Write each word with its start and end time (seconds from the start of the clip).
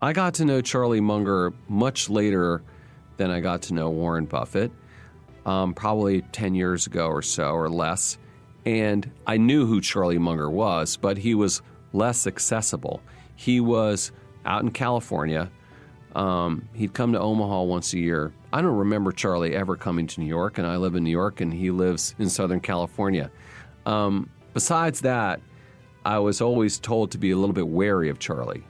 I 0.00 0.12
got 0.12 0.34
to 0.34 0.44
know 0.44 0.60
Charlie 0.60 1.00
Munger 1.00 1.54
much 1.68 2.10
later 2.10 2.62
than 3.16 3.30
I 3.30 3.40
got 3.40 3.62
to 3.62 3.74
know 3.74 3.88
Warren 3.88 4.26
Buffett, 4.26 4.70
um, 5.46 5.72
probably 5.72 6.20
10 6.20 6.54
years 6.54 6.86
ago 6.86 7.06
or 7.06 7.22
so 7.22 7.52
or 7.52 7.70
less. 7.70 8.18
And 8.66 9.10
I 9.26 9.38
knew 9.38 9.64
who 9.64 9.80
Charlie 9.80 10.18
Munger 10.18 10.50
was, 10.50 10.98
but 10.98 11.16
he 11.16 11.34
was 11.34 11.62
less 11.94 12.26
accessible. 12.26 13.00
He 13.36 13.58
was 13.58 14.12
out 14.44 14.62
in 14.62 14.70
California. 14.70 15.50
Um, 16.14 16.68
he'd 16.74 16.92
come 16.92 17.14
to 17.14 17.20
Omaha 17.20 17.62
once 17.62 17.94
a 17.94 17.98
year. 17.98 18.34
I 18.52 18.60
don't 18.60 18.76
remember 18.76 19.12
Charlie 19.12 19.56
ever 19.56 19.76
coming 19.76 20.06
to 20.08 20.20
New 20.20 20.26
York, 20.26 20.58
and 20.58 20.66
I 20.66 20.76
live 20.76 20.94
in 20.94 21.04
New 21.04 21.10
York, 21.10 21.40
and 21.40 21.54
he 21.54 21.70
lives 21.70 22.14
in 22.18 22.28
Southern 22.28 22.60
California. 22.60 23.30
Um, 23.86 24.28
besides 24.52 25.00
that, 25.00 25.40
I 26.04 26.18
was 26.18 26.42
always 26.42 26.78
told 26.78 27.12
to 27.12 27.18
be 27.18 27.30
a 27.30 27.36
little 27.36 27.54
bit 27.54 27.66
wary 27.66 28.10
of 28.10 28.18
Charlie. 28.18 28.64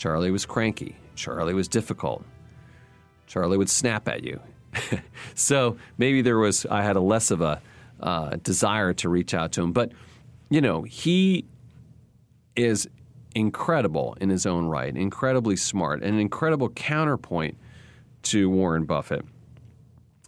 Charlie 0.00 0.30
was 0.30 0.46
cranky. 0.46 0.96
Charlie 1.14 1.52
was 1.52 1.68
difficult. 1.68 2.24
Charlie 3.26 3.58
would 3.58 3.68
snap 3.68 4.08
at 4.08 4.24
you. 4.24 4.40
so 5.34 5.76
maybe 5.98 6.22
there 6.22 6.38
was, 6.38 6.64
I 6.64 6.80
had 6.80 6.96
a 6.96 7.02
less 7.02 7.30
of 7.30 7.42
a 7.42 7.60
uh, 8.00 8.36
desire 8.42 8.94
to 8.94 9.10
reach 9.10 9.34
out 9.34 9.52
to 9.52 9.62
him. 9.62 9.72
But, 9.72 9.92
you 10.48 10.62
know, 10.62 10.84
he 10.84 11.44
is 12.56 12.88
incredible 13.34 14.16
in 14.22 14.30
his 14.30 14.46
own 14.46 14.68
right, 14.68 14.96
incredibly 14.96 15.54
smart, 15.54 16.02
and 16.02 16.14
an 16.14 16.18
incredible 16.18 16.70
counterpoint 16.70 17.58
to 18.22 18.48
Warren 18.48 18.86
Buffett. 18.86 19.26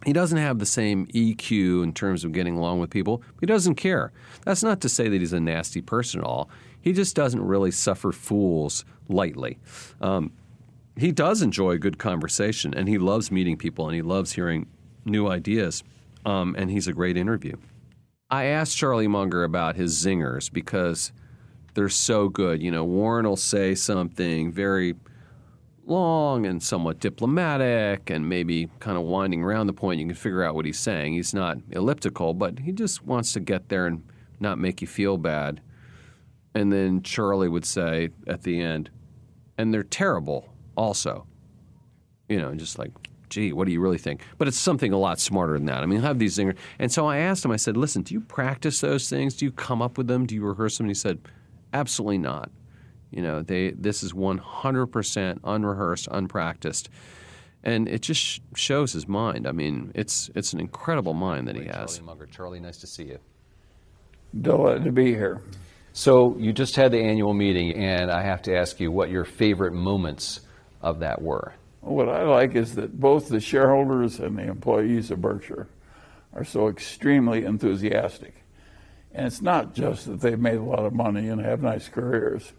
He 0.05 0.13
doesn't 0.13 0.37
have 0.37 0.59
the 0.59 0.67
same 0.67 1.07
EQ 1.07 1.81
in 1.81 1.93
terms 1.93 2.23
of 2.23 2.31
getting 2.31 2.57
along 2.57 2.79
with 2.79 2.91
people. 2.91 3.23
He 3.39 3.47
doesn't 3.47 3.73
care. 3.73 4.11
That's 4.45 4.61
not 4.61 4.81
to 4.81 4.89
say 4.89 5.09
that 5.09 5.19
he's 5.19 5.33
a 5.33 5.39
nasty 5.39 5.81
person 5.81 6.19
at 6.19 6.27
all. 6.27 6.51
He 6.79 6.93
just 6.93 7.15
doesn't 7.15 7.41
really 7.41 7.71
suffer 7.71 8.11
fools 8.11 8.85
lightly. 9.09 9.57
Um, 10.01 10.31
he 10.95 11.11
does 11.11 11.41
enjoy 11.41 11.77
good 11.77 11.97
conversation, 11.97 12.73
and 12.73 12.87
he 12.87 12.97
loves 12.97 13.31
meeting 13.31 13.57
people, 13.57 13.87
and 13.87 13.95
he 13.95 14.01
loves 14.01 14.33
hearing 14.33 14.67
new 15.05 15.27
ideas. 15.27 15.83
Um, 16.25 16.55
and 16.57 16.69
he's 16.69 16.87
a 16.87 16.93
great 16.93 17.17
interview. 17.17 17.57
I 18.29 18.45
asked 18.45 18.77
Charlie 18.77 19.07
Munger 19.07 19.43
about 19.43 19.75
his 19.75 19.95
zingers 20.03 20.51
because 20.51 21.11
they're 21.73 21.89
so 21.89 22.29
good. 22.29 22.61
You 22.61 22.71
know, 22.71 22.83
Warren 22.83 23.27
will 23.27 23.35
say 23.35 23.75
something 23.75 24.51
very 24.51 24.95
long 25.85 26.45
and 26.45 26.63
somewhat 26.63 26.99
diplomatic 26.99 28.09
and 28.09 28.27
maybe 28.27 28.69
kind 28.79 28.97
of 28.97 29.03
winding 29.03 29.43
around 29.43 29.67
the 29.67 29.73
point. 29.73 29.99
You 29.99 30.07
can 30.07 30.15
figure 30.15 30.43
out 30.43 30.55
what 30.55 30.65
he's 30.65 30.79
saying. 30.79 31.13
He's 31.13 31.33
not 31.33 31.57
elliptical, 31.71 32.33
but 32.33 32.59
he 32.59 32.71
just 32.71 33.05
wants 33.05 33.33
to 33.33 33.39
get 33.39 33.69
there 33.69 33.85
and 33.85 34.03
not 34.39 34.57
make 34.57 34.81
you 34.81 34.87
feel 34.87 35.17
bad. 35.17 35.61
And 36.55 36.71
then 36.71 37.01
Charlie 37.01 37.49
would 37.49 37.65
say 37.65 38.09
at 38.27 38.43
the 38.43 38.61
end, 38.61 38.89
and 39.57 39.73
they're 39.73 39.83
terrible 39.83 40.49
also. 40.75 41.25
You 42.29 42.39
know, 42.39 42.53
just 42.55 42.79
like, 42.79 42.91
gee, 43.29 43.53
what 43.53 43.65
do 43.65 43.73
you 43.73 43.81
really 43.81 43.97
think? 43.97 44.21
But 44.37 44.47
it's 44.47 44.57
something 44.57 44.93
a 44.93 44.97
lot 44.97 45.19
smarter 45.19 45.53
than 45.53 45.65
that. 45.65 45.83
I 45.83 45.85
mean, 45.85 46.01
have 46.01 46.19
these 46.19 46.37
zingers. 46.37 46.57
And 46.79 46.91
so 46.91 47.07
I 47.07 47.17
asked 47.17 47.43
him, 47.43 47.51
I 47.51 47.57
said, 47.57 47.75
listen, 47.75 48.03
do 48.03 48.13
you 48.13 48.21
practice 48.21 48.81
those 48.81 49.09
things? 49.09 49.35
Do 49.35 49.45
you 49.45 49.51
come 49.51 49.81
up 49.81 49.97
with 49.97 50.07
them? 50.07 50.25
Do 50.25 50.35
you 50.35 50.43
rehearse 50.43 50.77
them? 50.77 50.85
And 50.85 50.91
he 50.91 50.95
said, 50.95 51.19
absolutely 51.73 52.19
not. 52.19 52.51
You 53.11 53.21
know, 53.21 53.41
they 53.41 53.71
this 53.71 54.01
is 54.01 54.13
100% 54.13 55.39
unrehearsed, 55.43 56.07
unpracticed. 56.11 56.89
And 57.63 57.87
it 57.87 58.01
just 58.01 58.41
shows 58.55 58.91
his 58.93 59.07
mind. 59.07 59.47
I 59.47 59.51
mean, 59.51 59.91
it's 59.93 60.29
it's 60.35 60.53
an 60.53 60.59
incredible 60.59 61.13
mind 61.13 61.47
that 61.47 61.55
he 61.55 61.65
has. 61.65 61.97
Charlie 61.97 62.05
Munger. 62.05 62.25
Charlie, 62.25 62.59
nice 62.59 62.77
to 62.77 62.87
see 62.87 63.03
you. 63.03 63.19
Delighted 64.41 64.83
to 64.85 64.91
be 64.91 65.13
here. 65.13 65.41
So 65.93 66.35
you 66.39 66.53
just 66.53 66.75
had 66.75 66.91
the 66.91 66.99
annual 66.99 67.35
meeting, 67.35 67.75
and 67.75 68.11
I 68.11 68.23
have 68.23 68.41
to 68.43 68.57
ask 68.57 68.79
you 68.79 68.91
what 68.91 69.11
your 69.11 69.25
favorite 69.25 69.73
moments 69.73 70.41
of 70.81 70.99
that 70.99 71.21
were. 71.21 71.53
What 71.81 72.09
I 72.09 72.23
like 72.23 72.55
is 72.55 72.75
that 72.75 72.99
both 72.99 73.29
the 73.29 73.39
shareholders 73.39 74.19
and 74.19 74.37
the 74.37 74.43
employees 74.43 75.11
of 75.11 75.21
Berkshire 75.21 75.67
are 76.33 76.43
so 76.43 76.67
extremely 76.67 77.45
enthusiastic. 77.45 78.33
And 79.13 79.27
it's 79.27 79.41
not 79.41 79.75
just 79.75 80.07
that 80.07 80.19
they've 80.19 80.39
made 80.39 80.57
a 80.57 80.63
lot 80.63 80.83
of 80.83 80.93
money 80.93 81.29
and 81.29 81.39
have 81.39 81.61
nice 81.61 81.87
careers, 81.87 82.51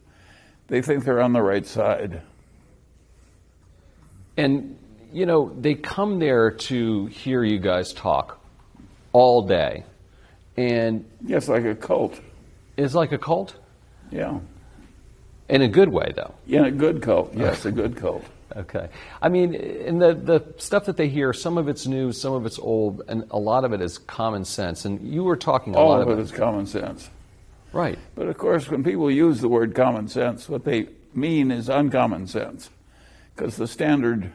they 0.69 0.81
think 0.81 1.05
they're 1.05 1.21
on 1.21 1.33
the 1.33 1.43
right 1.43 1.67
side. 1.67 2.23
And, 4.37 4.79
you 5.13 5.27
know, 5.27 5.53
they 5.59 5.75
come 5.75 6.21
there 6.21 6.53
to 6.53 7.07
hear 7.07 7.43
you 7.43 7.59
guys 7.59 7.93
talk 7.93 8.41
all 9.13 9.43
day. 9.43 9.85
And 10.57 11.05
Yes, 11.25 11.49
like 11.49 11.65
a 11.65 11.75
cult. 11.75 12.21
It's 12.77 12.95
like 12.95 13.13
a 13.13 13.19
cult? 13.19 13.57
Yeah. 14.11 14.41
In 15.49 15.63
a 15.63 15.69
good 15.69 15.91
way, 15.91 16.13
though. 16.17 16.35
Yeah, 16.47 16.67
a 16.67 16.71
good 16.71 17.03
cult. 17.03 17.35
Yes, 17.35 17.65
a 17.65 17.73
good 17.73 17.97
cult. 17.97 18.25
Okay. 18.57 18.89
I 19.21 19.29
mean, 19.29 19.55
in 19.55 19.99
the, 19.99 20.15
the 20.15 20.55
stuff 20.59 20.85
that 20.87 20.97
they 20.97 21.09
hear, 21.09 21.33
some 21.33 21.59
of 21.59 21.69
it's 21.69 21.87
new, 21.87 22.13
some 22.13 22.33
of 22.33 22.47
it's 22.47 22.59
old, 22.59 23.03
and 23.09 23.25
a 23.31 23.39
lot 23.39 23.65
of 23.65 23.73
it 23.73 23.81
is 23.81 23.99
common 23.99 24.45
sense. 24.45 24.85
And 24.85 25.01
you 25.01 25.25
were 25.25 25.37
talking 25.37 25.75
a 25.75 25.79
All 25.79 25.89
lot 25.89 26.03
of 26.03 26.09
about 26.09 26.19
it 26.19 26.23
is 26.23 26.31
common 26.31 26.67
sense. 26.67 27.11
Right. 27.73 27.99
But 28.15 28.29
of 28.29 28.39
course, 28.39 28.71
when 28.71 28.85
people 28.85 29.11
use 29.11 29.41
the 29.41 29.49
word 29.49 29.75
common 29.75 30.09
sense, 30.09 30.49
what 30.49 30.65
they 30.65 30.89
mean 31.13 31.51
is 31.51 31.69
uncommon 31.69 32.29
sense. 32.29 32.71
Because 33.35 33.57
the 33.57 33.67
standard 33.67 34.31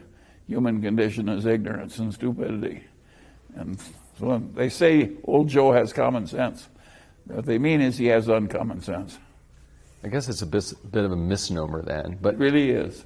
human 0.46 0.82
condition 0.82 1.28
is 1.28 1.46
ignorance 1.46 1.98
and 1.98 2.12
stupidity. 2.12 2.84
And 3.54 3.80
so 4.18 4.26
when 4.26 4.52
they 4.54 4.68
say 4.68 5.12
old 5.24 5.48
Joe 5.48 5.72
has 5.72 5.92
common 5.92 6.26
sense, 6.26 6.68
what 7.26 7.46
they 7.46 7.58
mean 7.58 7.80
is 7.80 7.96
he 7.98 8.06
has 8.06 8.28
uncommon 8.28 8.82
sense. 8.82 9.18
I 10.02 10.08
guess 10.08 10.28
it's 10.28 10.42
a 10.42 10.46
bis- 10.46 10.72
bit 10.72 11.04
of 11.04 11.12
a 11.12 11.16
misnomer 11.16 11.82
then. 11.82 12.18
But 12.20 12.34
It 12.34 12.40
really 12.40 12.70
is. 12.70 13.04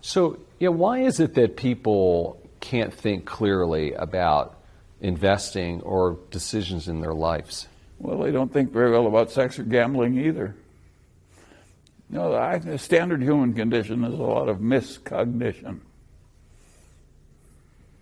So, 0.00 0.38
yeah, 0.58 0.68
why 0.68 1.00
is 1.00 1.20
it 1.20 1.34
that 1.34 1.56
people 1.56 2.40
can't 2.60 2.92
think 2.92 3.24
clearly 3.24 3.92
about 3.94 4.58
investing 5.00 5.80
or 5.82 6.18
decisions 6.30 6.88
in 6.88 7.00
their 7.00 7.14
lives? 7.14 7.66
Well, 7.98 8.18
they 8.18 8.30
don't 8.30 8.52
think 8.52 8.72
very 8.72 8.90
well 8.90 9.06
about 9.06 9.30
sex 9.30 9.58
or 9.58 9.62
gambling 9.62 10.18
either. 10.18 10.54
No, 12.10 12.34
I, 12.34 12.58
the 12.58 12.78
standard 12.78 13.22
human 13.22 13.54
condition 13.54 14.04
is 14.04 14.12
a 14.12 14.22
lot 14.22 14.48
of 14.48 14.58
miscognition. 14.58 15.80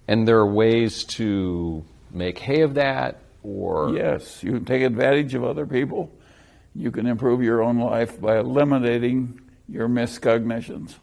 And 0.08 0.26
there 0.26 0.38
are 0.38 0.46
ways 0.46 1.04
to 1.04 1.84
make 2.10 2.38
hay 2.38 2.62
of 2.62 2.74
that 2.74 3.21
or 3.42 3.90
Yes, 3.94 4.42
you 4.42 4.52
can 4.52 4.64
take 4.64 4.82
advantage 4.82 5.34
of 5.34 5.44
other 5.44 5.66
people. 5.66 6.10
You 6.74 6.90
can 6.90 7.06
improve 7.06 7.42
your 7.42 7.62
own 7.62 7.78
life 7.78 8.20
by 8.20 8.38
eliminating 8.38 9.40
your 9.68 9.88
miscognitions. 9.88 10.94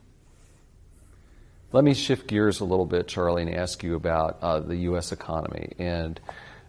Let 1.71 1.83
me 1.83 1.93
shift 1.93 2.27
gears 2.27 2.61
a 2.61 2.65
little 2.65 2.85
bit, 2.85 3.07
Charlie, 3.07 3.43
and 3.43 3.53
ask 3.53 3.83
you 3.83 3.95
about 3.95 4.39
uh, 4.41 4.59
the 4.59 4.75
U.S. 4.77 5.11
economy. 5.11 5.73
And 5.77 6.19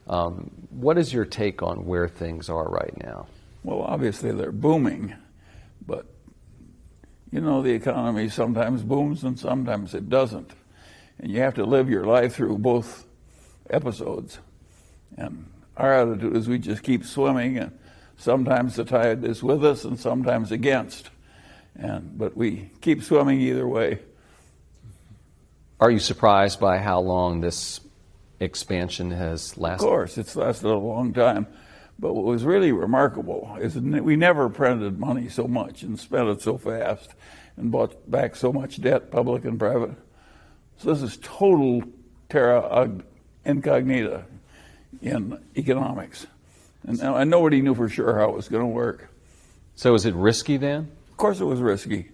um, 0.07 0.51
what 0.69 0.99
is 0.99 1.13
your 1.13 1.25
take 1.25 1.63
on 1.63 1.87
where 1.87 2.07
things 2.07 2.51
are 2.51 2.69
right 2.69 2.95
now? 3.03 3.27
Well, 3.65 3.81
obviously 3.81 4.33
they're 4.33 4.53
booming, 4.53 5.15
but 5.87 6.07
you 7.31 7.41
know, 7.41 7.63
the 7.63 7.71
economy 7.71 8.29
sometimes 8.29 8.83
booms 8.83 9.25
and 9.25 9.39
sometimes 9.39 9.95
it 9.95 10.09
doesn't. 10.09 10.51
And 11.19 11.31
you 11.31 11.41
have 11.41 11.55
to 11.55 11.65
live 11.65 11.89
your 11.89 12.05
life 12.05 12.35
through 12.35 12.59
both 12.59 13.07
episodes. 13.71 14.39
And 15.17 15.47
our 15.81 15.95
attitude 15.95 16.37
is 16.37 16.47
we 16.47 16.59
just 16.59 16.83
keep 16.83 17.05
swimming, 17.05 17.57
and 17.57 17.73
sometimes 18.19 18.77
the 18.77 18.85
tide 18.85 19.25
is 19.25 19.43
with 19.43 19.65
us 19.65 19.85
and 19.85 19.99
sometimes 19.99 20.53
against. 20.53 21.09
And, 21.75 22.19
but 22.19 22.37
we 22.37 22.71
keep 22.83 23.03
swimming 23.03 23.41
either 23.41 23.67
way. 23.67 24.01
Are 25.81 25.91
you 25.91 25.99
surprised 25.99 26.61
by 26.61 26.77
how 26.77 27.01
long 27.01 27.41
this 27.41 27.81
expansion 28.41 29.11
has 29.11 29.57
lasted? 29.57 29.87
Of 29.87 29.91
course, 29.91 30.19
it's 30.19 30.37
lasted 30.37 30.69
a 30.69 30.77
long 30.77 31.15
time. 31.15 31.47
But 31.99 32.13
what 32.15 32.25
was 32.25 32.45
really 32.45 32.73
remarkable 32.73 33.57
is 33.61 33.75
that 33.75 34.05
we 34.05 34.17
never 34.17 34.51
printed 34.51 34.99
money 34.99 35.29
so 35.31 35.49
much 35.49 35.83
and 35.83 35.99
spent 35.99 36.29
it 36.29 36.43
so 36.43 36.59
fast 36.59 37.15
and 37.57 37.71
bought 37.71 38.11
back 38.11 38.37
so 38.37 38.53
much 38.53 38.81
debt, 38.81 39.11
public 39.11 39.45
and 39.45 39.59
private. 39.59 39.97
So 40.77 40.93
this 40.93 41.03
is 41.03 41.19
total 41.23 41.83
terra 42.29 42.91
incognita 43.45 44.25
in 45.03 45.39
economics. 45.57 46.27
And, 46.87 47.01
and 47.01 47.31
nobody 47.31 47.61
knew 47.61 47.75
for 47.75 47.89
sure 47.89 48.19
how 48.19 48.31
it 48.31 48.37
was 48.37 48.49
going 48.49 48.63
to 48.63 48.69
work. 48.69 49.09
So 49.77 49.95
is 49.95 50.07
it 50.07 50.15
risky 50.15 50.57
then? 50.57 50.91
Of 51.11 51.17
course, 51.17 51.41
it 51.41 51.45
was 51.45 51.61
risky, 51.61 52.09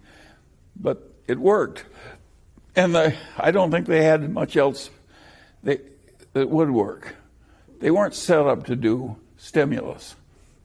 but 0.75 1.13
it 1.27 1.39
worked. 1.39 1.85
And 2.75 2.95
the, 2.95 3.15
I 3.39 3.51
don't 3.51 3.71
think 3.71 3.87
they 3.87 4.05
had 4.05 4.29
much 4.31 4.57
else 4.57 4.91
they, 5.63 5.81
that 6.33 6.49
would 6.49 6.71
work. 6.71 7.17
They 7.81 7.91
weren't 7.91 8.15
set 8.15 8.47
up 8.47 8.67
to 8.67 8.77
do 8.77 9.17
stimulus. 9.37 10.15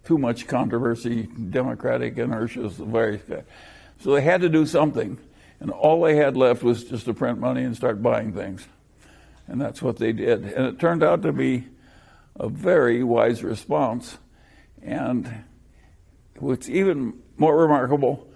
Too 0.05 0.17
much 0.17 0.47
controversy, 0.47 1.23
democratic 1.23 2.15
inertias, 2.15 2.77
the 2.77 2.85
various. 2.85 3.21
So 3.99 4.13
they 4.13 4.21
had 4.21 4.41
to 4.41 4.49
do 4.49 4.65
something, 4.65 5.17
and 5.59 5.69
all 5.69 6.01
they 6.01 6.15
had 6.15 6.35
left 6.35 6.63
was 6.63 6.83
just 6.83 7.05
to 7.05 7.13
print 7.13 7.39
money 7.39 7.63
and 7.63 7.75
start 7.75 8.01
buying 8.01 8.33
things. 8.33 8.67
And 9.47 9.61
that's 9.61 9.81
what 9.81 9.97
they 9.97 10.11
did. 10.11 10.43
And 10.43 10.65
it 10.65 10.79
turned 10.79 11.03
out 11.03 11.21
to 11.21 11.31
be 11.31 11.65
a 12.35 12.49
very 12.49 13.03
wise 13.03 13.43
response. 13.43 14.17
And 14.81 15.43
what's 16.37 16.69
even 16.69 17.13
more 17.37 17.57
remarkable 17.57 18.27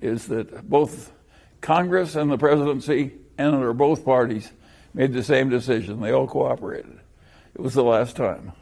is 0.00 0.26
that 0.26 0.68
both 0.68 1.12
Congress 1.60 2.16
and 2.16 2.30
the 2.30 2.38
presidency 2.38 3.12
and 3.38 3.54
under 3.54 3.72
both 3.72 4.04
parties 4.04 4.50
made 4.94 5.12
the 5.12 5.22
same 5.22 5.48
decision. 5.48 6.00
They 6.00 6.12
all 6.12 6.26
cooperated. 6.26 6.98
It 7.54 7.60
was 7.60 7.74
the 7.74 7.84
last 7.84 8.16
time. 8.16 8.52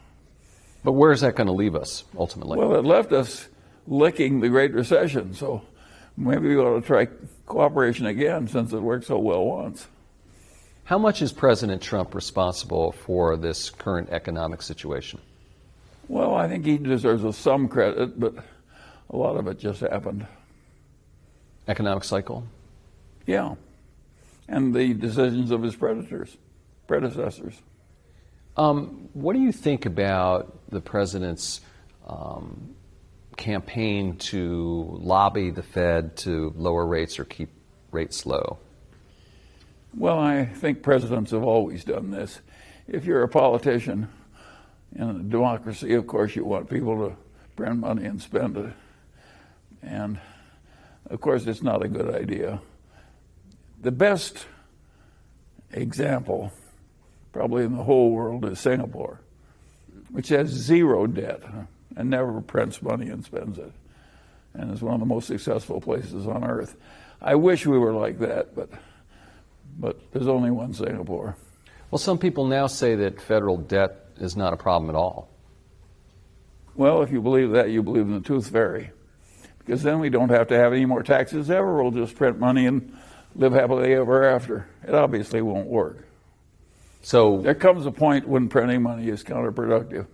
But 0.83 0.93
where 0.93 1.11
is 1.11 1.21
that 1.21 1.35
going 1.35 1.47
to 1.47 1.53
leave 1.53 1.75
us 1.75 2.03
ultimately? 2.17 2.57
Well, 2.57 2.75
it 2.75 2.85
left 2.85 3.11
us 3.11 3.47
licking 3.87 4.39
the 4.39 4.49
Great 4.49 4.73
Recession, 4.73 5.33
so 5.33 5.61
maybe 6.17 6.49
we 6.49 6.57
ought 6.57 6.79
to 6.79 6.85
try 6.85 7.07
cooperation 7.45 8.05
again 8.05 8.47
since 8.47 8.73
it 8.73 8.81
worked 8.81 9.05
so 9.05 9.17
well 9.19 9.43
once. 9.43 9.87
How 10.83 10.97
much 10.97 11.21
is 11.21 11.31
President 11.31 11.81
Trump 11.81 12.13
responsible 12.13 12.91
for 12.91 13.37
this 13.37 13.69
current 13.69 14.09
economic 14.09 14.61
situation? 14.61 15.19
Well, 16.07 16.35
I 16.35 16.47
think 16.47 16.65
he 16.65 16.77
deserves 16.77 17.37
some 17.37 17.69
credit, 17.69 18.19
but 18.19 18.35
a 19.09 19.15
lot 19.15 19.37
of 19.37 19.47
it 19.47 19.59
just 19.59 19.81
happened. 19.81 20.27
Economic 21.67 22.03
cycle? 22.03 22.43
Yeah. 23.25 23.55
And 24.47 24.73
the 24.73 24.93
decisions 24.93 25.51
of 25.51 25.61
his 25.63 25.75
predators, 25.75 26.35
predecessors. 26.87 27.61
Um, 28.57 29.09
what 29.13 29.33
do 29.33 29.39
you 29.39 29.53
think 29.53 29.85
about 29.85 30.69
the 30.69 30.81
president's 30.81 31.61
um, 32.05 32.75
campaign 33.37 34.17
to 34.17 34.97
lobby 35.01 35.51
the 35.51 35.63
Fed 35.63 36.17
to 36.17 36.53
lower 36.57 36.85
rates 36.85 37.19
or 37.19 37.23
keep 37.23 37.49
rates 37.91 38.25
low? 38.25 38.57
Well, 39.93 40.19
I 40.19 40.45
think 40.45 40.83
presidents 40.83 41.31
have 41.31 41.43
always 41.43 41.83
done 41.83 42.11
this. 42.11 42.39
If 42.87 43.05
you're 43.05 43.23
a 43.23 43.27
politician 43.27 44.07
in 44.95 45.09
a 45.09 45.13
democracy, 45.19 45.93
of 45.95 46.07
course, 46.07 46.35
you 46.35 46.45
want 46.45 46.69
people 46.69 47.09
to 47.09 47.15
print 47.57 47.79
money 47.79 48.05
and 48.05 48.21
spend 48.21 48.55
it. 48.55 48.73
And 49.81 50.19
of 51.09 51.19
course, 51.19 51.45
it's 51.45 51.61
not 51.61 51.83
a 51.83 51.89
good 51.89 52.13
idea. 52.13 52.61
The 53.81 53.91
best 53.91 54.45
example, 55.71 56.53
probably 57.33 57.65
in 57.65 57.75
the 57.75 57.83
whole 57.83 58.11
world, 58.11 58.45
is 58.45 58.59
Singapore, 58.59 59.19
which 60.09 60.29
has 60.29 60.49
zero 60.49 61.05
debt 61.05 61.41
and 61.97 62.09
never 62.09 62.39
prints 62.39 62.81
money 62.81 63.09
and 63.09 63.25
spends 63.25 63.57
it, 63.57 63.73
and 64.53 64.73
is 64.73 64.81
one 64.81 64.93
of 64.93 64.99
the 65.01 65.05
most 65.05 65.27
successful 65.27 65.81
places 65.81 66.27
on 66.27 66.45
earth. 66.45 66.77
I 67.21 67.35
wish 67.35 67.65
we 67.65 67.77
were 67.77 67.93
like 67.93 68.19
that, 68.19 68.55
but 68.55 68.69
but 69.81 69.99
there's 70.13 70.27
only 70.27 70.51
one 70.51 70.73
Singapore. 70.73 71.35
Well, 71.89 71.99
some 71.99 72.19
people 72.19 72.45
now 72.45 72.67
say 72.67 72.95
that 72.95 73.19
federal 73.19 73.57
debt 73.57 74.05
is 74.19 74.37
not 74.37 74.53
a 74.53 74.57
problem 74.57 74.89
at 74.89 74.95
all. 74.95 75.27
Well, 76.75 77.01
if 77.01 77.11
you 77.11 77.21
believe 77.21 77.51
that, 77.51 77.71
you 77.71 77.83
believe 77.83 78.03
in 78.03 78.13
the 78.13 78.21
tooth 78.21 78.49
fairy. 78.49 78.91
Because 79.59 79.83
then 79.83 79.99
we 79.99 80.09
don't 80.09 80.29
have 80.29 80.47
to 80.47 80.57
have 80.57 80.71
any 80.71 80.85
more 80.85 81.03
taxes 81.03 81.51
ever. 81.51 81.81
We'll 81.81 81.91
just 81.91 82.15
print 82.15 82.39
money 82.39 82.65
and 82.65 82.97
live 83.35 83.53
happily 83.53 83.93
ever 83.93 84.23
after. 84.23 84.67
It 84.87 84.93
obviously 84.93 85.41
won't 85.41 85.67
work. 85.67 86.07
So 87.01 87.41
there 87.41 87.55
comes 87.55 87.85
a 87.85 87.91
point 87.91 88.27
when 88.27 88.47
printing 88.47 88.83
money 88.83 89.09
is 89.09 89.23
counterproductive. 89.23 90.05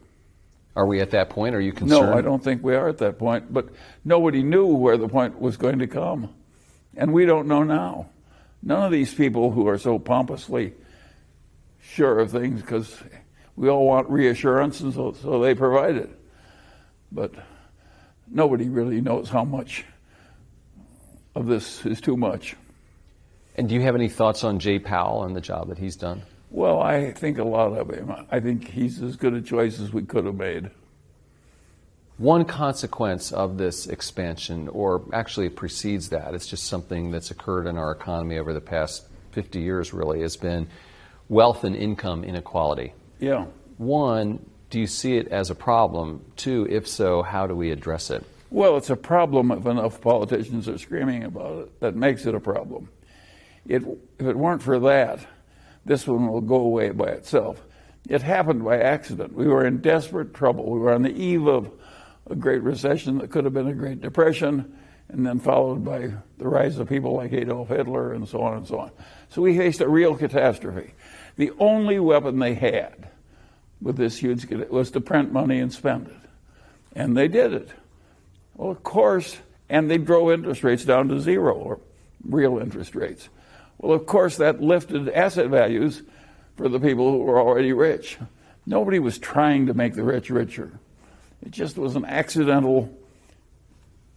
Are 0.76 0.86
we 0.86 1.02
at 1.02 1.12
that 1.12 1.30
point? 1.30 1.56
Are 1.56 1.60
you 1.60 1.74
concerned? 1.74 2.12
No, 2.12 2.18
I 2.18 2.22
don't 2.22 2.44
think 2.44 2.64
we 2.64 2.76
are 2.76 2.88
at 2.88 3.00
that 3.00 3.18
point. 3.20 3.52
But 3.52 3.70
nobody 4.06 4.44
knew 4.44 4.68
where 4.68 4.98
the 4.98 5.08
point 5.08 5.40
was 5.40 5.58
going 5.58 5.80
to 5.80 5.88
come. 5.88 6.34
And 6.96 7.14
we 7.14 7.26
don't 7.26 7.48
know 7.48 7.64
now. 7.64 8.10
None 8.64 8.84
of 8.84 8.92
these 8.92 9.14
people 9.14 9.52
who 9.52 9.68
are 9.68 9.78
so 9.78 10.00
pompously 10.00 10.74
sure 11.82 12.20
of 12.20 12.32
things, 12.32 12.62
because 12.62 13.02
we 13.56 13.70
all 13.70 13.86
want 13.86 14.10
reassurance, 14.10 14.82
and 14.82 14.94
so, 14.94 15.14
so 15.14 15.40
they 15.40 15.56
provide 15.56 15.96
it. 15.96 16.10
But 17.12 17.34
nobody 18.30 18.68
really 18.68 19.02
knows 19.02 19.30
how 19.30 19.44
much 19.44 19.86
of 21.36 21.46
this 21.46 21.86
is 21.86 22.02
too 22.02 22.18
much. 22.18 22.56
And 23.56 23.70
do 23.70 23.76
you 23.76 23.82
have 23.82 23.96
any 23.96 24.10
thoughts 24.10 24.44
on 24.44 24.60
Jay 24.60 24.80
Powell 24.80 25.24
and 25.24 25.36
the 25.36 25.42
job 25.42 25.70
that 25.70 25.78
he's 25.78 25.96
done? 25.96 26.22
Well, 26.50 26.82
I 26.82 27.12
think 27.12 27.38
a 27.38 27.44
lot 27.44 27.78
of 27.78 27.90
him. 27.90 28.14
I 28.32 28.40
think 28.40 28.70
he's 28.70 29.02
as 29.02 29.16
good 29.16 29.34
a 29.34 29.42
choice 29.42 29.80
as 29.80 29.92
we 29.92 30.04
could 30.04 30.26
have 30.26 30.36
made. 30.36 30.70
One 32.18 32.46
consequence 32.46 33.32
of 33.32 33.58
this 33.58 33.86
expansion, 33.86 34.70
or 34.70 35.04
actually 35.14 35.48
it 35.48 35.56
precedes 35.56 36.10
that, 36.10 36.34
it's 36.34 36.48
just 36.48 36.66
something 36.66 37.12
that's 37.12 37.30
occurred 37.30 37.68
in 37.68 37.78
our 37.78 37.92
economy 37.92 38.40
over 38.40 38.54
the 38.54 38.62
past 38.62 39.06
50 39.34 39.60
years, 39.60 39.94
really, 39.94 40.22
has 40.22 40.36
been 40.36 40.68
wealth 41.30 41.64
and 41.64 41.76
income 41.76 42.24
inequality. 42.24 42.94
Yeah. 43.20 43.46
One, 43.78 44.44
do 44.72 44.80
you 44.80 44.88
see 44.88 45.18
it 45.18 45.28
as 45.28 45.52
a 45.52 45.56
problem? 45.56 46.26
Two, 46.36 46.68
if 46.70 46.88
so, 46.88 47.22
how 47.22 47.46
do 47.46 47.56
we 47.56 47.70
address 47.70 48.10
it? 48.10 48.26
Well, 48.50 48.78
it's 48.78 48.90
a 48.90 48.96
problem 48.96 49.52
if 49.52 49.66
enough 49.68 50.02
politicians 50.02 50.68
are 50.68 50.78
screaming 50.78 51.24
about 51.24 51.60
it. 51.60 51.80
That 51.82 51.96
makes 51.96 52.26
it 52.26 52.34
a 52.34 52.40
problem. 52.40 52.90
It, 53.68 53.84
if 54.18 54.26
it 54.26 54.38
weren't 54.38 54.64
for 54.64 54.80
that, 54.80 55.20
this 55.86 56.08
one 56.08 56.28
will 56.28 56.42
go 56.42 56.56
away 56.56 56.90
by 56.90 57.10
itself. 57.10 57.62
It 58.10 58.22
happened 58.22 58.64
by 58.64 58.80
accident. 58.80 59.34
We 59.34 59.48
were 59.48 59.66
in 59.66 59.82
desperate 59.82 60.34
trouble. 60.34 60.70
We 60.70 60.80
were 60.80 60.94
on 60.94 61.02
the 61.02 61.14
eve 61.14 61.46
of 61.46 61.70
a 62.30 62.36
great 62.36 62.62
recession 62.64 63.20
that 63.20 63.32
could 63.32 63.46
have 63.46 63.54
been 63.54 63.68
a 63.68 63.74
Great 63.74 64.02
Depression, 64.02 64.78
and 65.10 65.26
then 65.26 65.40
followed 65.40 65.86
by 65.86 66.12
the 66.38 66.48
rise 66.48 66.78
of 66.78 66.90
people 66.90 67.14
like 67.14 67.32
Adolf 67.32 67.70
Hitler 67.70 68.14
and 68.14 68.28
so 68.28 68.42
on 68.42 68.58
and 68.58 68.68
so 68.68 68.80
on. 68.80 68.92
So 69.30 69.42
we 69.42 69.58
faced 69.58 69.82
a 69.82 69.88
real 69.88 70.16
catastrophe. 70.16 70.94
The 71.38 71.52
only 71.60 72.00
weapon 72.00 72.40
they 72.40 72.56
had 72.56 73.10
with 73.82 73.96
this 73.96 74.18
huge 74.18 74.50
was 74.70 74.92
to 74.92 75.02
print 75.02 75.32
money 75.32 75.60
and 75.60 75.72
spend 75.72 76.08
it. 76.08 76.30
And 76.94 77.16
they 77.16 77.28
did 77.28 77.54
it. 77.54 77.70
Well, 78.56 78.72
of 78.72 78.84
course, 78.84 79.38
and 79.70 79.90
they 79.90 79.98
drove 79.98 80.32
interest 80.32 80.64
rates 80.64 80.84
down 80.84 81.10
to 81.10 81.20
zero, 81.22 81.54
or 81.54 81.80
real 82.24 82.58
interest 82.58 82.96
rates. 82.96 83.30
Well, 83.78 83.94
of 83.96 84.06
course, 84.08 84.38
that 84.38 84.62
lifted 84.62 85.08
asset 85.10 85.48
values 85.50 86.02
for 86.56 86.68
the 86.68 86.80
people 86.80 87.12
who 87.12 87.20
were 87.20 87.40
already 87.40 87.72
rich. 87.72 88.18
Nobody 88.66 89.00
was 89.00 89.20
trying 89.20 89.68
to 89.68 89.74
make 89.74 89.94
the 89.94 90.04
rich 90.04 90.30
richer. 90.30 90.80
It 91.46 91.52
just 91.52 91.78
was 91.78 91.96
an 91.96 92.06
accidental 92.06 92.96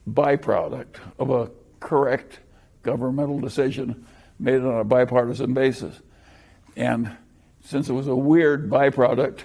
byproduct 0.08 0.96
of 1.18 1.30
a 1.30 1.50
correct 1.80 2.40
governmental 2.82 3.40
decision 3.40 4.06
made 4.38 4.60
on 4.60 4.80
a 4.80 4.84
bipartisan 4.84 5.54
basis. 5.54 5.94
And 6.76 7.16
since 7.64 7.88
it 7.88 7.92
was 7.92 8.08
a 8.08 8.14
weird 8.14 8.70
byproduct 8.70 9.40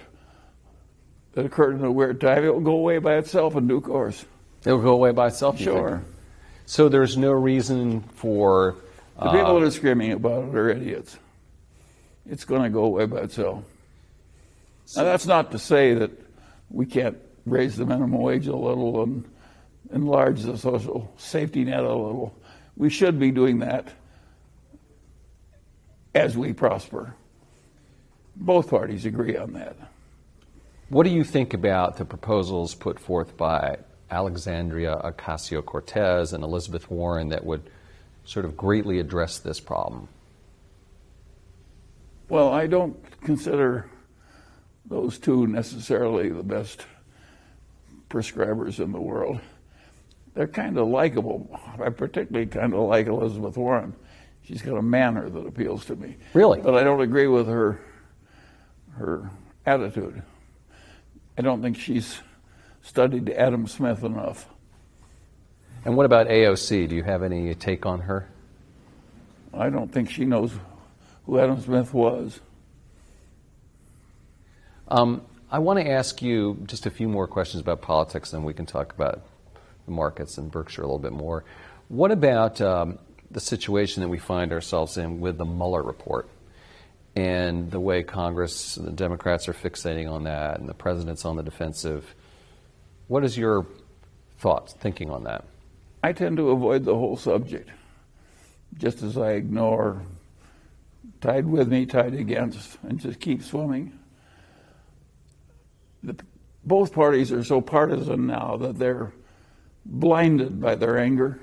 that 1.33 1.45
occurred 1.45 1.75
in 1.75 1.83
a 1.83 1.92
weird 1.92 2.22
time, 2.22 2.44
it 2.45 2.54
will 2.54 2.62
go 2.62 2.75
away 2.75 3.00
by 3.00 3.16
itself 3.16 3.56
in 3.56 3.68
due 3.68 3.81
course. 3.81 4.25
It 4.66 4.71
will 4.71 4.81
go 4.81 4.94
away 4.94 5.12
by 5.12 5.28
itself, 5.28 5.60
Sure. 5.60 6.01
So 6.66 6.89
there's 6.89 7.16
no 7.16 7.31
reason 7.31 8.01
for. 8.01 8.75
The 9.19 9.31
people 9.31 9.56
that 9.56 9.63
uh, 9.63 9.68
are 9.68 9.71
screaming 9.71 10.11
about 10.14 10.45
it 10.45 10.56
are 10.56 10.69
idiots. 10.69 11.18
It's 12.28 12.44
going 12.44 12.64
to 12.64 12.69
go 12.69 12.85
away 12.85 13.06
by 13.06 13.19
itself. 13.19 13.64
now, 14.95 15.04
that's 15.04 15.28
not 15.28 15.52
to 15.52 15.59
say 15.59 15.94
that 15.94 16.11
we 16.71 16.88
can't 16.88 17.18
raise 17.45 17.75
the 17.75 17.85
minimum 17.85 18.19
wage 18.19 18.47
a 18.47 18.56
little 18.56 19.04
and 19.04 19.25
enlarge 19.94 20.42
the 20.42 20.57
social 20.57 21.14
safety 21.18 21.64
net 21.64 21.83
a 21.83 21.94
little. 21.94 22.35
We 22.75 22.90
should 22.90 23.19
be 23.19 23.31
doing 23.31 23.59
that 23.59 23.87
as 26.14 26.37
we 26.37 26.54
prosper. 26.54 27.14
Both 28.35 28.69
parties 28.69 29.06
agree 29.06 29.37
on 29.37 29.54
that. 29.54 29.78
What 30.90 31.04
do 31.04 31.09
you 31.09 31.23
think 31.23 31.54
about 31.54 31.97
the 31.97 32.06
proposals 32.06 32.75
put 32.75 32.99
forth 32.99 33.37
by 33.37 33.78
Alexandria 34.11 35.02
Ocasio 35.04 35.64
Cortez 35.64 36.33
and 36.33 36.44
Elizabeth 36.44 36.90
Warren 36.92 37.30
that 37.30 37.45
would 37.45 37.69
sort 38.23 38.45
of 38.45 38.57
greatly 38.57 38.99
address 38.99 39.40
this 39.40 39.59
problem? 39.59 40.07
Well, 42.30 42.52
I 42.52 42.68
don't 42.68 42.97
consider 43.21 43.90
those 44.85 45.18
two 45.18 45.47
necessarily 45.47 46.30
the 46.30 46.44
best 46.44 46.85
prescribers 48.09 48.80
in 48.80 48.92
the 48.92 49.02
world. 49.02 49.40
They're 50.33 50.47
kind 50.47 50.78
of 50.78 50.88
likable. 50.88 51.50
I 51.80 51.90
particularly 51.90 52.47
kind 52.47 52.74
of 52.74 52.81
like 52.81 53.07
Elizabeth 53.07 53.57
Warren. 53.57 53.95
She's 54.44 54.62
got 54.62 54.78
a 54.78 54.81
manner 54.81 55.30
that 55.30 55.47
appeals 55.47 55.85
to 55.85 55.95
me. 55.95 56.18
Really? 56.33 56.62
But 56.62 56.76
I 56.76 56.83
don't 56.83 57.02
agree 57.02 57.28
with 57.28 57.47
her 57.47 57.80
her 58.97 59.30
attitude. 59.66 60.21
I 61.38 61.42
don't 61.42 61.62
think 61.62 61.78
she's 61.78 62.19
studied 62.81 63.30
Adam 63.30 63.68
Smith 63.68 64.04
enough. 64.04 64.47
And 65.83 65.97
what 65.97 66.06
about 66.06 66.28
AOC? 66.28 66.90
Do 66.90 66.95
you 66.95 67.04
have 67.04 67.24
any 67.24 67.54
take 67.56 67.85
on 67.85 68.02
her? 68.02 68.28
I 69.54 69.69
don't 69.69 69.92
think 69.92 70.09
she 70.09 70.26
knows 70.26 70.52
who 71.26 71.40
Adam 71.40 71.62
Smith 71.62 71.94
was. 71.94 72.40
Um, 74.88 75.21
I 75.52 75.59
want 75.59 75.80
to 75.80 75.87
ask 75.87 76.23
you 76.23 76.57
just 76.66 76.87
a 76.87 76.90
few 76.90 77.07
more 77.07 77.28
questions 77.28 77.61
about 77.61 77.81
politics, 77.81 78.33
and 78.33 78.44
we 78.44 78.54
can 78.54 78.66
talk 78.66 78.94
about 78.94 79.21
the 79.85 79.92
markets 79.92 80.40
and 80.40 80.49
Berkshire 80.52 80.81
a 80.81 80.85
little 80.85 80.99
bit 80.99 81.11
more. 81.11 81.44
What 81.87 82.11
about 82.11 82.59
um, 82.61 82.97
the 83.30 83.40
situation 83.40 84.02
that 84.02 84.09
we 84.09 84.18
find 84.18 84.52
ourselves 84.52 84.97
in 84.97 85.19
with 85.19 85.37
the 85.37 85.45
Mueller 85.45 85.83
report 85.83 86.28
and 87.16 87.69
the 87.69 87.80
way 87.80 88.02
Congress 88.02 88.75
and 88.78 88.87
the 88.87 88.92
Democrats 88.92 89.47
are 89.47 89.54
fixating 89.54 90.11
on 90.11 90.23
that, 90.23 90.59
and 90.59 90.68
the 90.68 90.73
president's 90.73 91.25
on 91.25 91.35
the 91.35 91.44
defensive? 91.44 92.16
What 93.07 93.23
is 93.23 93.37
your 93.37 93.68
thoughts, 94.40 94.73
thinking 94.73 95.11
on 95.11 95.25
that? 95.25 95.45
I 96.04 96.11
tend 96.11 96.37
to 96.37 96.49
avoid 96.49 96.85
the 96.85 96.95
whole 96.95 97.18
subject 97.18 97.69
just 98.78 99.04
as 99.04 99.16
I 99.16 99.33
ignore 99.33 100.02
tide 101.21 101.45
with 101.45 101.68
me, 101.68 101.85
tide 101.85 102.16
against, 102.16 102.78
and 102.83 102.99
just 102.99 103.19
keep 103.19 103.44
swimming. 103.44 103.97
The, 106.06 106.16
both 106.64 106.94
parties 106.94 107.31
are 107.31 107.44
so 107.44 107.62
partisan 107.62 108.28
now 108.28 108.57
that 108.57 108.78
they're 108.78 109.12
blinded 109.85 110.62
by 110.62 110.76
their 110.76 110.97
anger. 110.97 111.40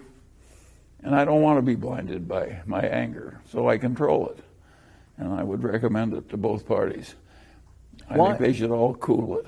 And 1.03 1.15
I 1.15 1.25
don't 1.25 1.43
want 1.43 1.59
to 1.59 1.63
be 1.63 1.75
blinded 1.75 2.29
by 2.29 2.61
my 2.65 2.81
anger, 2.81 3.41
so 3.51 3.69
I 3.69 3.79
control 3.79 4.29
it. 4.29 4.39
And 5.17 5.33
I 5.35 5.43
would 5.43 5.63
recommend 5.63 6.15
it 6.15 6.29
to 6.31 6.37
both 6.37 6.67
parties. 6.67 7.15
I 8.09 8.17
Why- 8.17 8.29
think 8.29 8.41
they 8.41 8.53
should 8.53 8.71
all 8.71 8.95
cool 8.95 9.39
it. 9.39 9.47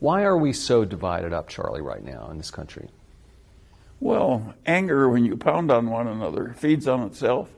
Why 0.00 0.22
are 0.22 0.38
we 0.38 0.52
so 0.52 0.84
divided 0.84 1.32
up, 1.32 1.48
Charlie, 1.48 1.80
right 1.82 2.04
now 2.04 2.28
in 2.30 2.38
this 2.38 2.52
country? 2.52 2.88
Well, 3.98 4.54
anger, 4.64 5.08
when 5.08 5.24
you 5.24 5.36
pound 5.36 5.72
on 5.72 5.90
one 5.90 6.06
another, 6.06 6.54
feeds 6.56 6.86
on 6.86 7.02
itself. 7.02 7.48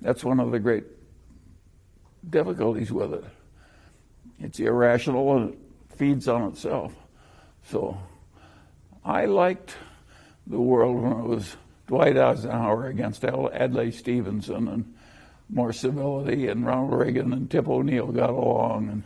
That's 0.00 0.24
one 0.24 0.38
of 0.38 0.52
the 0.52 0.60
great 0.60 0.84
difficulties 2.28 2.92
with 2.92 3.14
it. 3.14 3.24
It's 4.40 4.60
irrational 4.60 5.36
and 5.36 5.50
it 5.50 5.58
feeds 5.96 6.28
on 6.28 6.48
itself. 6.48 6.92
So 7.70 7.98
I 9.04 9.24
liked 9.24 9.74
the 10.46 10.60
world 10.60 11.02
when 11.02 11.12
it 11.12 11.26
was 11.26 11.56
Dwight 11.86 12.16
Eisenhower 12.16 12.86
against 12.86 13.24
Adlai 13.24 13.90
Stevenson 13.90 14.68
and 14.68 14.94
more 15.48 15.72
civility, 15.72 16.48
and 16.48 16.66
Ronald 16.66 16.92
Reagan 16.92 17.32
and 17.32 17.48
Tip 17.48 17.68
O'Neill 17.68 18.08
got 18.08 18.30
along, 18.30 18.88
and, 18.88 19.02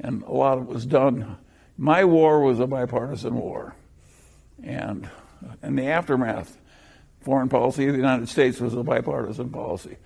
and 0.00 0.22
a 0.24 0.32
lot 0.32 0.58
of 0.58 0.64
it 0.64 0.68
was 0.68 0.84
done. 0.84 1.38
My 1.78 2.04
war 2.04 2.42
was 2.42 2.60
a 2.60 2.66
bipartisan 2.66 3.34
war. 3.34 3.74
And 4.62 5.08
in 5.62 5.76
the 5.76 5.86
aftermath, 5.86 6.58
foreign 7.20 7.48
policy 7.48 7.86
of 7.86 7.92
the 7.92 7.98
United 7.98 8.28
States 8.28 8.60
was 8.60 8.74
a 8.74 8.82
bipartisan 8.82 9.48
policy. 9.48 9.96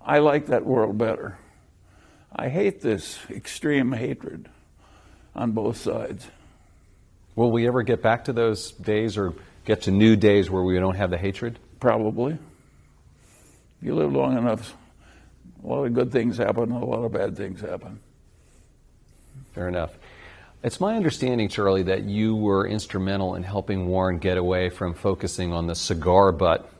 I 0.00 0.18
like 0.20 0.46
that 0.46 0.64
world 0.64 0.96
better. 0.96 1.36
I 2.34 2.48
hate 2.48 2.80
this 2.80 3.18
extreme 3.30 3.92
hatred 3.92 4.48
on 5.34 5.52
both 5.52 5.76
sides. 5.76 6.26
Will 7.34 7.50
we 7.50 7.66
ever 7.66 7.82
get 7.82 8.02
back 8.02 8.24
to 8.26 8.32
those 8.32 8.72
days 8.72 9.16
or 9.16 9.34
get 9.64 9.82
to 9.82 9.90
new 9.90 10.16
days 10.16 10.50
where 10.50 10.62
we 10.62 10.78
don't 10.78 10.96
have 10.96 11.10
the 11.10 11.18
hatred? 11.18 11.58
Probably. 11.80 12.32
If 12.32 12.38
you 13.86 13.94
live 13.94 14.12
long 14.12 14.36
enough, 14.36 14.76
a 15.62 15.66
lot 15.66 15.84
of 15.84 15.94
good 15.94 16.12
things 16.12 16.36
happen 16.36 16.64
and 16.64 16.82
a 16.82 16.86
lot 16.86 17.04
of 17.04 17.12
bad 17.12 17.36
things 17.36 17.60
happen. 17.60 18.00
Fair 19.54 19.68
enough. 19.68 19.96
It's 20.62 20.78
my 20.78 20.94
understanding, 20.96 21.48
Charlie, 21.48 21.84
that 21.84 22.04
you 22.04 22.36
were 22.36 22.66
instrumental 22.66 23.34
in 23.34 23.42
helping 23.42 23.86
Warren 23.86 24.18
get 24.18 24.36
away 24.36 24.68
from 24.68 24.92
focusing 24.92 25.52
on 25.52 25.66
the 25.66 25.74
cigar 25.74 26.32
butt 26.32 26.70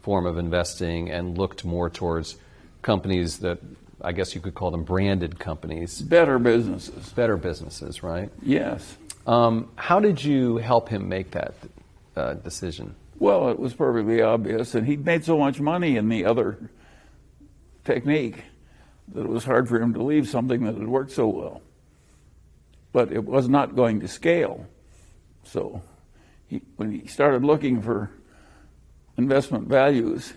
form 0.00 0.26
of 0.26 0.38
investing 0.38 1.10
and 1.10 1.38
looked 1.38 1.64
more 1.64 1.88
towards 1.88 2.36
companies 2.82 3.38
that 3.38 3.58
I 4.04 4.12
guess 4.12 4.34
you 4.34 4.40
could 4.40 4.54
call 4.54 4.70
them 4.70 4.84
branded 4.84 5.38
companies, 5.38 6.00
Better 6.02 6.38
businesses. 6.38 7.10
better 7.10 7.36
businesses, 7.36 8.02
right? 8.02 8.30
Yes. 8.42 8.96
Um, 9.26 9.70
how 9.76 10.00
did 10.00 10.22
you 10.24 10.56
help 10.56 10.88
him 10.88 11.08
make 11.08 11.30
that 11.32 11.54
uh, 12.16 12.34
decision? 12.34 12.94
Well, 13.18 13.48
it 13.50 13.58
was 13.58 13.72
perfectly 13.74 14.20
obvious, 14.20 14.74
and 14.74 14.86
he'd 14.86 15.04
made 15.04 15.24
so 15.24 15.38
much 15.38 15.60
money 15.60 15.96
in 15.96 16.08
the 16.08 16.24
other 16.24 16.58
technique 17.84 18.42
that 19.14 19.20
it 19.22 19.28
was 19.28 19.44
hard 19.44 19.68
for 19.68 19.80
him 19.80 19.94
to 19.94 20.02
leave 20.02 20.28
something 20.28 20.64
that 20.64 20.74
had 20.74 20.88
worked 20.88 21.12
so 21.12 21.28
well. 21.28 21.62
But 22.92 23.12
it 23.12 23.24
was 23.24 23.48
not 23.48 23.76
going 23.76 24.00
to 24.00 24.08
scale. 24.08 24.66
So 25.44 25.82
he, 26.48 26.62
when 26.76 26.90
he 26.92 27.06
started 27.06 27.44
looking 27.44 27.80
for 27.80 28.10
investment 29.16 29.68
values 29.68 30.32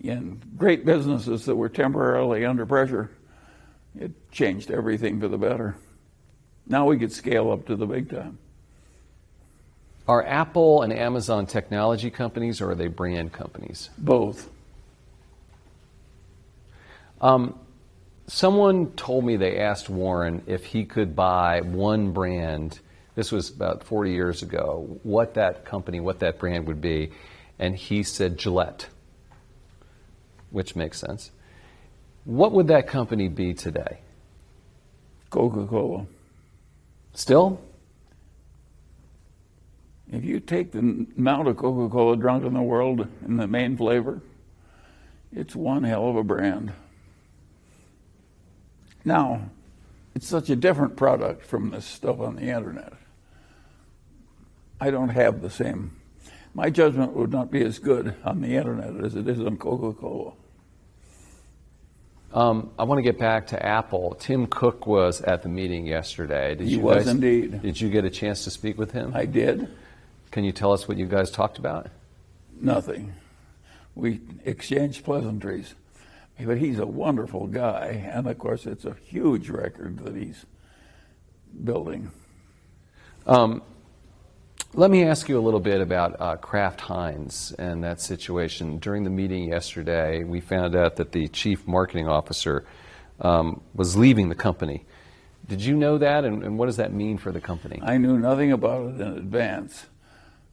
in 0.00 0.40
great 0.56 0.84
businesses 0.84 1.44
that 1.44 1.56
were 1.56 1.68
temporarily 1.68 2.44
under 2.44 2.66
pressure, 2.66 3.10
it 3.98 4.12
changed 4.30 4.70
everything 4.70 5.20
for 5.20 5.28
the 5.28 5.38
better. 5.38 5.76
Now 6.66 6.86
we 6.86 6.98
could 6.98 7.12
scale 7.12 7.50
up 7.50 7.66
to 7.66 7.76
the 7.76 7.86
big 7.86 8.10
time. 8.10 8.38
Are 10.08 10.24
Apple 10.24 10.82
and 10.82 10.92
Amazon 10.92 11.46
technology 11.46 12.10
companies 12.10 12.60
or 12.60 12.70
are 12.70 12.74
they 12.74 12.88
brand 12.88 13.32
companies? 13.32 13.90
Both. 13.98 14.48
Um, 17.20 17.58
someone 18.26 18.92
told 18.92 19.24
me 19.24 19.36
they 19.36 19.58
asked 19.58 19.90
Warren 19.90 20.42
if 20.46 20.64
he 20.64 20.84
could 20.84 21.14
buy 21.14 21.60
one 21.60 22.12
brand. 22.12 22.80
This 23.14 23.30
was 23.30 23.50
about 23.50 23.84
40 23.84 24.12
years 24.12 24.42
ago. 24.42 24.98
What 25.02 25.34
that 25.34 25.64
company, 25.64 26.00
what 26.00 26.20
that 26.20 26.38
brand 26.38 26.66
would 26.66 26.80
be, 26.80 27.12
and 27.58 27.76
he 27.76 28.02
said 28.02 28.38
Gillette, 28.38 28.88
which 30.50 30.76
makes 30.76 30.98
sense. 30.98 31.30
What 32.24 32.52
would 32.52 32.68
that 32.68 32.86
company 32.86 33.28
be 33.28 33.54
today? 33.54 34.00
Coca 35.30 35.66
Cola. 35.66 36.06
Still? 37.14 37.60
If 40.12 40.24
you 40.24 40.40
take 40.40 40.72
the 40.72 41.06
amount 41.16 41.48
of 41.48 41.56
Coca 41.56 41.92
Cola 41.92 42.16
drunk 42.16 42.44
in 42.44 42.54
the 42.54 42.62
world 42.62 43.06
in 43.24 43.36
the 43.36 43.46
main 43.46 43.76
flavor, 43.76 44.20
it's 45.32 45.54
one 45.54 45.84
hell 45.84 46.08
of 46.08 46.16
a 46.16 46.24
brand. 46.24 46.72
Now, 49.04 49.50
it's 50.14 50.26
such 50.26 50.50
a 50.50 50.56
different 50.56 50.96
product 50.96 51.46
from 51.46 51.70
this 51.70 51.86
stuff 51.86 52.20
on 52.20 52.36
the 52.36 52.48
internet. 52.48 52.92
I 54.80 54.90
don't 54.90 55.10
have 55.10 55.40
the 55.40 55.50
same. 55.50 55.96
My 56.52 56.70
judgment 56.70 57.12
would 57.12 57.30
not 57.30 57.50
be 57.50 57.62
as 57.64 57.78
good 57.78 58.14
on 58.24 58.40
the 58.40 58.56
internet 58.56 59.04
as 59.04 59.14
it 59.14 59.28
is 59.28 59.38
on 59.40 59.56
Coca 59.56 59.96
Cola. 59.98 60.32
Um, 62.32 62.70
I 62.78 62.84
want 62.84 62.98
to 62.98 63.02
get 63.02 63.18
back 63.18 63.48
to 63.48 63.64
Apple. 63.66 64.16
Tim 64.20 64.46
Cook 64.46 64.86
was 64.86 65.20
at 65.22 65.42
the 65.42 65.48
meeting 65.48 65.84
yesterday. 65.86 66.54
Did 66.54 66.68
He 66.68 66.74
you 66.74 66.80
was 66.80 66.98
guys- 66.98 67.08
indeed. 67.08 67.60
Did 67.62 67.80
you 67.80 67.90
get 67.90 68.04
a 68.04 68.10
chance 68.10 68.44
to 68.44 68.50
speak 68.50 68.78
with 68.78 68.92
him? 68.92 69.12
I 69.14 69.24
did 69.26 69.68
Can 70.30 70.44
you 70.44 70.52
tell 70.52 70.72
us 70.72 70.86
what 70.86 70.96
you 70.96 71.06
guys 71.06 71.30
talked 71.30 71.58
about? 71.58 71.88
nothing. 72.62 73.12
We 73.96 74.20
exchanged 74.44 75.02
pleasantries. 75.04 75.74
But 76.38 76.58
he's 76.58 76.78
a 76.78 76.86
wonderful 76.86 77.46
guy, 77.48 78.08
and 78.14 78.26
of 78.26 78.38
course, 78.38 78.64
it's 78.66 78.84
a 78.84 78.94
huge 79.06 79.48
record 79.50 79.98
that 80.04 80.14
he's 80.14 80.46
building. 81.64 82.10
Um, 83.26 83.62
let 84.74 84.90
me 84.90 85.02
ask 85.04 85.28
you 85.28 85.38
a 85.38 85.42
little 85.42 85.60
bit 85.60 85.80
about 85.80 86.20
uh, 86.20 86.36
Kraft 86.36 86.80
Heinz 86.80 87.52
and 87.58 87.82
that 87.82 88.00
situation. 88.00 88.78
During 88.78 89.02
the 89.02 89.10
meeting 89.10 89.48
yesterday, 89.48 90.22
we 90.22 90.40
found 90.40 90.76
out 90.76 90.96
that 90.96 91.10
the 91.12 91.26
chief 91.28 91.66
marketing 91.66 92.06
officer 92.06 92.64
um, 93.20 93.60
was 93.74 93.96
leaving 93.96 94.28
the 94.28 94.34
company. 94.36 94.84
Did 95.48 95.62
you 95.62 95.74
know 95.74 95.98
that, 95.98 96.24
and, 96.24 96.44
and 96.44 96.56
what 96.56 96.66
does 96.66 96.76
that 96.76 96.92
mean 96.92 97.18
for 97.18 97.32
the 97.32 97.40
company? 97.40 97.80
I 97.82 97.96
knew 97.96 98.16
nothing 98.18 98.52
about 98.52 98.94
it 98.94 99.00
in 99.00 99.08
advance. 99.18 99.86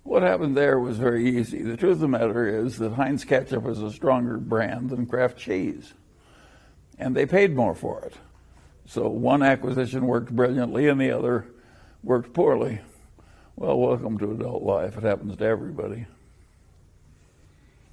What 0.01 0.23
happened 0.23 0.57
there 0.57 0.79
was 0.79 0.97
very 0.97 1.37
easy. 1.37 1.61
The 1.61 1.77
truth 1.77 1.93
of 1.93 1.99
the 1.99 2.07
matter 2.07 2.47
is 2.65 2.77
that 2.79 2.93
Heinz 2.93 3.23
ketchup 3.23 3.67
is 3.67 3.81
a 3.81 3.91
stronger 3.91 4.37
brand 4.37 4.89
than 4.89 5.05
Kraft 5.05 5.37
cheese, 5.37 5.93
and 6.97 7.15
they 7.15 7.27
paid 7.27 7.55
more 7.55 7.75
for 7.75 8.01
it. 8.05 8.15
So 8.87 9.07
one 9.09 9.43
acquisition 9.43 10.07
worked 10.07 10.35
brilliantly, 10.35 10.87
and 10.87 10.99
the 10.99 11.11
other 11.11 11.45
worked 12.01 12.33
poorly. 12.33 12.79
Well, 13.59 13.79
welcome 13.79 14.19
to 14.19 14.33
adult 14.33 14.61
life. 14.61 14.97
It 14.97 15.03
happens 15.03 15.35
to 15.37 15.43
everybody. 15.43 16.05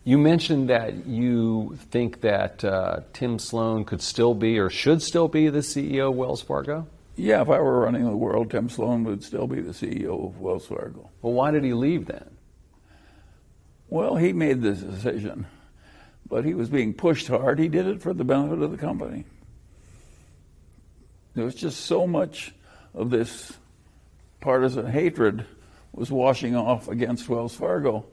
You 0.04 0.18
mentioned 0.18 0.68
that 0.68 1.06
you 1.06 1.78
think 1.90 2.20
that 2.20 2.62
uh, 2.62 3.00
Tim 3.14 3.38
Sloan 3.38 3.86
could 3.86 4.02
still 4.02 4.34
be 4.34 4.58
or 4.58 4.68
should 4.68 5.00
still 5.00 5.26
be 5.26 5.48
the 5.48 5.60
CEO 5.60 6.10
of 6.10 6.16
Wells 6.16 6.42
Fargo. 6.42 6.86
Yeah, 7.16 7.40
if 7.40 7.48
I 7.48 7.58
were 7.60 7.80
running 7.80 8.04
the 8.04 8.14
world, 8.14 8.50
Tim 8.50 8.68
Sloan 8.68 9.04
would 9.04 9.24
still 9.24 9.46
be 9.46 9.62
the 9.62 9.72
CEO 9.72 10.26
of 10.26 10.38
Wells 10.38 10.66
Fargo. 10.66 11.08
Well, 11.22 11.32
why 11.32 11.50
did 11.50 11.64
he 11.64 11.72
leave 11.72 12.08
then? 12.08 12.36
Well, 13.88 14.16
he 14.16 14.34
made 14.34 14.60
this 14.60 14.80
decision, 14.80 15.46
but 16.28 16.44
he 16.44 16.52
was 16.52 16.68
being 16.68 16.92
pushed 16.92 17.28
hard. 17.28 17.58
He 17.58 17.68
did 17.68 17.86
it 17.86 18.02
for 18.02 18.12
the 18.12 18.24
benefit 18.24 18.60
of 18.60 18.70
the 18.70 18.76
company. 18.76 19.24
There 21.32 21.46
was 21.46 21.54
just 21.54 21.86
so 21.86 22.06
much 22.06 22.52
of 22.92 23.08
this 23.08 23.54
partisan 24.42 24.84
hatred 24.84 25.46
was 25.94 26.10
washing 26.10 26.56
off 26.56 26.88
against 26.88 27.28
Wells 27.28 27.54
Fargo. 27.54 28.04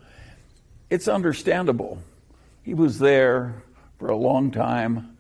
It's 0.89 1.07
understandable. 1.07 2.01
He 2.63 2.73
was 2.73 2.99
there 2.99 3.63
for 3.97 4.09
a 4.09 4.15
long 4.15 4.51
time. 4.51 5.17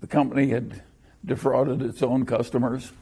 The 0.00 0.06
company 0.06 0.48
had 0.48 0.82
defrauded 1.24 1.82
its 1.82 2.02
own 2.02 2.26
customers. 2.26 2.92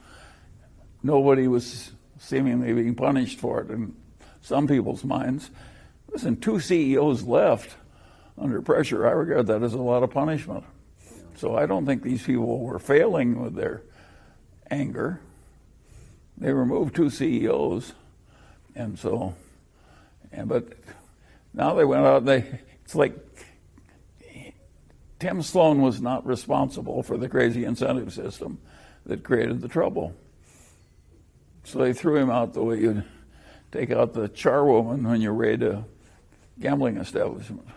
Nobody 1.03 1.47
was 1.47 1.91
seemingly 2.19 2.73
being 2.73 2.95
punished 2.95 3.39
for 3.39 3.61
it 3.61 3.69
in 3.69 3.95
some 4.41 4.67
people's 4.67 5.03
minds. 5.03 5.49
Listen, 6.11 6.35
two 6.35 6.59
CEOs 6.59 7.23
left 7.23 7.75
under 8.37 8.61
pressure. 8.61 9.07
I 9.07 9.11
regard 9.11 9.47
that 9.47 9.63
as 9.63 9.73
a 9.73 9.81
lot 9.81 10.03
of 10.03 10.11
punishment. 10.11 10.63
So 11.35 11.55
I 11.55 11.65
don't 11.65 11.85
think 11.85 12.03
these 12.03 12.23
people 12.23 12.59
were 12.59 12.79
failing 12.79 13.41
with 13.41 13.55
their 13.55 13.81
anger. 14.69 15.21
They 16.37 16.53
removed 16.53 16.95
two 16.95 17.09
CEOs, 17.09 17.93
and 18.75 18.97
so, 18.97 19.35
and 20.31 20.47
but 20.47 20.67
now 21.53 21.75
they 21.75 21.85
went 21.85 22.05
out. 22.05 22.25
They 22.25 22.59
It's 22.91 22.95
like 22.95 23.15
Tim 25.19 25.41
Sloan 25.41 25.81
was 25.81 26.01
not 26.01 26.25
responsible 26.25 27.03
for 27.03 27.17
the 27.17 27.29
crazy 27.29 27.63
incentive 27.63 28.11
system 28.11 28.59
that 29.05 29.23
created 29.23 29.61
the 29.61 29.67
trouble. 29.67 30.13
So 31.63 31.79
they 31.79 31.93
threw 31.93 32.17
him 32.17 32.29
out 32.29 32.53
the 32.53 32.63
way 32.63 32.79
you'd 32.79 33.05
take 33.71 33.91
out 33.91 34.13
the 34.13 34.27
charwoman 34.29 35.07
when 35.07 35.21
you 35.21 35.31
raid 35.31 35.63
a 35.63 35.85
gambling 36.59 36.97
establishment. 36.97 37.67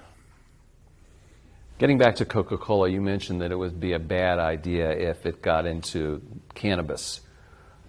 Getting 1.78 1.98
back 1.98 2.16
to 2.16 2.24
Coca 2.24 2.56
Cola, 2.56 2.88
you 2.88 3.00
mentioned 3.00 3.40
that 3.40 3.52
it 3.52 3.56
would 3.56 3.78
be 3.78 3.92
a 3.92 3.98
bad 3.98 4.38
idea 4.38 4.90
if 4.90 5.26
it 5.26 5.42
got 5.42 5.66
into 5.66 6.22
cannabis. 6.54 7.20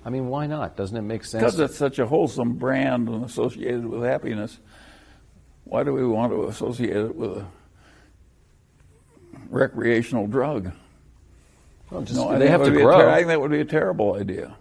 I 0.05 0.09
mean, 0.12 0.27
why 0.27 0.45
not? 0.45 0.77
Doesn't 0.77 0.95
it 0.95 1.01
make 1.01 1.25
sense? 1.25 1.41
Because 1.43 1.59
it's 1.59 1.75
such 1.77 1.97
a 1.97 2.05
wholesome 2.05 2.53
brand 2.53 3.09
and 3.09 3.25
associated 3.25 3.85
with 3.85 4.03
happiness. 4.03 4.59
Why 5.63 5.83
do 5.83 5.91
we 5.93 6.05
want 6.05 6.31
to 6.31 6.43
associate 6.45 6.95
it 6.95 7.15
with 7.15 7.38
a 7.39 7.45
recreational 9.50 10.27
drug? 10.27 10.71
Well, 11.89 12.01
just, 12.03 12.15
No, 12.15 12.29
I 12.29 12.33
they 12.33 12.39
think 12.47 12.51
have 12.51 12.59
that 12.62 12.65
to 12.67 12.71
would 12.71 12.77
be 12.77 12.81
a 12.81 12.85
grow. 12.85 12.97
ter- 13.00 13.09
I 13.09 13.15
think 13.15 13.27
that 13.29 13.41
would 13.41 13.51
be 13.51 13.62
a 13.62 13.65
terrible 13.65 14.13
idea. 14.15 14.55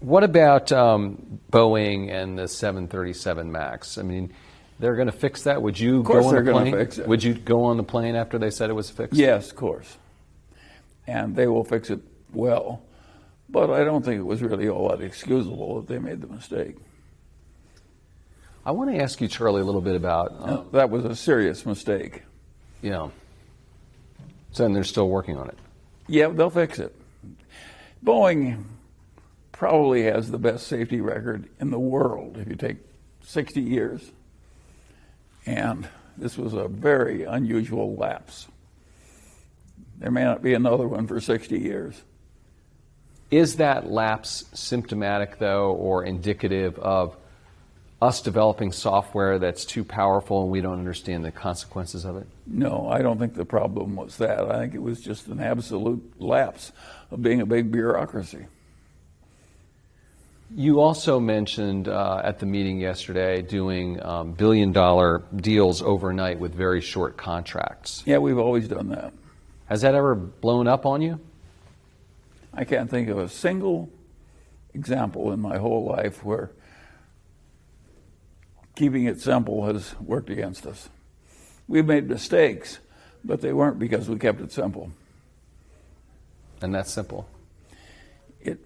What 0.00 0.22
about 0.22 0.70
um, 0.70 1.40
Boeing 1.50 2.12
and 2.12 2.38
the 2.38 2.46
737 2.46 3.50
Max? 3.50 3.96
I 3.98 4.02
mean, 4.02 4.32
they're 4.78 4.96
going 4.96 5.06
to 5.06 5.12
fix 5.12 5.44
that. 5.44 5.62
Would 5.62 5.80
you 5.80 6.02
go 6.02 6.24
on 6.26 6.34
they're 6.34 6.42
the 6.44 6.52
plane? 6.52 6.72
fix 6.74 6.98
it. 6.98 7.08
Would 7.08 7.24
you 7.24 7.34
go 7.34 7.64
on 7.64 7.76
the 7.78 7.82
plane 7.84 8.14
after 8.14 8.38
they 8.38 8.50
said 8.50 8.68
it 8.70 8.74
was 8.74 8.90
fixed? 8.90 9.14
Yes, 9.14 9.50
of 9.50 9.56
course. 9.56 9.96
And 11.06 11.36
they 11.36 11.46
will 11.46 11.64
fix 11.64 11.90
it 11.90 12.00
well. 12.32 12.82
But 13.48 13.70
I 13.70 13.84
don't 13.84 14.04
think 14.04 14.18
it 14.18 14.24
was 14.24 14.42
really 14.42 14.68
all 14.68 14.88
that 14.88 15.00
excusable 15.02 15.80
that 15.80 15.86
they 15.92 15.98
made 15.98 16.20
the 16.20 16.26
mistake. 16.26 16.76
I 18.66 18.70
want 18.70 18.90
to 18.90 18.98
ask 19.02 19.20
you, 19.20 19.28
Charlie, 19.28 19.60
a 19.60 19.64
little 19.64 19.82
bit 19.82 19.94
about 19.94 20.32
uh, 20.40 20.62
that 20.72 20.88
was 20.88 21.04
a 21.04 21.14
serious 21.14 21.66
mistake. 21.66 22.22
you 22.80 22.90
know. 22.90 23.12
So 24.52 24.64
and 24.64 24.74
they're 24.74 24.84
still 24.84 25.08
working 25.08 25.36
on 25.36 25.48
it. 25.48 25.58
Yeah, 26.06 26.28
they'll 26.28 26.48
fix 26.50 26.78
it. 26.78 26.94
Boeing 28.04 28.64
probably 29.52 30.04
has 30.04 30.30
the 30.30 30.38
best 30.38 30.66
safety 30.66 31.00
record 31.00 31.48
in 31.60 31.70
the 31.70 31.78
world 31.78 32.38
if 32.38 32.48
you 32.48 32.54
take 32.54 32.76
60 33.22 33.60
years. 33.60 34.12
And 35.46 35.88
this 36.16 36.38
was 36.38 36.54
a 36.54 36.68
very 36.68 37.24
unusual 37.24 37.96
lapse. 37.96 38.46
There 39.98 40.10
may 40.10 40.24
not 40.24 40.42
be 40.42 40.54
another 40.54 40.86
one 40.86 41.06
for 41.06 41.20
60 41.20 41.58
years. 41.58 42.02
Is 43.30 43.56
that 43.56 43.90
lapse 43.90 44.44
symptomatic, 44.52 45.38
though, 45.38 45.72
or 45.72 46.04
indicative 46.04 46.78
of 46.78 47.16
us 48.02 48.20
developing 48.20 48.70
software 48.70 49.38
that's 49.38 49.64
too 49.64 49.82
powerful 49.82 50.42
and 50.42 50.50
we 50.50 50.60
don't 50.60 50.78
understand 50.78 51.24
the 51.24 51.32
consequences 51.32 52.04
of 52.04 52.16
it? 52.16 52.26
No, 52.46 52.88
I 52.90 53.00
don't 53.00 53.18
think 53.18 53.34
the 53.34 53.44
problem 53.44 53.96
was 53.96 54.18
that. 54.18 54.50
I 54.50 54.58
think 54.58 54.74
it 54.74 54.82
was 54.82 55.00
just 55.00 55.26
an 55.28 55.40
absolute 55.40 56.20
lapse 56.20 56.72
of 57.10 57.22
being 57.22 57.40
a 57.40 57.46
big 57.46 57.72
bureaucracy. 57.72 58.46
You 60.54 60.80
also 60.80 61.18
mentioned 61.18 61.88
uh, 61.88 62.20
at 62.22 62.38
the 62.38 62.46
meeting 62.46 62.78
yesterday 62.78 63.42
doing 63.42 64.00
um, 64.04 64.32
billion 64.32 64.70
dollar 64.70 65.22
deals 65.34 65.82
overnight 65.82 66.38
with 66.38 66.54
very 66.54 66.80
short 66.80 67.16
contracts. 67.16 68.02
Yeah, 68.06 68.18
we've 68.18 68.38
always 68.38 68.68
done 68.68 68.90
that. 68.90 69.12
Has 69.66 69.80
that 69.82 69.94
ever 69.94 70.14
blown 70.14 70.66
up 70.66 70.84
on 70.84 71.00
you? 71.00 71.20
I 72.52 72.64
can't 72.64 72.90
think 72.90 73.08
of 73.08 73.18
a 73.18 73.28
single 73.28 73.90
example 74.74 75.32
in 75.32 75.40
my 75.40 75.58
whole 75.58 75.84
life 75.84 76.24
where 76.24 76.50
keeping 78.76 79.04
it 79.04 79.20
simple 79.20 79.66
has 79.66 79.94
worked 80.00 80.30
against 80.30 80.66
us. 80.66 80.88
We've 81.66 81.86
made 81.86 82.08
mistakes, 82.08 82.78
but 83.24 83.40
they 83.40 83.52
weren't 83.52 83.78
because 83.78 84.08
we 84.08 84.18
kept 84.18 84.40
it 84.40 84.52
simple. 84.52 84.90
And 86.60 86.74
that's 86.74 86.92
simple. 86.92 87.28
It, 88.40 88.58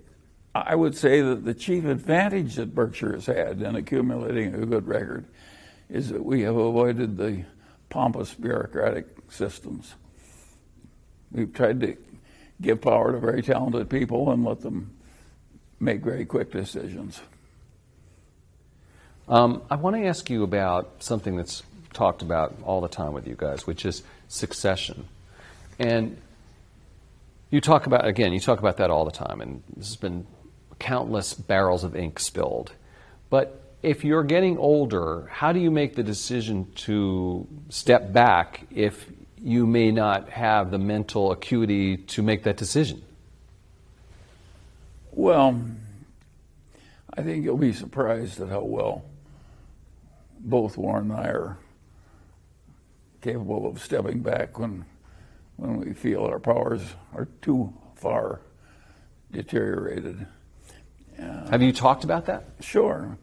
I 0.55 0.75
would 0.75 0.97
say 0.97 1.21
that 1.21 1.45
the 1.45 1.55
chief 1.55 1.85
advantage 1.85 2.57
that 2.57 2.75
Berkshire 2.75 3.13
has 3.13 3.27
had 3.27 3.63
in 3.63 3.77
accumulating 3.77 4.55
a 4.55 4.67
good 4.67 4.87
record 4.87 5.27
is 5.89 6.09
that 6.11 6.25
we 6.25 6.43
have 6.43 6.57
avoided 6.57 7.17
the 7.17 7.45
pompous 7.89 8.35
bureaucratic 8.35 9.07
systems. 9.31 9.95
We've 11.33 11.53
tried 11.53 11.81
to 11.81 11.97
give 12.61 12.81
power 12.81 13.13
to 13.13 13.19
very 13.19 13.43
talented 13.43 13.89
people 13.89 14.31
and 14.31 14.45
let 14.45 14.61
them 14.61 14.97
make 15.81 16.01
very 16.01 16.25
quick 16.25 16.51
decisions. 16.51 17.21
Um, 19.29 19.63
I 19.71 19.77
want 19.77 19.97
to 19.97 20.07
ask 20.07 20.31
you 20.31 20.43
about 20.43 21.03
something 21.03 21.37
that's 21.37 21.63
talked 21.93 22.23
about 22.23 22.57
all 22.65 22.81
the 22.81 22.89
time 22.89 23.13
with 23.13 23.27
you 23.27 23.35
guys, 23.37 23.67
which 23.67 23.85
is 23.85 24.03
succession. 24.29 25.07
And 25.79 26.17
you 27.51 27.61
talk 27.61 27.87
about, 27.87 28.07
again, 28.07 28.33
you 28.33 28.41
talk 28.41 28.59
about 28.59 28.79
that 28.79 28.91
all 28.91 29.05
the 29.05 29.11
time, 29.11 29.41
and 29.41 29.63
this 29.77 29.89
has 29.89 29.97
been 29.97 30.27
countless 30.79 31.35
barrels 31.35 31.85
of 31.85 31.95
ink 31.95 32.19
spilled. 32.19 32.73
But 33.31 33.61
if 33.83 34.05
you're 34.05 34.25
getting 34.25 34.59
older, 34.59 35.29
how 35.31 35.53
do 35.53 35.61
you 35.61 35.71
make 35.71 35.95
the 35.95 36.03
decision 36.03 36.71
to 36.77 37.47
step 37.69 38.13
back 38.13 38.67
if 38.71 39.11
you 39.43 39.67
may 39.67 39.91
not 39.91 40.29
have 40.31 40.71
the 40.71 40.79
mental 40.79 41.33
acuity 41.33 41.97
to 41.97 42.23
make 42.23 42.45
that 42.45 42.57
decision? 42.57 43.03
Well, 45.13 45.61
I 47.15 47.23
think 47.23 47.45
you'll 47.45 47.57
be 47.57 47.73
surprised 47.73 48.41
at 48.41 48.49
how 48.49 48.63
well 48.63 49.05
both 50.41 50.77
Warren 50.77 51.11
and 51.11 51.21
I 51.21 51.29
are 51.29 51.59
capable 53.21 53.67
of 53.67 53.81
stepping 53.81 54.21
back 54.21 54.59
when 54.59 54.85
when 55.57 55.77
we 55.79 55.93
feel 55.93 56.25
our 56.25 56.39
powers 56.39 56.83
are 57.15 57.27
too 57.43 57.73
far 57.97 58.41
deteriorated. 59.33 60.25
Uh, 61.21 61.51
have 61.51 61.63
you 61.63 61.73
talked 61.73 62.05
about 62.05 62.27
that? 62.27 62.45
Sure. 62.61 63.19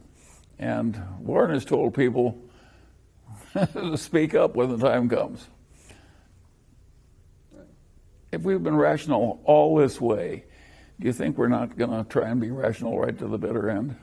And 0.60 1.02
Warren 1.20 1.52
has 1.52 1.64
told 1.64 1.94
people 1.94 2.38
to 3.54 3.98
speak 3.98 4.36
up 4.36 4.56
when 4.56 4.70
the 4.70 4.78
time 4.78 5.08
comes. 5.08 5.48
If 8.36 8.44
we've 8.44 8.62
been 8.62 8.76
rational 8.76 9.42
all 9.46 9.78
this 9.78 10.00
way, 10.00 10.44
do 11.00 11.08
you 11.08 11.14
think 11.14 11.38
we're 11.38 11.48
not 11.48 11.78
going 11.78 11.92
to 11.92 12.10
try 12.10 12.30
and 12.30 12.40
be 12.40 12.52
rational 12.52 13.00
right 13.00 13.18
to 13.18 13.28
the 13.28 13.38
bitter 13.38 13.70
end? 13.70 13.96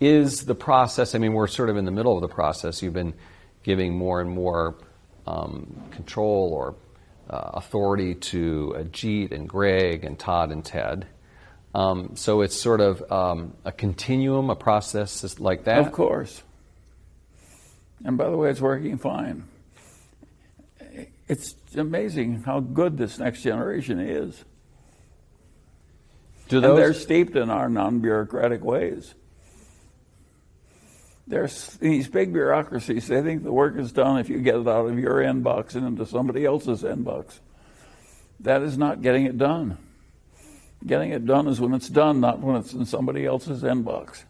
is 0.00 0.44
the 0.44 0.54
process, 0.54 1.14
I 1.14 1.18
mean, 1.18 1.32
we're 1.32 1.48
sort 1.48 1.70
of 1.70 1.76
in 1.76 1.84
the 1.84 1.90
middle 1.90 2.14
of 2.14 2.20
the 2.20 2.28
process. 2.28 2.82
You've 2.82 2.94
been 2.94 3.14
giving 3.62 3.96
more 3.96 4.20
and 4.20 4.30
more 4.30 4.76
um, 5.26 5.82
control 5.90 6.52
or 6.52 6.76
uh, 7.28 7.50
authority 7.54 8.14
to 8.14 8.74
Ajit 8.78 9.32
and 9.32 9.48
Greg 9.48 10.04
and 10.04 10.18
Todd 10.18 10.52
and 10.52 10.64
Ted. 10.64 11.06
Um, 11.74 12.16
so 12.16 12.40
it's 12.40 12.56
sort 12.56 12.80
of 12.80 13.10
um, 13.10 13.54
a 13.64 13.72
continuum, 13.72 14.50
a 14.50 14.56
process 14.56 15.38
like 15.38 15.64
that. 15.64 15.78
Of 15.78 15.92
course. 15.92 16.42
And 18.04 18.16
by 18.16 18.30
the 18.30 18.36
way, 18.36 18.50
it's 18.50 18.60
working 18.60 18.96
fine. 18.98 19.44
It's 21.28 21.54
amazing 21.76 22.42
how 22.42 22.60
good 22.60 22.96
this 22.96 23.18
next 23.18 23.42
generation 23.42 24.00
is. 24.00 24.44
Do 26.48 26.56
And 26.56 26.78
they're 26.78 26.94
steeped 26.94 27.36
in 27.36 27.50
our 27.50 27.68
non 27.68 28.00
bureaucratic 28.00 28.64
ways. 28.64 29.14
There's 31.26 31.76
these 31.76 32.08
big 32.08 32.32
bureaucracies, 32.32 33.06
they 33.06 33.20
think 33.20 33.44
the 33.44 33.52
work 33.52 33.76
is 33.76 33.92
done 33.92 34.18
if 34.18 34.30
you 34.30 34.38
get 34.38 34.54
it 34.54 34.66
out 34.66 34.86
of 34.86 34.98
your 34.98 35.16
inbox 35.16 35.74
and 35.74 35.86
into 35.86 36.06
somebody 36.06 36.46
else's 36.46 36.82
inbox. 36.82 37.40
That 38.40 38.62
is 38.62 38.78
not 38.78 39.02
getting 39.02 39.26
it 39.26 39.36
done. 39.36 39.76
Getting 40.86 41.10
it 41.10 41.26
done 41.26 41.48
is 41.48 41.60
when 41.60 41.74
it's 41.74 41.88
done, 41.90 42.20
not 42.20 42.38
when 42.40 42.56
it's 42.56 42.72
in 42.72 42.86
somebody 42.86 43.26
else's 43.26 43.62
inbox. 43.62 44.24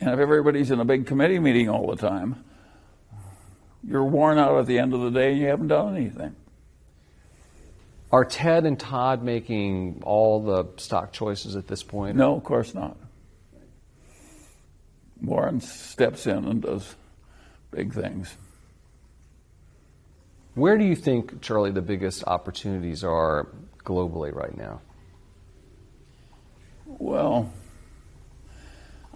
And 0.00 0.10
if 0.10 0.18
everybody's 0.18 0.70
in 0.70 0.78
a 0.78 0.84
big 0.84 1.06
committee 1.06 1.38
meeting 1.38 1.70
all 1.70 1.86
the 1.88 1.96
time, 1.96 2.44
you're 3.86 4.04
worn 4.04 4.38
out 4.38 4.58
at 4.58 4.66
the 4.66 4.78
end 4.78 4.94
of 4.94 5.00
the 5.00 5.10
day 5.10 5.32
and 5.32 5.40
you 5.40 5.46
haven't 5.46 5.68
done 5.68 5.96
anything. 5.96 6.34
are 8.10 8.24
Ted 8.24 8.64
and 8.64 8.78
Todd 8.78 9.22
making 9.22 10.02
all 10.04 10.42
the 10.42 10.66
stock 10.76 11.12
choices 11.12 11.56
at 11.56 11.66
this 11.66 11.82
point? 11.82 12.16
No, 12.16 12.36
of 12.36 12.44
course 12.44 12.74
not. 12.74 12.96
Warren 15.20 15.60
steps 15.60 16.26
in 16.26 16.44
and 16.44 16.62
does 16.62 16.94
big 17.70 17.92
things. 17.92 18.34
Where 20.54 20.78
do 20.78 20.84
you 20.84 20.96
think, 20.96 21.40
Charlie, 21.40 21.70
the 21.70 21.82
biggest 21.82 22.24
opportunities 22.24 23.04
are 23.04 23.48
globally 23.84 24.34
right 24.34 24.56
now? 24.56 24.80
Well, 26.86 27.52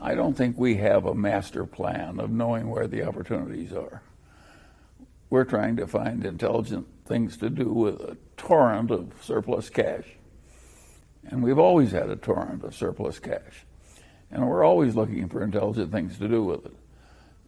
I 0.00 0.14
don't 0.14 0.34
think 0.34 0.58
we 0.58 0.76
have 0.76 1.06
a 1.06 1.14
master 1.14 1.64
plan 1.64 2.20
of 2.20 2.30
knowing 2.30 2.68
where 2.68 2.86
the 2.86 3.04
opportunities 3.04 3.72
are. 3.72 4.02
We're 5.32 5.44
trying 5.44 5.76
to 5.76 5.86
find 5.86 6.26
intelligent 6.26 6.86
things 7.06 7.38
to 7.38 7.48
do 7.48 7.64
with 7.64 7.98
a 8.02 8.18
torrent 8.36 8.90
of 8.90 9.14
surplus 9.22 9.70
cash. 9.70 10.04
And 11.24 11.42
we've 11.42 11.58
always 11.58 11.92
had 11.92 12.10
a 12.10 12.16
torrent 12.16 12.62
of 12.64 12.74
surplus 12.74 13.18
cash. 13.18 13.64
And 14.30 14.46
we're 14.46 14.62
always 14.62 14.94
looking 14.94 15.30
for 15.30 15.42
intelligent 15.42 15.90
things 15.90 16.18
to 16.18 16.28
do 16.28 16.44
with 16.44 16.66
it. 16.66 16.76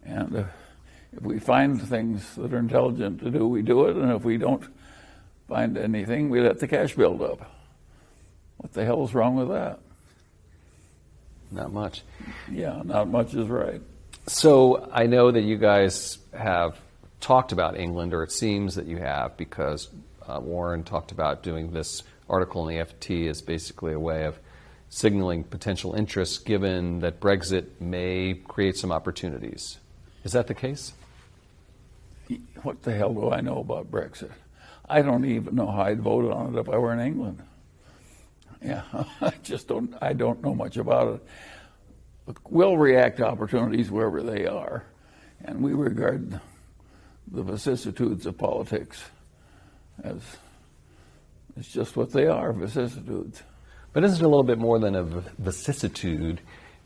And 0.03 0.35
uh, 0.35 0.43
if 1.15 1.21
we 1.21 1.37
find 1.37 1.79
things 1.79 2.33
that 2.33 2.51
are 2.51 2.57
intelligent 2.57 3.19
to 3.19 3.29
do, 3.29 3.47
we 3.47 3.61
do 3.61 3.85
it. 3.85 3.97
And 3.97 4.11
if 4.13 4.23
we 4.23 4.37
don't 4.37 4.63
find 5.47 5.77
anything, 5.77 6.31
we 6.31 6.41
let 6.41 6.57
the 6.57 6.67
cash 6.67 6.95
build 6.95 7.21
up. 7.21 7.51
What 8.57 8.73
the 8.73 8.83
hell 8.83 9.05
is 9.05 9.13
wrong 9.13 9.35
with 9.35 9.49
that? 9.49 9.77
Not 11.51 11.71
much. 11.71 12.01
Yeah, 12.51 12.81
not 12.83 13.09
much 13.09 13.35
is 13.35 13.47
right. 13.47 13.83
So 14.25 14.89
I 14.91 15.05
know 15.05 15.29
that 15.29 15.41
you 15.41 15.59
guys 15.59 16.17
have 16.33 16.79
talked 17.19 17.51
about 17.51 17.77
England, 17.77 18.13
or 18.13 18.23
it 18.23 18.31
seems 18.31 18.75
that 18.75 18.85
you 18.85 18.97
have, 18.97 19.37
because 19.37 19.89
uh, 20.27 20.39
Warren 20.41 20.83
talked 20.83 21.11
about 21.11 21.43
doing 21.43 21.71
this 21.71 22.03
article 22.29 22.67
in 22.67 22.77
the 22.77 22.85
FT 22.85 23.29
as 23.29 23.41
basically 23.41 23.93
a 23.93 23.99
way 23.99 24.25
of 24.25 24.39
signaling 24.89 25.43
potential 25.43 25.93
interest 25.93 26.45
given 26.45 26.99
that 26.99 27.19
Brexit 27.19 27.79
may 27.79 28.39
create 28.47 28.77
some 28.77 28.91
opportunities. 28.91 29.77
Is 30.23 30.31
that 30.31 30.47
the 30.47 30.53
case? 30.53 30.93
What 32.63 32.81
the 32.83 32.93
hell 32.93 33.13
do 33.13 33.29
I 33.29 33.41
know 33.41 33.59
about 33.59 33.91
Brexit? 33.91 34.31
I 34.87 35.01
don't 35.01 35.25
even 35.25 35.55
know 35.55 35.67
how 35.67 35.83
I'd 35.83 36.01
vote 36.01 36.31
on 36.31 36.55
it 36.55 36.59
if 36.59 36.69
I 36.69 36.77
were 36.77 36.93
in 36.93 36.99
England. 36.99 37.41
Yeah, 38.63 38.83
I 39.21 39.33
just 39.43 39.67
don't. 39.67 39.93
I 40.01 40.13
don't 40.13 40.41
know 40.41 40.55
much 40.55 40.77
about 40.77 41.21
it. 42.27 42.37
We'll 42.49 42.77
react 42.77 43.17
to 43.17 43.27
opportunities 43.27 43.91
wherever 43.91 44.23
they 44.23 44.47
are, 44.47 44.85
and 45.43 45.61
we 45.61 45.73
regard 45.73 46.39
the 47.31 47.43
vicissitudes 47.43 48.25
of 48.25 48.37
politics 48.37 49.03
as 50.03 50.21
it's 51.57 51.71
just 51.71 51.95
what 51.95 52.11
they 52.11 52.27
are, 52.27 52.51
vicissitudes. 52.51 53.41
But 53.93 54.03
isn't 54.03 54.19
it 54.19 54.25
a 54.25 54.27
little 54.27 54.43
bit 54.43 54.57
more 54.57 54.77
than 54.77 54.95
a 54.95 55.03
vicissitude 55.03 56.41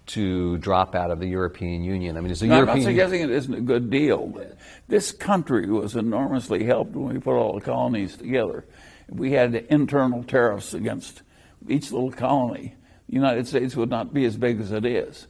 to 0.07 0.57
drop 0.59 0.93
out 0.93 1.09
of 1.09 1.19
the 1.19 1.27
European 1.27 1.83
Union? 1.83 2.17
I 2.17 2.21
mean, 2.21 2.31
is 2.31 2.39
the 2.39 2.47
no, 2.47 2.57
European 2.57 2.77
I'm 2.77 2.83
not 2.83 2.89
suggesting 2.89 3.21
it 3.21 3.31
isn't 3.31 3.53
a 3.53 3.61
good 3.61 3.89
deal. 3.89 4.39
This 4.87 5.11
country 5.11 5.65
was 5.67 5.95
enormously 5.95 6.63
helped 6.65 6.91
when 6.91 7.15
we 7.15 7.19
put 7.19 7.35
all 7.35 7.53
the 7.53 7.61
colonies 7.61 8.15
together. 8.15 8.65
We 9.09 9.31
had 9.31 9.55
internal 9.55 10.23
tariffs 10.23 10.75
against 10.75 11.23
each 11.67 11.91
little 11.91 12.11
colony. 12.11 12.75
The 13.07 13.15
United 13.15 13.47
States 13.47 13.75
would 13.75 13.89
not 13.89 14.13
be 14.13 14.25
as 14.25 14.37
big 14.37 14.61
as 14.61 14.71
it 14.71 14.85
is. 14.85 15.25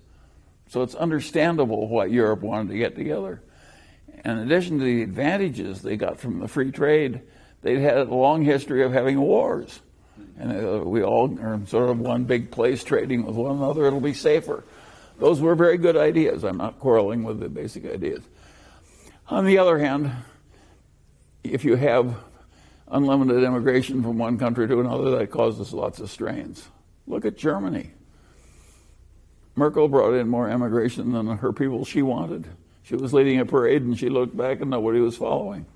So 0.67 0.83
it's 0.83 0.95
understandable 0.95 1.87
why 1.87 2.05
Europe 2.05 2.41
wanted 2.41 2.73
to 2.73 2.77
get 2.77 2.95
together. 2.95 3.41
In 4.25 4.37
addition 4.39 4.79
to 4.79 4.83
the 4.83 5.01
advantages 5.01 5.81
they 5.81 5.95
got 5.95 6.19
from 6.19 6.39
the 6.39 6.47
free 6.47 6.71
trade, 6.71 7.21
they'd 7.61 7.79
had 7.79 7.97
a 7.97 8.03
long 8.13 8.43
history 8.43 8.83
of 8.83 8.91
having 8.91 9.19
wars. 9.19 9.79
And 10.37 10.51
uh, 10.51 10.83
we 10.83 11.03
all 11.03 11.37
are 11.39 11.59
sort 11.67 11.89
of 11.89 11.99
one 11.99 12.25
big 12.25 12.51
place 12.51 12.83
trading 12.83 13.25
with 13.25 13.35
one 13.35 13.57
another, 13.57 13.85
it'll 13.85 13.99
be 13.99 14.13
safer. 14.13 14.63
Those 15.19 15.41
were 15.41 15.55
very 15.55 15.77
good 15.77 15.97
ideas. 15.97 16.43
I'm 16.43 16.57
not 16.57 16.79
quarreling 16.79 17.23
with 17.23 17.39
the 17.39 17.49
basic 17.49 17.85
ideas. 17.85 18.23
On 19.27 19.45
the 19.45 19.57
other 19.57 19.77
hand, 19.77 20.11
if 21.43 21.65
you 21.65 21.75
have 21.75 22.15
unlimited 22.87 23.43
immigration 23.43 24.01
from 24.01 24.17
one 24.17 24.37
country 24.37 24.67
to 24.67 24.79
another, 24.79 25.17
that 25.17 25.29
causes 25.29 25.73
lots 25.73 25.99
of 25.99 26.09
strains. 26.09 26.67
Look 27.05 27.25
at 27.25 27.37
Germany. 27.37 27.91
Merkel 29.55 29.89
brought 29.89 30.13
in 30.13 30.29
more 30.29 30.49
immigration 30.49 31.11
than 31.11 31.27
her 31.27 31.51
people 31.51 31.83
she 31.83 32.01
wanted. 32.01 32.47
She 32.89 32.95
was 32.95 33.13
leading 33.13 33.39
a 33.39 33.45
parade 33.45 33.83
and 33.83 33.95
she 33.95 34.09
looked 34.09 34.35
back 34.35 34.61
and 34.61 34.71
nobody 34.71 34.99
was 34.99 35.15
following. 35.15 35.67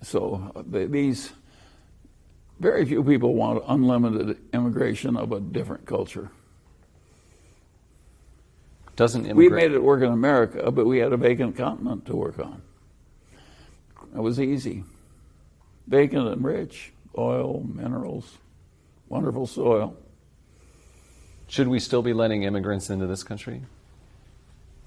So 0.00 0.52
uh, 0.54 0.62
they, 0.64 0.84
these 0.84 1.32
very 2.60 2.84
few 2.84 3.02
people 3.02 3.34
want 3.34 3.64
unlimited 3.66 4.36
immigration 4.52 5.16
of 5.16 5.32
a 5.32 5.40
different 5.40 5.86
culture. 5.86 6.30
Doesn't 8.94 9.34
we 9.34 9.48
made 9.48 9.72
it 9.72 9.82
work 9.82 10.04
in 10.04 10.12
America, 10.12 10.70
but 10.70 10.86
we 10.86 10.98
had 10.98 11.12
a 11.12 11.16
vacant 11.16 11.56
continent 11.56 12.06
to 12.06 12.14
work 12.14 12.38
on. 12.38 12.62
It 14.14 14.20
was 14.20 14.38
easy. 14.38 14.84
Vacant 15.88 16.28
and 16.28 16.44
rich, 16.44 16.92
oil, 17.18 17.64
minerals, 17.64 18.38
wonderful 19.08 19.48
soil. 19.48 19.96
Should 21.48 21.66
we 21.66 21.80
still 21.80 22.02
be 22.02 22.12
letting 22.12 22.44
immigrants 22.44 22.88
into 22.88 23.08
this 23.08 23.24
country? 23.24 23.62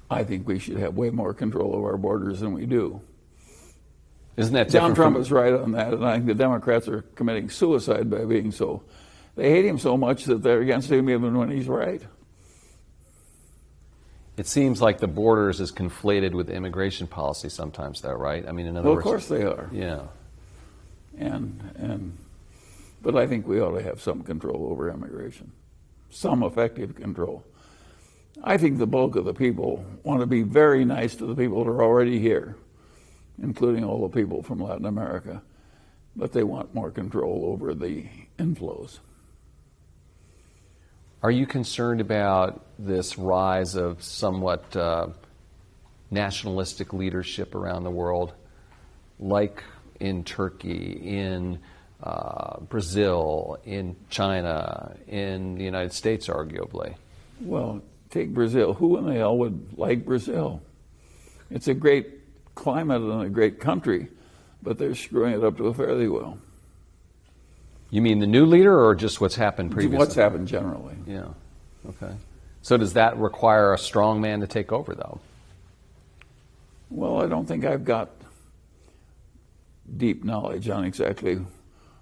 I 0.09 0.23
think 0.23 0.47
we 0.47 0.59
should 0.59 0.77
have 0.77 0.95
way 0.95 1.09
more 1.09 1.33
control 1.33 1.75
of 1.77 1.83
our 1.83 1.97
borders 1.97 2.39
than 2.39 2.53
we 2.53 2.65
do. 2.65 3.01
Isn't 4.37 4.53
that 4.53 4.69
John 4.69 4.93
Trump 4.93 5.15
from- 5.15 5.21
is 5.21 5.31
right 5.31 5.53
on 5.53 5.71
that, 5.73 5.93
and 5.93 6.05
I 6.05 6.13
think 6.13 6.27
the 6.27 6.35
Democrats 6.35 6.87
are 6.87 7.01
committing 7.15 7.49
suicide 7.49 8.09
by 8.09 8.23
being 8.23 8.51
so. 8.51 8.83
They 9.35 9.49
hate 9.49 9.65
him 9.65 9.79
so 9.79 9.97
much 9.97 10.25
that 10.25 10.41
they're 10.43 10.61
against 10.61 10.91
him 10.91 11.09
even 11.09 11.37
when 11.37 11.49
he's 11.49 11.67
right. 11.67 12.01
It 14.37 14.45
seems 14.45 14.81
like 14.81 14.99
the 14.99 15.07
borders 15.07 15.59
is 15.59 15.71
conflated 15.71 16.31
with 16.33 16.49
immigration 16.49 17.07
policy 17.07 17.49
sometimes, 17.49 18.01
though, 18.01 18.13
right? 18.13 18.47
I 18.47 18.51
mean, 18.51 18.67
in 18.67 18.77
other 18.77 18.89
Well, 18.89 18.97
of 18.97 19.03
course 19.03 19.27
they 19.27 19.43
are, 19.43 19.67
yeah. 19.73 20.03
and 21.17 21.59
and 21.75 22.15
but 23.01 23.15
I 23.15 23.25
think 23.25 23.47
we 23.47 23.59
ought 23.59 23.75
to 23.75 23.81
have 23.83 23.99
some 24.01 24.21
control 24.21 24.67
over 24.71 24.89
immigration, 24.89 25.51
some 26.11 26.43
effective 26.43 26.95
control. 26.95 27.43
I 28.43 28.57
think 28.57 28.77
the 28.77 28.87
bulk 28.87 29.15
of 29.15 29.25
the 29.25 29.33
people 29.33 29.85
want 30.03 30.21
to 30.21 30.25
be 30.25 30.43
very 30.43 30.85
nice 30.85 31.15
to 31.15 31.25
the 31.25 31.35
people 31.35 31.63
that 31.63 31.69
are 31.69 31.83
already 31.83 32.19
here, 32.19 32.55
including 33.41 33.83
all 33.83 34.07
the 34.07 34.13
people 34.13 34.43
from 34.43 34.59
Latin 34.59 34.85
America, 34.85 35.41
but 36.15 36.31
they 36.31 36.43
want 36.43 36.73
more 36.73 36.91
control 36.91 37.43
over 37.45 37.73
the 37.73 38.05
inflows. 38.37 38.99
Are 41.23 41.31
you 41.31 41.47
concerned 41.47 41.99
about 41.99 42.63
this 42.77 43.17
rise 43.17 43.75
of 43.75 44.03
somewhat 44.03 44.75
uh, 44.75 45.07
nationalistic 46.11 46.93
leadership 46.93 47.55
around 47.55 47.83
the 47.83 47.91
world, 47.91 48.33
like 49.19 49.63
in 49.99 50.23
Turkey, 50.23 51.01
in 51.03 51.59
uh, 52.03 52.59
Brazil, 52.61 53.57
in 53.65 53.95
China, 54.09 54.95
in 55.07 55.55
the 55.55 55.63
United 55.63 55.91
States, 55.91 56.27
arguably? 56.27 56.95
Well, 57.41 57.81
take 58.09 58.33
Brazil. 58.33 58.73
Who 58.73 58.97
in 58.97 59.05
the 59.05 59.13
hell 59.13 59.37
would 59.37 59.77
like 59.77 60.05
Brazil? 60.05 60.61
It's 61.49 61.67
a 61.67 61.73
great 61.73 62.07
climate 62.55 63.01
and 63.01 63.21
a 63.21 63.29
great 63.29 63.59
country, 63.59 64.07
but 64.61 64.77
they're 64.77 64.95
screwing 64.95 65.33
it 65.33 65.43
up 65.43 65.57
to 65.57 65.67
a 65.67 65.73
fairly 65.73 66.07
well. 66.07 66.37
You 67.89 68.01
mean 68.01 68.19
the 68.19 68.27
new 68.27 68.45
leader, 68.45 68.85
or 68.85 68.95
just 68.95 69.21
what's 69.21 69.35
happened 69.35 69.71
previously? 69.71 69.97
What's 69.97 70.15
happened 70.15 70.47
generally? 70.47 70.95
Yeah. 71.05 71.29
Okay. 71.87 72.13
So 72.61 72.75
does 72.75 72.93
that 72.93 73.17
require 73.17 73.73
a 73.73 73.77
strong 73.77 74.19
man 74.19 74.41
to 74.41 74.47
take 74.47 74.73
over, 74.73 74.93
though? 74.93 75.21
Well, 76.89 77.21
I 77.21 77.27
don't 77.27 77.45
think 77.45 77.63
I've 77.63 77.85
got 77.85 78.09
deep 79.95 80.25
knowledge 80.25 80.67
on 80.67 80.83
exactly 80.83 81.39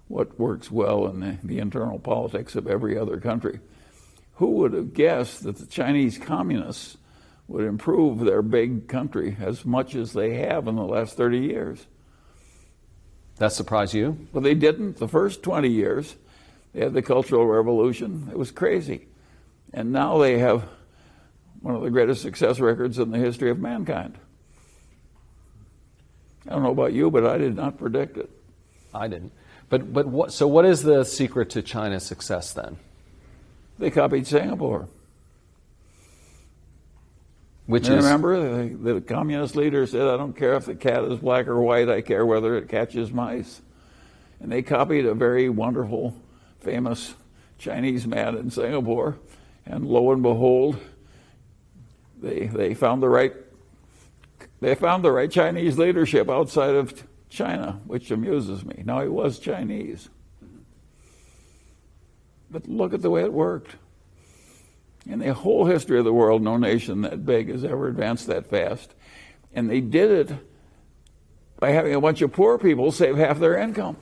what 0.08 0.38
works 0.38 0.70
well 0.70 1.06
in 1.06 1.20
the, 1.20 1.38
the 1.44 1.58
internal 1.58 1.98
politics 1.98 2.56
of 2.56 2.66
every 2.66 2.98
other 2.98 3.18
country. 3.18 3.60
Who 4.36 4.50
would 4.52 4.72
have 4.72 4.94
guessed 4.94 5.44
that 5.44 5.58
the 5.58 5.66
Chinese 5.66 6.18
communists 6.18 6.96
would 7.48 7.64
improve 7.64 8.20
their 8.20 8.42
big 8.42 8.88
country 8.88 9.36
as 9.40 9.64
much 9.64 9.94
as 9.94 10.12
they 10.12 10.34
have 10.34 10.66
in 10.66 10.76
the 10.76 10.82
last 10.82 11.16
30 11.16 11.38
years? 11.38 11.86
That 13.36 13.52
surprise 13.52 13.94
you? 13.94 14.26
Well, 14.32 14.42
they 14.42 14.54
didn't. 14.54 14.96
The 14.96 15.08
first 15.08 15.42
20 15.42 15.68
years, 15.68 16.16
they 16.72 16.80
had 16.80 16.94
the 16.94 17.02
Cultural 17.02 17.46
Revolution. 17.46 18.28
It 18.30 18.38
was 18.38 18.50
crazy. 18.50 19.06
And 19.72 19.92
now 19.92 20.18
they 20.18 20.38
have 20.38 20.66
one 21.60 21.74
of 21.74 21.82
the 21.82 21.90
greatest 21.90 22.22
success 22.22 22.60
records 22.60 22.98
in 22.98 23.10
the 23.10 23.18
history 23.18 23.50
of 23.50 23.58
mankind. 23.58 24.18
I 26.46 26.50
don't 26.50 26.62
know 26.62 26.70
about 26.70 26.92
you, 26.92 27.10
but 27.10 27.26
I 27.26 27.38
did 27.38 27.56
not 27.56 27.78
predict 27.78 28.16
it. 28.16 28.30
I 28.94 29.08
didn't. 29.08 29.32
But 29.68 29.92
but 29.92 30.06
what? 30.06 30.32
So 30.32 30.46
what 30.46 30.64
is 30.64 30.82
the 30.82 31.04
secret 31.04 31.50
to 31.50 31.62
China's 31.62 32.04
success 32.04 32.52
then? 32.52 32.76
They 33.78 33.90
copied 33.90 34.26
Singapore. 34.26 34.88
Which 37.66 37.88
is 37.88 38.04
remember, 38.04 38.68
the, 38.68 38.94
the 38.94 39.00
communist 39.00 39.56
leader 39.56 39.86
said, 39.86 40.02
I 40.02 40.16
don't 40.16 40.36
care 40.36 40.54
if 40.54 40.66
the 40.66 40.76
cat 40.76 41.02
is 41.04 41.18
black 41.18 41.48
or 41.48 41.60
white, 41.60 41.88
I 41.88 42.00
care 42.00 42.24
whether 42.24 42.56
it 42.56 42.68
catches 42.68 43.12
mice. 43.12 43.60
And 44.40 44.52
they 44.52 44.62
copied 44.62 45.04
a 45.04 45.14
very 45.14 45.48
wonderful, 45.48 46.14
famous 46.60 47.14
Chinese 47.58 48.06
man 48.06 48.36
in 48.36 48.50
Singapore. 48.50 49.18
And 49.64 49.84
lo 49.84 50.12
and 50.12 50.22
behold, 50.22 50.78
they, 52.22 52.46
they 52.46 52.74
found 52.74 53.02
the 53.02 53.08
right 53.08 53.32
they 54.60 54.74
found 54.74 55.04
the 55.04 55.12
right 55.12 55.30
Chinese 55.30 55.78
leadership 55.78 56.30
outside 56.30 56.74
of 56.74 57.06
China, 57.28 57.80
which 57.86 58.10
amuses 58.10 58.64
me. 58.64 58.82
Now 58.84 59.02
he 59.02 59.08
was 59.08 59.38
Chinese. 59.38 60.08
But 62.56 62.68
look 62.68 62.94
at 62.94 63.02
the 63.02 63.10
way 63.10 63.22
it 63.22 63.34
worked. 63.34 63.76
In 65.04 65.18
the 65.18 65.34
whole 65.34 65.66
history 65.66 65.98
of 65.98 66.06
the 66.06 66.12
world, 66.12 66.40
no 66.40 66.56
nation 66.56 67.02
that 67.02 67.26
big 67.26 67.50
has 67.50 67.62
ever 67.62 67.86
advanced 67.86 68.28
that 68.28 68.46
fast. 68.46 68.94
And 69.52 69.68
they 69.68 69.82
did 69.82 70.10
it 70.10 70.38
by 71.60 71.72
having 71.72 71.94
a 71.94 72.00
bunch 72.00 72.22
of 72.22 72.32
poor 72.32 72.56
people 72.56 72.92
save 72.92 73.18
half 73.18 73.38
their 73.40 73.58
income. 73.58 73.98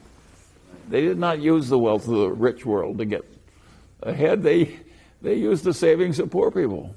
They 0.89 1.01
did 1.01 1.19
not 1.19 1.41
use 1.41 1.69
the 1.69 1.81
wealth 1.81 2.07
of 2.07 2.15
the 2.15 2.31
rich 2.31 2.65
world 2.65 2.99
to 2.99 3.05
get 3.05 3.25
ahead. 4.01 4.45
They, 4.45 4.79
They 5.21 5.35
use 5.35 5.63
the 5.63 5.75
savings 5.75 6.21
of 6.21 6.31
poor 6.31 6.53
people. 6.53 6.95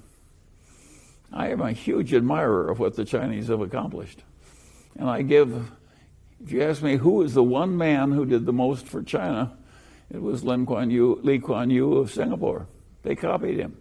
I 1.33 1.47
am 1.47 1.61
a 1.61 1.71
huge 1.71 2.13
admirer 2.13 2.69
of 2.69 2.77
what 2.77 2.95
the 2.95 3.03
Chinese 3.03 3.47
have 3.47 3.61
accomplished. 3.61 4.21
And 4.95 5.09
I 5.09 5.23
give, 5.23 5.71
if 6.43 6.51
you 6.51 6.61
ask 6.61 6.83
me 6.83 6.97
who 6.97 7.23
is 7.23 7.33
the 7.33 7.43
one 7.43 7.77
man 7.77 8.11
who 8.11 8.27
did 8.27 8.45
the 8.45 8.53
most 8.53 8.85
for 8.85 9.01
China, 9.01 9.57
it 10.11 10.21
was 10.21 10.43
Lee 10.43 10.65
Kuan 10.65 10.89
Yew, 10.89 11.19
Lee 11.23 11.39
Kuan 11.39 11.69
Yew 11.69 11.97
of 11.97 12.11
Singapore. 12.11 12.67
They 13.03 13.15
copied 13.15 13.59
him. 13.59 13.77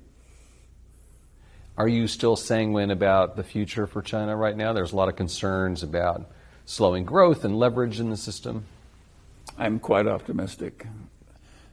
Are 1.76 1.88
you 1.88 2.08
still 2.08 2.36
sanguine 2.36 2.90
about 2.90 3.36
the 3.36 3.44
future 3.44 3.86
for 3.86 4.00
China 4.00 4.34
right 4.34 4.56
now? 4.56 4.72
There's 4.72 4.92
a 4.92 4.96
lot 4.96 5.08
of 5.08 5.16
concerns 5.16 5.82
about 5.82 6.30
slowing 6.64 7.04
growth 7.04 7.44
and 7.44 7.58
leverage 7.58 8.00
in 8.00 8.10
the 8.10 8.16
system. 8.16 8.64
I'm 9.58 9.78
quite 9.78 10.06
optimistic. 10.06 10.86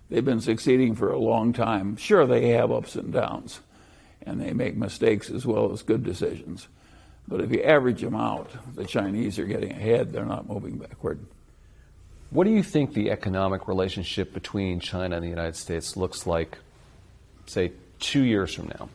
They've 0.09 0.23
been 0.23 0.41
succeeding 0.41 0.95
for 0.95 1.11
a 1.11 1.17
long 1.17 1.53
time. 1.53 1.95
Sure, 1.95 2.27
they 2.27 2.49
have 2.49 2.71
ups 2.71 2.95
and 2.95 3.11
downs, 3.13 3.61
and 4.21 4.39
they 4.39 4.53
make 4.53 4.75
mistakes 4.75 5.29
as 5.29 5.45
well 5.45 5.71
as 5.71 5.81
good 5.81 6.03
decisions. 6.03 6.67
But 7.27 7.41
if 7.41 7.51
you 7.51 7.63
average 7.63 8.01
them 8.01 8.15
out, 8.15 8.51
the 8.75 8.85
Chinese 8.85 9.39
are 9.39 9.45
getting 9.45 9.71
ahead, 9.71 10.11
they're 10.11 10.25
not 10.25 10.47
moving 10.47 10.77
backward. 10.77 11.25
What 12.33 12.45
do 12.45 12.49
you 12.49 12.63
think 12.63 12.95
the 12.95 13.11
economic 13.11 13.67
relationship 13.67 14.33
between 14.33 14.79
China 14.79 15.17
and 15.17 15.23
the 15.23 15.29
United 15.29 15.55
States 15.55 15.95
looks 15.95 16.25
like, 16.25 16.57
say, 17.45 17.73
two 17.99 18.23
years 18.23 18.55
from 18.55 18.69
now? 18.69 18.89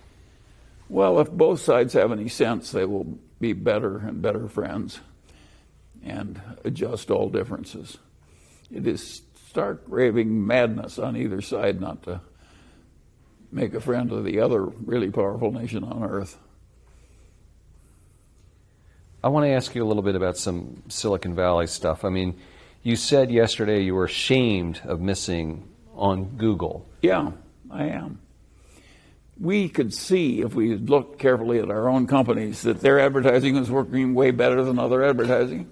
Well, 0.89 1.21
if 1.21 1.31
both 1.31 1.61
sides 1.61 1.93
have 1.93 2.11
any 2.11 2.29
sense, 2.29 2.73
they 2.73 2.85
will 2.85 3.17
be 3.39 3.53
better 3.53 3.99
and 3.99 4.21
better 4.21 4.49
friends 4.49 4.99
and 6.03 6.41
adjust 6.65 7.13
all 7.13 7.29
differences. 7.29 7.99
It 8.73 8.89
is 8.89 9.23
stark 9.51 9.85
raving 9.87 10.45
madness 10.45 10.99
on 10.99 11.17
either 11.17 11.41
side 11.41 11.81
not 11.81 12.03
to 12.03 12.21
make 13.53 13.73
a 13.73 13.81
friend 13.81 14.11
of 14.11 14.25
the 14.25 14.41
other 14.41 14.65
really 14.65 15.11
powerful 15.13 15.53
nation 15.53 15.85
on 15.85 16.03
earth. 16.03 16.37
I 19.23 19.29
want 19.29 19.47
to 19.47 19.51
ask 19.51 19.77
you 19.77 19.85
a 19.85 19.87
little 19.87 20.03
bit 20.03 20.17
about 20.17 20.37
some 20.37 20.83
Silicon 20.89 21.37
Valley 21.37 21.69
stuff. 21.69 22.05
I 22.05 22.09
mean, 22.09 22.37
you 22.83 22.97
said 22.97 23.31
yesterday 23.31 23.83
you 23.83 23.95
were 23.95 24.05
ashamed 24.05 24.81
of 24.85 25.01
missing 25.01 25.69
on 25.95 26.37
Google. 26.37 26.89
Yeah, 27.03 27.33
I 27.71 27.85
am. 27.87 28.21
We 29.41 29.69
could 29.69 29.95
see, 29.95 30.41
if 30.41 30.55
we 30.55 30.75
looked 30.75 31.19
carefully 31.19 31.61
at 31.61 31.71
our 31.71 31.89
own 31.89 32.07
companies, 32.07 32.63
that 32.63 32.81
their 32.81 32.99
advertising 32.99 33.55
was 33.55 33.71
working 33.71 34.15
way 34.15 34.31
better 34.33 34.65
than 34.65 34.79
other 34.79 35.05
advertising. 35.05 35.71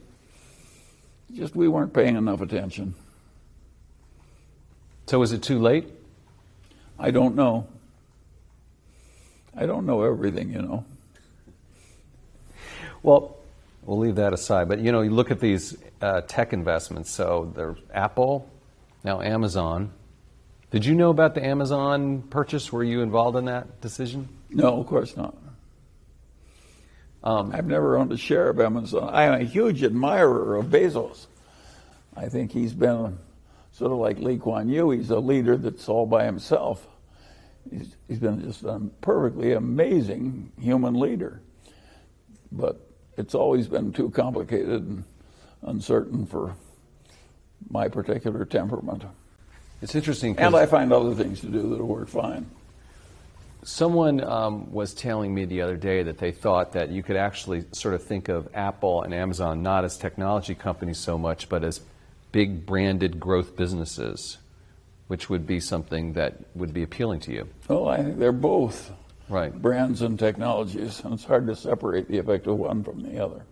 Just 1.35 1.57
we 1.57 1.67
weren't 1.67 1.93
paying 1.93 2.17
enough 2.17 2.41
attention. 2.41 2.95
So 5.07 5.23
is 5.23 5.33
it 5.33 5.43
too 5.43 5.59
late? 5.59 5.89
I 6.99 7.11
don't 7.11 7.35
know. 7.35 7.67
I 9.57 9.67
don't 9.67 9.87
know 9.87 10.03
everything, 10.03 10.53
you 10.53 10.63
know. 10.63 10.85
Well, 13.03 13.36
we'll 13.87 13.99
leave 13.99 14.17
that 14.17 14.33
aside. 14.33 14.69
But 14.69 14.81
you 14.81 14.93
know, 14.93 15.01
you 15.01 15.11
look 15.11 15.31
at 15.31 15.41
these 15.41 15.77
uh, 16.03 16.21
tech 16.23 16.53
investments. 16.53 17.11
So 17.11 17.53
there's 17.55 17.79
Apple, 17.95 18.51
now 19.05 19.21
Amazon. 19.23 19.93
Did 20.71 20.85
you 20.85 20.95
know 20.95 21.11
about 21.11 21.35
the 21.35 21.47
Amazon 21.47 22.23
purchase? 22.23 22.73
Were 22.73 22.85
you 22.85 23.01
involved 23.01 23.39
in 23.39 23.47
that 23.47 23.81
decision? 23.81 24.29
No, 24.51 24.81
of 24.81 24.87
course 24.87 25.17
not. 25.17 25.35
Um, 27.23 27.53
I've 27.55 27.67
never 27.67 27.97
owned 27.97 28.13
a 28.13 28.17
share 28.17 28.51
of 28.51 28.61
Amazon. 28.61 29.09
I 29.13 29.25
am 29.25 29.41
a 29.41 29.45
huge 29.45 29.83
admirer 29.83 30.57
of 30.57 30.67
Bezos. 30.67 31.27
I 32.17 32.29
think 32.29 32.53
he's 32.53 32.73
been 32.73 33.19
sort 33.73 33.93
of 33.93 33.99
like 33.99 34.19
Lee 34.19 34.39
Kuan 34.39 34.69
Yew. 34.69 34.91
He's 34.91 35.11
a 35.11 35.19
leader 35.19 35.57
that's 35.57 35.89
all 35.89 36.07
by 36.07 36.25
himself. 36.25 36.87
He's, 37.71 37.97
he's 38.07 38.19
been 38.19 38.43
just 38.43 38.63
a 38.63 38.81
perfectly 39.01 39.53
amazing 39.53 40.53
human 40.61 40.95
leader. 40.95 41.41
But 42.53 42.86
it's 43.17 43.35
always 43.35 43.69
been 43.69 43.93
too 43.93 44.11
complicated 44.11 44.83
and 44.83 45.05
uncertain 45.63 46.27
for 46.27 46.55
my 47.71 47.89
particular 47.89 48.45
temperament. 48.45 49.05
It's 49.83 49.95
interesting. 49.95 50.39
And 50.39 50.55
I 50.55 50.67
find 50.67 50.93
other 50.93 51.15
things 51.15 51.41
to 51.41 51.49
do 51.49 51.69
that'll 51.71 51.87
work 51.87 52.09
fine. 52.09 52.47
Someone 53.63 54.23
um, 54.23 54.73
was 54.73 54.95
telling 54.95 55.35
me 55.35 55.45
the 55.45 55.61
other 55.61 55.77
day 55.77 56.05
that 56.05 56.19
they 56.19 56.31
thought 56.31 56.73
that 56.73 56.91
you 56.91 57.03
could 57.03 57.17
actually 57.17 57.65
sort 57.73 57.95
of 57.95 58.03
think 58.03 58.29
of 58.29 58.49
Apple 58.55 59.03
and 59.03 59.13
Amazon 59.13 59.63
not 59.63 59.85
as 59.85 59.97
technology 59.97 60.55
companies 60.55 60.99
so 60.99 61.19
much, 61.19 61.49
but 61.49 61.65
as 61.65 61.81
big 62.31 62.65
branded 62.65 63.19
growth 63.19 63.57
businesses, 63.57 64.39
which 65.09 65.29
would 65.29 65.47
be 65.47 65.59
something 65.59 66.13
that 66.13 66.37
would 66.55 66.73
be 66.73 66.85
appealing 66.85 67.19
to 67.21 67.33
you. 67.33 67.49
Well, 67.67 67.89
I 67.89 67.97
think 68.03 68.19
they're 68.19 68.31
both 68.31 68.93
right. 69.29 69.53
brands 69.55 70.03
and 70.03 70.19
technologies, 70.19 71.01
and 71.05 71.15
it's 71.15 71.25
hard 71.25 71.47
to 71.47 71.57
separate 71.57 72.09
the 72.09 72.19
effect 72.19 72.47
of 72.47 72.57
one 72.57 72.83
from 72.85 73.03
the 73.03 73.23
other. 73.23 73.43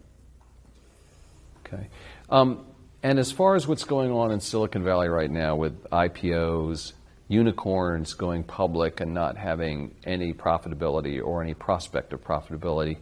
Okay. 1.67 1.89
Um, 2.31 2.65
and 3.03 3.19
as 3.19 3.33
far 3.33 3.55
as 3.55 3.67
what's 3.67 3.85
going 3.85 4.11
on 4.11 4.31
in 4.31 4.41
Silicon 4.41 4.83
Valley 4.83 5.09
right 5.09 5.31
now 5.31 5.57
with 5.57 5.85
IPOs, 5.91 6.93
unicorns 7.29 8.15
going 8.15 8.45
public 8.45 9.01
and 9.01 9.13
not 9.15 9.37
having 9.37 9.95
any 10.05 10.33
profitability 10.33 11.25
or 11.25 11.43
any 11.43 11.55
prospect 11.55 12.13
of 12.13 12.23
profitability 12.23 12.97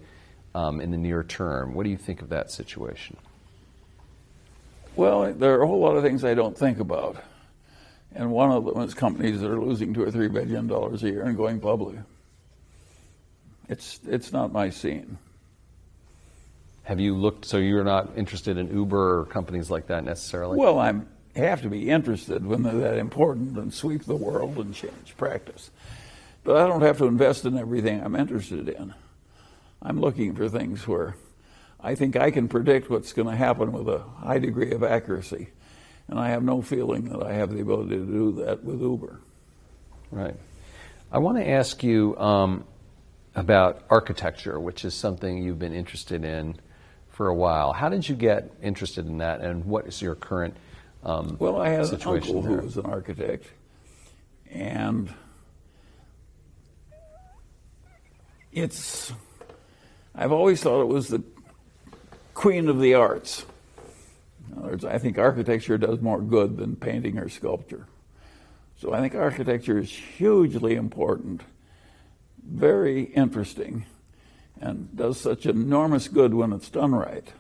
um, 0.55 0.81
in 0.81 0.91
the 0.91 0.97
near 0.97 1.23
term, 1.23 1.75
what 1.75 1.85
do 1.85 1.91
you 1.91 1.97
think 1.97 2.23
of 2.23 2.29
that 2.31 2.51
situation? 2.51 3.17
Well, 4.95 5.33
there 5.33 5.59
are 5.59 5.63
a 5.63 5.67
whole 5.67 5.81
lot 5.81 5.97
of 5.97 6.03
things 6.03 6.25
I 6.25 6.35
don't 6.35 6.57
think 6.57 6.79
about. 6.79 7.17
And 8.15 8.31
one 8.31 8.51
of 8.51 8.65
them 8.65 8.83
is 8.83 8.93
companies 8.93 9.41
that 9.41 9.51
are 9.51 9.61
losing 9.61 9.95
two 9.95 10.03
or 10.03 10.11
three 10.11 10.29
billion 10.29 10.67
dollars 10.67 11.03
a 11.03 11.09
year 11.09 11.23
and 11.23 11.37
going 11.37 11.61
public. 11.61 11.97
It's, 13.73 14.01
it's 14.07 14.33
not 14.35 14.53
my 14.53 14.69
scene. 14.69 15.17
Have 16.83 17.01
you 17.01 17.17
looked, 17.17 17.47
so 17.47 17.57
you're 17.57 17.85
not 17.85 18.19
interested 18.19 18.59
in 18.59 18.71
Uber 18.71 19.21
or 19.21 19.25
companies 19.25 19.71
like 19.71 19.87
that 19.87 20.05
necessarily? 20.05 20.59
Well, 20.59 20.79
I 20.79 20.93
have 21.35 21.63
to 21.63 21.71
be 21.71 21.89
interested 21.89 22.45
when 22.45 22.65
they're 22.65 22.75
that 22.75 22.99
important 22.99 23.57
and 23.57 23.73
sweep 23.73 24.05
the 24.05 24.15
world 24.15 24.59
and 24.59 24.75
change 24.75 25.17
practice. 25.17 25.71
But 26.45 26.59
I 26.59 26.67
don't 26.67 26.83
have 26.83 26.99
to 26.99 27.07
invest 27.07 27.47
in 27.47 27.57
everything 27.57 28.05
I'm 28.05 28.15
interested 28.15 28.69
in. 28.69 28.93
I'm 29.81 29.99
looking 29.99 30.35
for 30.35 30.51
things 30.51 30.87
where 30.87 31.17
I 31.81 31.95
think 31.95 32.15
I 32.15 32.31
can 32.31 32.49
predict 32.49 32.91
what's 32.91 33.15
going 33.15 33.29
to 33.29 33.37
happen 33.37 33.73
with 33.73 33.89
a 33.89 34.01
high 34.01 34.39
degree 34.39 34.73
of 34.73 34.85
accuracy. 34.85 35.49
And 36.09 36.21
I 36.21 36.29
have 36.29 36.43
no 36.43 36.61
feeling 36.61 37.09
that 37.09 37.23
I 37.23 37.33
have 37.33 37.51
the 37.51 37.63
ability 37.63 37.97
to 37.97 38.05
do 38.05 38.33
that 38.45 38.65
with 38.65 38.83
Uber. 38.83 39.19
Right. 40.11 40.37
I 41.11 41.19
want 41.19 41.39
to 41.39 41.49
ask 41.49 41.83
you 41.83 42.19
um, 42.19 42.65
about 43.35 43.83
architecture, 43.89 44.61
which 44.61 44.85
is 44.85 44.95
something 44.95 45.43
you've 45.43 45.59
been 45.59 45.75
interested 45.75 46.25
in 46.25 46.57
for 47.09 47.29
a 47.29 47.35
while. 47.35 47.73
How 47.73 47.89
did 47.89 48.09
you 48.09 48.15
get 48.15 48.51
interested 48.63 49.07
in 49.07 49.19
that, 49.19 49.41
and 49.41 49.65
what 49.65 49.87
is 49.87 50.01
your 50.03 50.15
current 50.15 50.57
um, 51.03 51.37
well? 51.39 51.61
I 51.61 51.71
had 51.71 51.87
an 51.87 52.03
uncle 52.05 52.43
there? 52.43 52.57
who 52.57 52.65
was 52.65 52.77
an 52.77 52.87
architect, 52.87 53.47
and 54.51 55.13
it's. 58.53 59.13
I've 60.15 60.33
always 60.33 60.63
thought 60.63 60.83
it 60.83 60.89
was 60.89 61.09
the 61.09 61.23
queen 62.35 62.69
of 62.69 62.81
the 62.81 62.95
arts. 62.95 63.47
In 64.51 64.59
other 64.59 64.69
words, 64.69 64.85
I 64.85 64.99
think 64.99 65.19
architecture 65.19 65.79
does 65.79 66.01
more 66.01 66.21
good 66.21 66.59
than 66.59 66.77
painting 66.77 67.19
or 67.19 67.29
sculpture. 67.29 67.87
So 68.79 68.93
I 68.93 69.01
think 69.01 69.15
architecture 69.15 69.79
is 69.79 69.91
hugely 69.91 70.75
important, 70.75 71.43
very 72.43 73.05
interesting, 73.05 73.87
and 74.61 74.95
does 74.97 75.21
such 75.21 75.47
enormous 75.47 76.09
good 76.09 76.35
when 76.35 76.53
it's 76.53 76.69
done 76.69 76.95
right. 76.95 77.33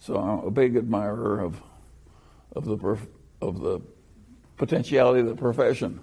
So 0.00 0.16
I'm 0.16 0.46
a 0.46 0.50
big 0.50 0.76
admirer 0.76 1.40
of 1.40 1.62
of 2.52 2.64
the 2.64 2.98
of 3.40 3.60
the 3.60 3.80
potentiality 4.56 5.20
of 5.20 5.26
the 5.26 5.36
profession. 5.36 6.00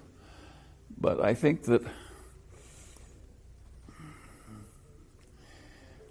But 0.97 1.21
I 1.21 1.33
think 1.33 1.63
that 1.63 1.81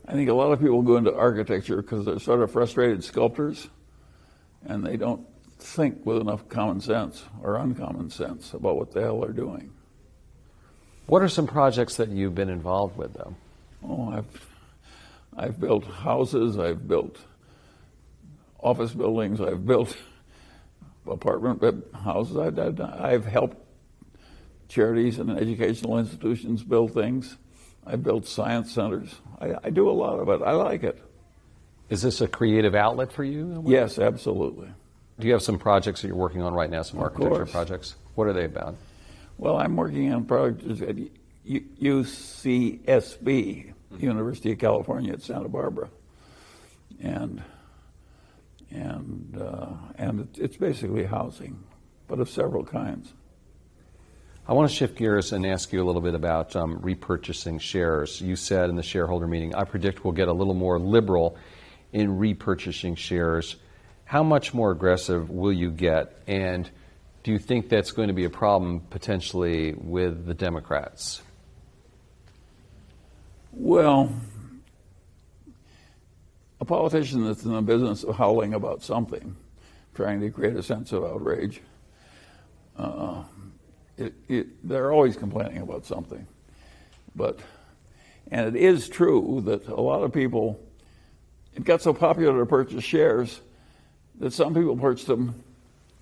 I 0.07 0.13
think 0.13 0.29
a 0.29 0.35
lot 0.35 0.53
of 0.53 0.61
people 0.61 0.83
go 0.83 0.97
into 0.97 1.15
architecture 1.15 1.81
because 1.81 2.05
they're 2.05 2.19
sort 2.19 2.43
of 2.43 2.51
frustrated 2.51 3.03
sculptors 3.03 3.69
and 4.67 4.85
they 4.85 4.97
don't 4.97 5.27
think 5.59 6.05
with 6.05 6.19
enough 6.19 6.49
common 6.49 6.81
sense 6.81 7.25
or 7.43 7.57
uncommon 7.57 8.11
sense 8.11 8.53
about 8.53 8.77
what 8.77 8.93
the 8.93 9.01
hell 9.01 9.21
they're 9.21 9.33
doing. 9.33 9.73
What 11.07 11.23
are 11.23 11.29
some 11.29 11.47
projects 11.47 11.97
that 11.97 12.09
you've 12.09 12.35
been 12.35 12.49
involved 12.49 12.97
with, 12.97 13.14
though? 13.14 13.35
Oh, 13.87 14.11
I've 14.11 14.49
I've 15.37 15.61
built 15.61 15.85
houses, 15.85 16.59
I've 16.59 16.87
built 16.87 17.19
office 18.61 18.93
buildings, 18.93 19.40
I've 19.40 19.67
built 19.67 19.97
apartment 21.07 21.85
houses. 21.93 22.37
I've, 22.37 22.81
I've, 22.81 23.27
helped 23.27 23.59
charities 24.69 25.19
and 25.19 25.31
educational 25.31 25.99
institutions 25.99 26.62
build 26.62 26.95
things. 26.95 27.37
I 27.87 27.97
built 27.97 28.27
science 28.27 28.73
centers. 28.73 29.14
I, 29.40 29.55
I, 29.64 29.71
do 29.71 29.90
a 29.90 29.93
lot 29.93 30.19
of 30.19 30.29
it. 30.29 30.43
I 30.43 30.53
like 30.53 30.83
it. 30.85 31.03
Is 31.90 32.01
this 32.01 32.23
a 32.23 32.29
creative 32.29 32.75
outlet 32.75 33.12
for 33.12 33.25
you? 33.25 33.62
Yes, 33.67 33.99
absolutely. 33.99 34.69
Do 35.21 35.27
you 35.27 35.35
have 35.35 35.43
some 35.43 35.59
projects 35.59 36.01
that 36.01 36.09
you're 36.09 36.17
working 36.17 36.43
on 36.43 36.55
right 36.55 36.71
now, 36.71 36.83
some 36.83 36.99
of 36.99 37.05
architecture 37.05 37.37
course. 37.37 37.51
projects? 37.51 37.95
What 38.14 38.27
are 38.27 38.33
they 38.33 38.47
about? 38.47 38.77
Well, 39.37 39.57
I'm 39.57 39.77
working 39.77 40.12
on 40.12 40.25
projects. 40.25 40.81
At 40.83 40.97
UCSB, 41.47 42.14
University 43.99 44.53
of 44.53 44.59
California 44.59 45.12
at 45.12 45.23
Santa 45.23 45.49
Barbara, 45.49 45.90
and 47.01 47.42
and 48.70 49.38
uh, 49.40 49.73
and 49.97 50.29
it's 50.38 50.57
basically 50.57 51.05
housing, 51.05 51.62
but 52.09 52.18
of 52.20 52.31
several 52.31 52.64
kinds. 52.64 53.12
I 54.47 54.53
want 54.53 54.68
to 54.70 54.77
shift 54.77 54.99
gears 54.99 55.33
and 55.33 55.47
ask 55.47 55.73
you 55.73 55.83
a 55.83 55.87
little 55.87 56.03
bit 56.03 56.14
about 56.14 56.55
um, 56.55 56.79
repurchasing 56.81 57.59
shares. 57.61 58.20
You 58.20 58.37
said 58.37 58.68
in 58.68 58.77
the 58.77 58.83
shareholder 58.83 59.27
meeting, 59.27 59.55
I 59.55 59.64
predict 59.64 60.05
we'll 60.05 60.12
get 60.12 60.29
a 60.29 60.35
little 60.35 60.53
more 60.53 60.79
liberal 60.79 61.38
in 61.92 62.18
repurchasing 62.18 62.99
shares. 62.99 63.57
How 64.05 64.23
much 64.23 64.53
more 64.53 64.70
aggressive 64.70 65.31
will 65.31 65.53
you 65.53 65.70
get? 65.70 66.23
And 66.27 66.70
do 67.25 67.33
you 67.33 67.39
think 67.39 67.71
that's 67.71 67.91
going 67.91 68.09
to 68.09 68.15
be 68.15 68.25
a 68.25 68.31
problem 68.31 68.81
potentially 68.91 69.73
with 69.73 70.27
the 70.27 70.35
Democrats? 70.35 71.23
Well, 73.51 74.13
a 76.61 76.65
politician 76.67 77.25
that's 77.25 77.45
in 77.45 77.53
the 77.53 77.63
business 77.63 78.05
of 78.05 78.17
howling 78.17 78.53
about 78.53 78.83
something, 78.83 79.37
trying 79.95 80.21
to 80.21 80.31
create 80.31 80.55
a 80.55 80.63
sense 80.63 80.93
of 80.93 81.03
outrage, 81.03 81.63
uh, 82.77 83.23
it, 83.97 84.13
it, 84.29 84.69
they're 84.69 84.93
always 84.93 85.17
complaining 85.17 85.63
about 85.63 85.87
something. 85.87 86.27
But, 87.17 87.39
and 88.31 88.55
it 88.55 88.61
is 88.61 88.89
true 88.89 89.41
that 89.47 89.67
a 89.69 89.81
lot 89.81 90.03
of 90.03 90.13
people, 90.13 90.61
it 91.55 91.65
got 91.65 91.81
so 91.81 91.95
popular 91.95 92.39
to 92.41 92.47
purchase 92.47 92.85
shares 92.85 93.41
that 94.19 94.33
some 94.33 94.53
people 94.53 94.77
purchased 94.77 95.07
them, 95.07 95.44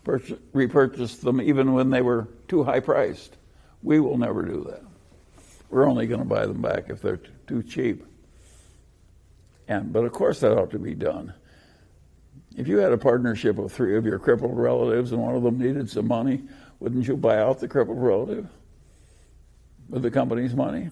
purchase, 0.04 0.38
repurchased 0.52 1.22
them 1.22 1.40
even 1.40 1.72
when 1.72 1.90
they 1.90 2.02
were 2.02 2.28
too 2.48 2.62
high 2.62 2.80
priced. 2.80 3.36
We 3.82 4.00
will 4.00 4.18
never 4.18 4.42
do 4.42 4.64
that. 4.68 4.82
We're 5.70 5.88
only 5.88 6.06
going 6.06 6.20
to 6.20 6.26
buy 6.26 6.46
them 6.46 6.60
back 6.60 6.90
if 6.90 7.00
they're 7.00 7.20
too 7.46 7.62
cheap. 7.62 8.04
And, 9.68 9.92
but 9.92 10.04
of 10.04 10.12
course, 10.12 10.40
that 10.40 10.56
ought 10.56 10.70
to 10.72 10.78
be 10.78 10.94
done. 10.94 11.32
If 12.56 12.68
you 12.68 12.78
had 12.78 12.92
a 12.92 12.98
partnership 12.98 13.58
of 13.58 13.72
three 13.72 13.96
of 13.96 14.04
your 14.04 14.18
crippled 14.18 14.56
relatives 14.56 15.12
and 15.12 15.22
one 15.22 15.34
of 15.34 15.42
them 15.42 15.58
needed 15.58 15.88
some 15.88 16.06
money, 16.06 16.42
wouldn't 16.80 17.08
you 17.08 17.16
buy 17.16 17.38
out 17.38 17.60
the 17.60 17.68
crippled 17.68 18.02
relative 18.02 18.46
with 19.88 20.02
the 20.02 20.10
company's 20.10 20.54
money? 20.54 20.90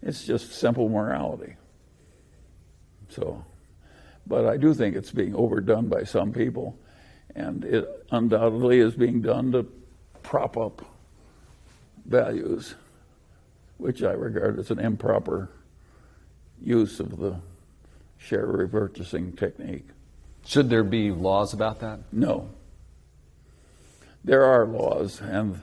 It's 0.00 0.24
just 0.24 0.52
simple 0.52 0.88
morality. 0.88 1.54
So, 3.10 3.44
but 4.26 4.46
I 4.46 4.56
do 4.56 4.72
think 4.72 4.96
it's 4.96 5.10
being 5.10 5.34
overdone 5.34 5.88
by 5.88 6.04
some 6.04 6.32
people, 6.32 6.78
and 7.34 7.64
it 7.64 8.06
undoubtedly 8.10 8.80
is 8.80 8.94
being 8.94 9.20
done 9.22 9.52
to 9.52 9.66
prop 10.22 10.56
up 10.56 10.84
values, 12.04 12.74
which 13.78 14.02
I 14.02 14.12
regard 14.12 14.58
as 14.58 14.70
an 14.70 14.78
improper 14.78 15.50
use 16.62 17.00
of 17.00 17.18
the 17.18 17.36
share 18.18 18.46
repurchasing 18.46 19.36
technique. 19.38 19.86
Should 20.44 20.70
there 20.70 20.84
be 20.84 21.10
laws 21.10 21.52
about 21.52 21.80
that? 21.80 22.00
No 22.12 22.48
there 24.24 24.44
are 24.44 24.66
laws, 24.66 25.20
and 25.20 25.60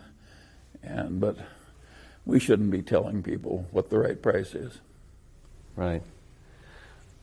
and 0.84 1.20
but 1.20 1.38
we 2.26 2.40
shouldn't 2.40 2.72
be 2.72 2.82
telling 2.82 3.24
people 3.24 3.66
what 3.72 3.90
the 3.90 4.00
right 4.00 4.22
price 4.22 4.54
is. 4.54 4.80
Right. 5.76 6.04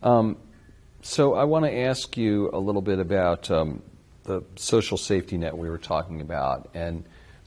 Um, 0.03 0.37
so 1.03 1.35
I 1.35 1.45
want 1.45 1.65
to 1.65 1.75
ask 1.75 2.17
you 2.17 2.51
a 2.53 2.59
little 2.59 2.83
bit 2.83 2.99
about 2.99 3.51
um, 3.51 3.83
the 4.27 4.43
social 4.57 4.97
safety 4.97 5.37
net 5.37 5.57
we 5.57 5.71
were 5.71 5.79
talking 5.79 6.21
about 6.21 6.69
and 6.75 7.05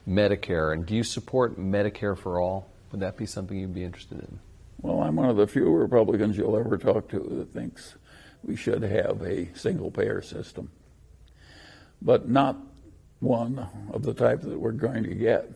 Medicare. 0.08 0.74
And 0.74 0.86
do 0.86 0.96
you 0.96 1.04
support 1.04 1.60
Medicare 1.60 2.18
for 2.18 2.40
all? 2.40 2.68
Would 2.92 3.02
that 3.02 3.18
be 3.18 3.26
something 3.26 3.58
you'd 3.58 3.74
be 3.74 3.84
interested 3.84 4.20
in? 4.20 4.40
Well, 4.82 5.02
I'm 5.02 5.16
one 5.16 5.30
of 5.30 5.38
the 5.38 5.46
few 5.46 5.70
Republicans 5.70 6.38
you'll 6.38 6.58
ever 6.58 6.78
talk 6.78 7.10
to 7.10 7.20
that 7.20 7.54
thinks 7.54 7.96
we 8.44 8.56
should 8.56 8.82
have 8.82 9.22
a 9.22 9.54
single 9.54 9.92
payer 9.92 10.22
system, 10.22 10.72
but 12.02 12.30
not 12.30 12.58
one 13.20 13.68
of 13.92 14.04
the 14.04 14.14
type 14.14 14.42
that 14.42 14.58
we're 14.58 14.72
going 14.72 15.04
to 15.04 15.14
get. 15.14 15.52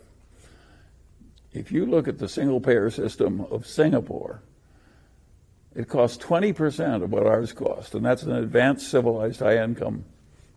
If 1.54 1.72
you 1.72 1.86
look 1.86 2.08
at 2.08 2.20
the 2.20 2.28
single 2.28 2.60
payer 2.60 2.90
system 2.90 3.42
of 3.50 3.66
Singapore, 3.66 4.42
it 5.76 5.88
costs 5.88 6.24
20% 6.24 7.04
of 7.04 7.12
what 7.12 7.26
ours 7.26 7.54
cost, 7.54 7.96
and 7.96 8.06
that's 8.06 8.24
an 8.24 8.36
advanced, 8.36 8.92
civilized, 8.92 9.40
high 9.40 9.64
income 9.64 10.04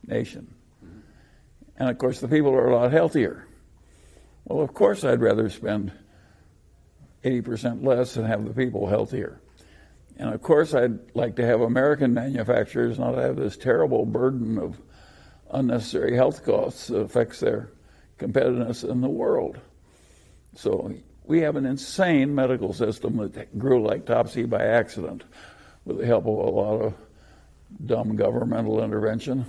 nation. 0.07 0.56
And 1.79 1.89
of 1.91 1.99
course, 1.99 2.21
the 2.21 2.29
people 2.29 2.53
are 2.53 2.69
a 2.69 2.75
lot 2.75 2.93
healthier. 2.93 3.47
Well, 4.45 4.62
of 4.62 4.73
course, 4.73 5.05
I'd 5.05 5.21
rather 5.21 5.51
spend 5.51 5.93
80% 7.25 7.85
less 7.85 8.17
and 8.17 8.27
have 8.27 8.45
the 8.45 8.55
people 8.55 8.87
healthier. 8.87 9.41
And 10.19 10.33
of 10.33 10.41
course, 10.41 10.73
I'd 10.73 11.15
like 11.15 11.37
to 11.37 11.45
have 11.45 11.61
American 11.61 12.15
manufacturers 12.15 12.99
not 12.99 13.17
have 13.17 13.37
this 13.37 13.57
terrible 13.57 14.07
burden 14.07 14.59
of 14.59 14.81
unnecessary 15.51 16.17
health 16.17 16.45
costs 16.45 16.89
that 16.89 16.99
affects 16.99 17.41
their 17.41 17.71
competitiveness 18.19 18.89
in 18.89 19.01
the 19.01 19.09
world. 19.09 19.59
So 20.55 20.95
we 21.25 21.41
have 21.41 21.57
an 21.57 21.67
insane 21.67 22.35
medical 22.35 22.73
system 22.73 23.17
that 23.17 23.59
grew 23.59 23.85
like 23.85 24.07
Topsy 24.07 24.45
by 24.45 24.65
accident 24.65 25.25
with 25.85 25.99
the 25.99 26.07
help 26.07 26.25
of 26.25 26.35
a 26.35 26.51
lot 26.51 26.81
of 26.81 26.95
dumb 27.85 28.17
governmental 28.17 28.83
intervention. 28.83 29.45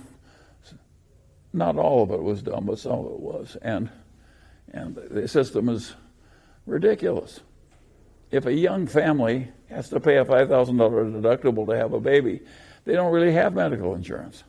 Not 1.52 1.76
all 1.76 2.02
of 2.02 2.10
it 2.10 2.22
was 2.22 2.42
dumb, 2.42 2.66
but 2.66 2.78
some 2.78 2.98
of 2.98 3.06
it 3.06 3.20
was. 3.20 3.56
And, 3.62 3.90
and 4.72 4.94
the 4.96 5.26
system 5.28 5.68
is 5.68 5.94
ridiculous. 6.66 7.40
If 8.30 8.46
a 8.46 8.52
young 8.52 8.86
family 8.86 9.48
has 9.70 9.88
to 9.90 10.00
pay 10.00 10.18
a 10.18 10.24
$5,000 10.24 10.48
deductible 10.48 11.66
to 11.66 11.76
have 11.76 11.94
a 11.94 12.00
baby, 12.00 12.40
they 12.84 12.92
don't 12.92 13.12
really 13.12 13.32
have 13.32 13.54
medical 13.54 13.94
insurance. 13.94 14.44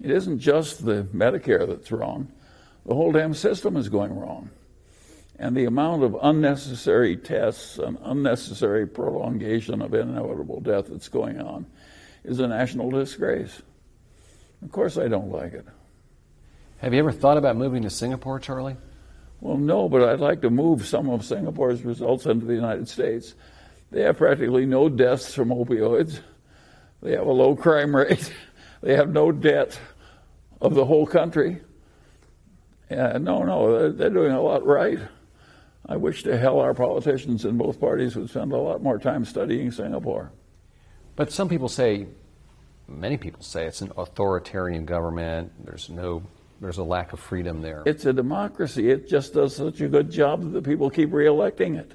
It 0.00 0.10
isn't 0.10 0.40
just 0.40 0.84
the 0.84 1.04
Medicare 1.14 1.66
that's 1.66 1.92
wrong, 1.92 2.32
the 2.84 2.94
whole 2.94 3.12
damn 3.12 3.34
system 3.34 3.76
is 3.76 3.88
going 3.88 4.14
wrong. 4.18 4.50
And 5.38 5.56
the 5.56 5.64
amount 5.64 6.02
of 6.02 6.16
unnecessary 6.20 7.16
tests 7.16 7.78
and 7.78 7.98
unnecessary 8.02 8.86
prolongation 8.86 9.80
of 9.80 9.94
inevitable 9.94 10.60
death 10.60 10.86
that's 10.88 11.08
going 11.08 11.40
on 11.40 11.66
is 12.24 12.38
a 12.38 12.46
national 12.46 12.90
disgrace. 12.90 13.62
Of 14.62 14.70
course, 14.70 14.98
I 14.98 15.08
don't 15.08 15.30
like 15.30 15.52
it. 15.52 15.66
Have 16.82 16.92
you 16.92 16.98
ever 16.98 17.12
thought 17.12 17.36
about 17.36 17.56
moving 17.56 17.82
to 17.82 17.90
Singapore, 17.90 18.40
Charlie? 18.40 18.76
Well, 19.40 19.56
no, 19.56 19.88
but 19.88 20.02
I'd 20.02 20.18
like 20.18 20.42
to 20.42 20.50
move 20.50 20.84
some 20.84 21.08
of 21.10 21.24
Singapore's 21.24 21.84
results 21.84 22.26
into 22.26 22.44
the 22.44 22.54
United 22.56 22.88
States. 22.88 23.36
They 23.92 24.02
have 24.02 24.18
practically 24.18 24.66
no 24.66 24.88
deaths 24.88 25.32
from 25.32 25.50
opioids. 25.50 26.18
They 27.00 27.12
have 27.12 27.28
a 27.28 27.32
low 27.32 27.54
crime 27.56 27.94
rate. 27.94 28.32
They 28.82 28.96
have 28.96 29.10
no 29.10 29.30
debt 29.30 29.78
of 30.60 30.74
the 30.74 30.84
whole 30.84 31.06
country. 31.06 31.60
Yeah, 32.90 33.16
no, 33.18 33.44
no, 33.44 33.78
they're, 33.78 33.92
they're 33.92 34.10
doing 34.10 34.32
a 34.32 34.42
lot 34.42 34.66
right. 34.66 34.98
I 35.86 35.96
wish 35.98 36.24
to 36.24 36.36
hell 36.36 36.58
our 36.58 36.74
politicians 36.74 37.44
in 37.44 37.56
both 37.56 37.78
parties 37.78 38.16
would 38.16 38.28
spend 38.28 38.50
a 38.50 38.56
lot 38.56 38.82
more 38.82 38.98
time 38.98 39.24
studying 39.24 39.70
Singapore. 39.70 40.32
But 41.14 41.30
some 41.30 41.48
people 41.48 41.68
say, 41.68 42.08
many 42.88 43.18
people 43.18 43.44
say, 43.44 43.66
it's 43.66 43.82
an 43.82 43.92
authoritarian 43.96 44.84
government. 44.84 45.52
There's 45.64 45.88
no, 45.88 46.24
there's 46.62 46.78
a 46.78 46.84
lack 46.84 47.12
of 47.12 47.18
freedom 47.18 47.60
there. 47.60 47.82
It's 47.86 48.06
a 48.06 48.12
democracy. 48.12 48.88
It 48.88 49.08
just 49.08 49.34
does 49.34 49.56
such 49.56 49.80
a 49.80 49.88
good 49.88 50.12
job 50.12 50.42
that 50.42 50.50
the 50.50 50.62
people 50.62 50.90
keep 50.90 51.10
reelecting 51.10 51.76
it. 51.76 51.90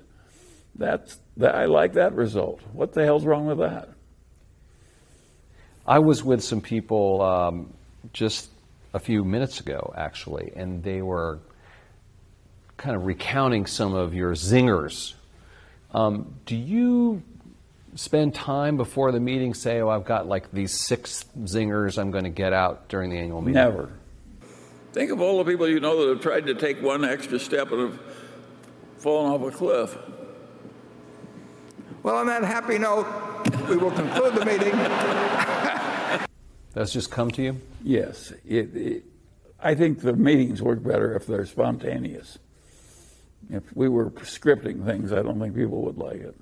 That's 0.75 1.19
that, 1.38 1.56
I 1.56 1.65
like 1.65 1.93
that 1.93 2.13
result. 2.13 2.60
What 2.73 2.91
the 2.91 3.06
hell's 3.06 3.25
wrong 3.25 3.45
with 3.47 3.60
that? 3.60 3.89
I 5.88 5.99
was 5.99 6.21
with 6.21 6.43
some 6.43 6.60
people 6.60 7.21
um, 7.21 7.73
just 8.12 8.49
a 8.93 8.99
few 8.99 9.23
minutes 9.23 9.62
ago, 9.62 9.93
actually, 9.95 10.52
and 10.54 10.83
they 10.83 11.02
were 11.02 11.39
kind 12.75 12.96
of 12.98 13.06
recounting 13.06 13.67
some 13.67 13.96
of 13.96 14.13
your 14.13 14.33
zingers. 14.33 15.13
Um, 15.94 16.35
do 16.46 16.58
you 16.58 17.23
spend 17.96 18.35
time 18.35 18.75
before 18.75 19.13
the 19.13 19.21
meeting 19.21 19.54
say, 19.54 19.79
oh, 19.79 19.87
I've 19.87 20.06
got 20.06 20.27
like 20.27 20.52
these 20.52 20.73
six 20.73 21.23
zingers 21.39 21.98
I'm 21.98 22.12
going 22.12 22.25
to 22.25 22.29
get 22.29 22.52
out 22.52 22.89
during 22.89 23.10
the 23.10 23.17
annual 23.17 23.39
meeting? 23.39 23.54
Never. 23.54 23.94
Think 24.98 25.12
of 25.12 25.21
all 25.21 25.37
the 25.43 25.52
people 25.52 25.67
you 25.69 25.79
know 25.79 25.95
that 26.02 26.10
have 26.10 26.21
tried 26.21 26.48
to 26.48 26.56
take 26.56 26.81
one 26.81 27.06
extra 27.06 27.37
step 27.37 27.71
and 27.71 27.81
have 27.81 28.00
fallen 28.98 29.31
off 29.31 29.48
a 29.48 29.56
cliff. 29.56 29.95
Well, 32.02 32.15
on 32.15 32.25
that 32.25 32.43
happy 32.43 32.79
note, 32.79 33.06
we 33.69 33.77
will 33.77 33.91
conclude 33.91 34.33
the 34.33 34.43
meeting. 34.43 34.71
That's 36.73 36.91
just 36.91 37.12
come 37.12 37.29
to 37.29 37.43
you? 37.43 37.62
Yes. 37.83 38.33
It, 38.43 38.75
it, 38.75 39.04
I 39.60 39.75
think 39.75 40.02
the 40.02 40.13
meetings 40.13 40.63
work 40.63 40.81
better 40.81 41.15
if 41.15 41.27
they're 41.27 41.45
spontaneous. 41.45 42.39
If 43.52 43.63
we 43.75 43.89
were 43.89 44.10
scripting 44.10 44.83
things, 44.83 45.13
I 45.13 45.21
don't 45.21 45.39
think 45.39 45.54
people 45.54 45.83
would 45.83 46.00
like 46.00 46.21
it. 46.21 46.35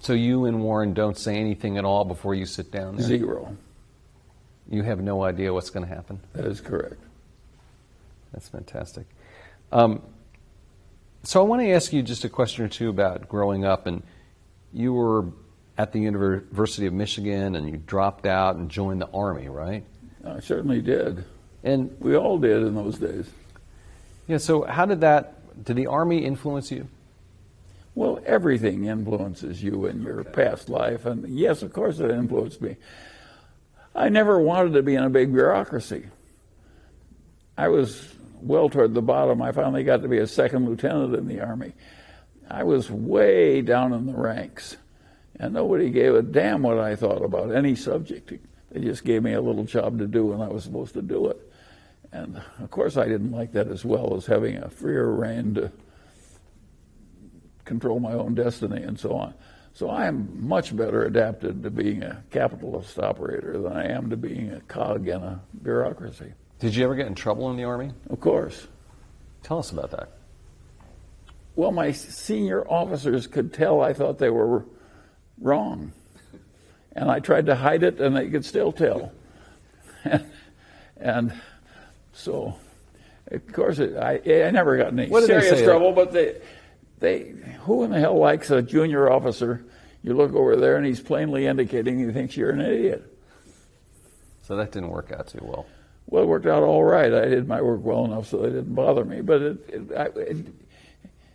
So 0.00 0.12
you 0.12 0.46
and 0.46 0.64
Warren 0.64 0.92
don't 0.92 1.16
say 1.16 1.36
anything 1.36 1.78
at 1.78 1.84
all 1.84 2.04
before 2.04 2.34
you 2.34 2.46
sit 2.46 2.72
down 2.72 2.96
there? 2.96 3.06
Zero. 3.06 3.56
You 4.68 4.82
have 4.82 5.00
no 5.00 5.22
idea 5.22 5.54
what's 5.54 5.70
going 5.70 5.86
to 5.86 5.94
happen? 5.94 6.18
That 6.32 6.46
is 6.46 6.60
correct. 6.60 7.00
That's 8.32 8.48
fantastic. 8.48 9.06
Um, 9.70 10.02
So 11.24 11.40
I 11.40 11.44
want 11.44 11.62
to 11.62 11.70
ask 11.70 11.92
you 11.92 12.02
just 12.02 12.24
a 12.24 12.28
question 12.28 12.64
or 12.64 12.68
two 12.68 12.88
about 12.88 13.28
growing 13.28 13.64
up. 13.64 13.86
And 13.86 14.02
you 14.72 14.92
were 14.92 15.26
at 15.78 15.92
the 15.92 16.00
University 16.00 16.86
of 16.86 16.92
Michigan, 16.92 17.54
and 17.54 17.68
you 17.70 17.76
dropped 17.76 18.26
out 18.26 18.56
and 18.56 18.68
joined 18.68 19.00
the 19.00 19.08
Army, 19.14 19.48
right? 19.48 19.84
I 20.26 20.40
certainly 20.40 20.80
did. 20.82 21.24
And 21.62 21.94
We 22.00 22.16
all 22.16 22.38
did 22.38 22.62
in 22.62 22.74
those 22.74 22.98
days. 22.98 23.30
yeah, 24.26 24.38
so 24.38 24.62
how 24.62 24.84
did 24.84 25.00
that? 25.02 25.64
Did 25.64 25.76
the 25.76 25.86
Army 25.86 26.24
influence 26.24 26.72
you? 26.72 26.88
Well, 27.94 28.18
everything 28.26 28.86
influences 28.86 29.62
you 29.62 29.86
in 29.86 30.02
your 30.02 30.24
past 30.24 30.68
life, 30.68 31.04
and 31.06 31.28
yes, 31.28 31.62
of 31.62 31.72
course, 31.72 32.00
it 32.00 32.10
influenced 32.10 32.60
me. 32.62 32.76
I 33.94 34.08
never 34.08 34.40
wanted 34.40 34.72
to 34.72 34.82
be 34.82 34.94
in 34.94 35.04
a 35.04 35.10
big 35.10 35.32
bureaucracy. 35.32 36.06
I 37.56 37.68
was 37.68 38.12
well 38.42 38.68
toward 38.68 38.94
the 38.94 39.02
bottom. 39.02 39.40
I 39.42 39.52
finally 39.52 39.84
got 39.84 40.02
to 40.02 40.08
be 40.08 40.18
a 40.18 40.26
second 40.26 40.68
lieutenant 40.68 41.14
in 41.14 41.28
the 41.28 41.40
Army. 41.40 41.72
I 42.48 42.64
was 42.64 42.90
way 42.90 43.62
down 43.62 43.92
in 43.92 44.06
the 44.06 44.14
ranks, 44.14 44.76
and 45.38 45.54
nobody 45.54 45.90
gave 45.90 46.14
a 46.14 46.22
damn 46.22 46.62
what 46.62 46.78
I 46.78 46.96
thought 46.96 47.24
about 47.24 47.54
any 47.54 47.74
subject. 47.74 48.32
They 48.70 48.80
just 48.80 49.04
gave 49.04 49.22
me 49.22 49.32
a 49.32 49.40
little 49.40 49.64
job 49.64 49.98
to 49.98 50.06
do, 50.06 50.32
and 50.32 50.42
I 50.42 50.48
was 50.48 50.64
supposed 50.64 50.94
to 50.94 51.02
do 51.02 51.28
it. 51.28 51.52
And 52.12 52.42
of 52.60 52.70
course, 52.70 52.96
I 52.96 53.06
didn't 53.06 53.32
like 53.32 53.52
that 53.52 53.68
as 53.68 53.84
well 53.84 54.14
as 54.16 54.26
having 54.26 54.58
a 54.58 54.68
freer 54.68 55.10
rein 55.10 55.54
to 55.54 55.72
control 57.64 58.00
my 58.00 58.12
own 58.12 58.34
destiny 58.34 58.82
and 58.82 58.98
so 58.98 59.14
on. 59.14 59.34
So 59.74 59.88
I 59.88 60.06
am 60.06 60.46
much 60.46 60.76
better 60.76 61.04
adapted 61.04 61.62
to 61.62 61.70
being 61.70 62.02
a 62.02 62.22
capitalist 62.30 62.98
operator 62.98 63.58
than 63.58 63.72
I 63.72 63.90
am 63.90 64.10
to 64.10 64.16
being 64.16 64.50
a 64.50 64.60
cog 64.62 65.08
in 65.08 65.22
a 65.22 65.40
bureaucracy. 65.62 66.34
Did 66.62 66.76
you 66.76 66.84
ever 66.84 66.94
get 66.94 67.08
in 67.08 67.16
trouble 67.16 67.50
in 67.50 67.56
the 67.56 67.64
Army? 67.64 67.90
Of 68.08 68.20
course. 68.20 68.68
Tell 69.42 69.58
us 69.58 69.72
about 69.72 69.90
that. 69.90 70.10
Well, 71.56 71.72
my 71.72 71.90
senior 71.90 72.64
officers 72.68 73.26
could 73.26 73.52
tell 73.52 73.80
I 73.80 73.92
thought 73.92 74.18
they 74.18 74.30
were 74.30 74.64
wrong. 75.40 75.90
And 76.92 77.10
I 77.10 77.18
tried 77.18 77.46
to 77.46 77.56
hide 77.56 77.82
it, 77.82 78.00
and 78.00 78.14
they 78.14 78.30
could 78.30 78.44
still 78.44 78.70
tell. 78.70 79.10
and 80.96 81.32
so, 82.12 82.54
of 83.32 83.52
course, 83.52 83.80
it, 83.80 83.96
I, 83.96 84.20
I 84.46 84.52
never 84.52 84.76
got 84.76 84.92
any 84.92 85.08
What 85.08 85.24
serious 85.24 85.62
trouble, 85.62 85.90
but 85.90 86.12
they, 86.12 86.40
they, 87.00 87.34
who 87.62 87.82
in 87.82 87.90
the 87.90 87.98
hell 87.98 88.20
likes 88.20 88.52
a 88.52 88.62
junior 88.62 89.10
officer? 89.10 89.64
You 90.04 90.14
look 90.14 90.32
over 90.32 90.54
there, 90.54 90.76
and 90.76 90.86
he's 90.86 91.00
plainly 91.00 91.44
indicating 91.44 91.98
he 91.98 92.12
thinks 92.12 92.36
you're 92.36 92.50
an 92.50 92.60
idiot. 92.60 93.04
So 94.42 94.54
that 94.54 94.70
didn't 94.70 94.90
work 94.90 95.10
out 95.10 95.26
too 95.26 95.40
well. 95.42 95.66
Well, 96.06 96.24
it 96.24 96.26
worked 96.26 96.46
out 96.46 96.62
all 96.62 96.84
right. 96.84 97.12
I 97.12 97.26
did 97.26 97.48
my 97.48 97.62
work 97.62 97.82
well 97.82 98.04
enough 98.04 98.28
so 98.28 98.38
they 98.38 98.50
didn't 98.50 98.74
bother 98.74 99.04
me. 99.04 99.22
But 99.22 99.42
it, 99.42 99.68
it, 99.68 99.96
I, 99.96 100.04
it, 100.18 100.46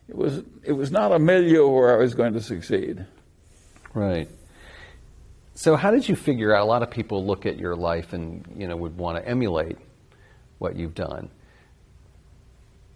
it 0.10 0.16
was 0.16 0.44
it 0.64 0.74
was 0.74 0.92
not 0.92 1.12
a 1.12 1.20
milieu 1.20 1.68
where 1.68 1.94
I 1.94 1.98
was 1.98 2.14
going 2.14 2.34
to 2.34 2.42
succeed. 2.42 3.06
Right. 3.94 4.30
So 5.56 5.76
how 5.76 5.90
did 5.90 6.08
you 6.08 6.16
figure 6.16 6.56
out? 6.56 6.64
A 6.64 6.70
lot 6.70 6.84
of 6.84 6.92
people 6.92 7.26
look 7.26 7.46
at 7.46 7.58
your 7.58 7.76
life 7.76 8.14
and 8.14 8.46
you 8.56 8.68
know 8.68 8.76
would 8.76 8.98
want 8.98 9.18
to 9.18 9.28
emulate 9.28 9.78
what 10.60 10.76
you've 10.76 10.96
done. 10.96 11.30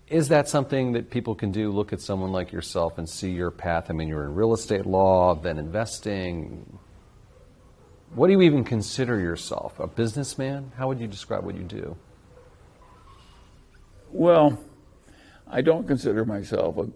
Is 0.07 0.27
that 0.27 0.49
something 0.49 0.91
that 0.91 1.09
people 1.09 1.35
can 1.35 1.51
do? 1.51 1.71
Look 1.71 1.93
at 1.93 2.01
someone 2.01 2.31
like 2.31 2.51
yourself 2.51 2.97
and 2.97 3.09
see 3.09 3.31
your 3.31 3.49
path. 3.49 3.89
I 3.89 3.93
mean, 3.93 4.09
you're 4.09 4.25
in 4.25 4.35
real 4.35 4.53
estate 4.53 4.85
law, 4.85 5.35
then 5.35 5.57
investing. 5.57 6.79
What 8.13 8.27
do 8.27 8.33
you 8.33 8.41
even 8.41 8.65
consider 8.65 9.19
yourself? 9.19 9.79
A 9.79 9.87
businessman? 9.87 10.73
How 10.77 10.89
would 10.89 10.99
you 10.99 11.07
describe 11.07 11.45
what 11.45 11.55
you 11.55 11.63
do? 11.63 11.95
Well, 14.11 14.59
I 15.47 15.61
don't 15.61 15.87
consider 15.87 16.25
myself 16.25 16.77
a. 16.77 16.89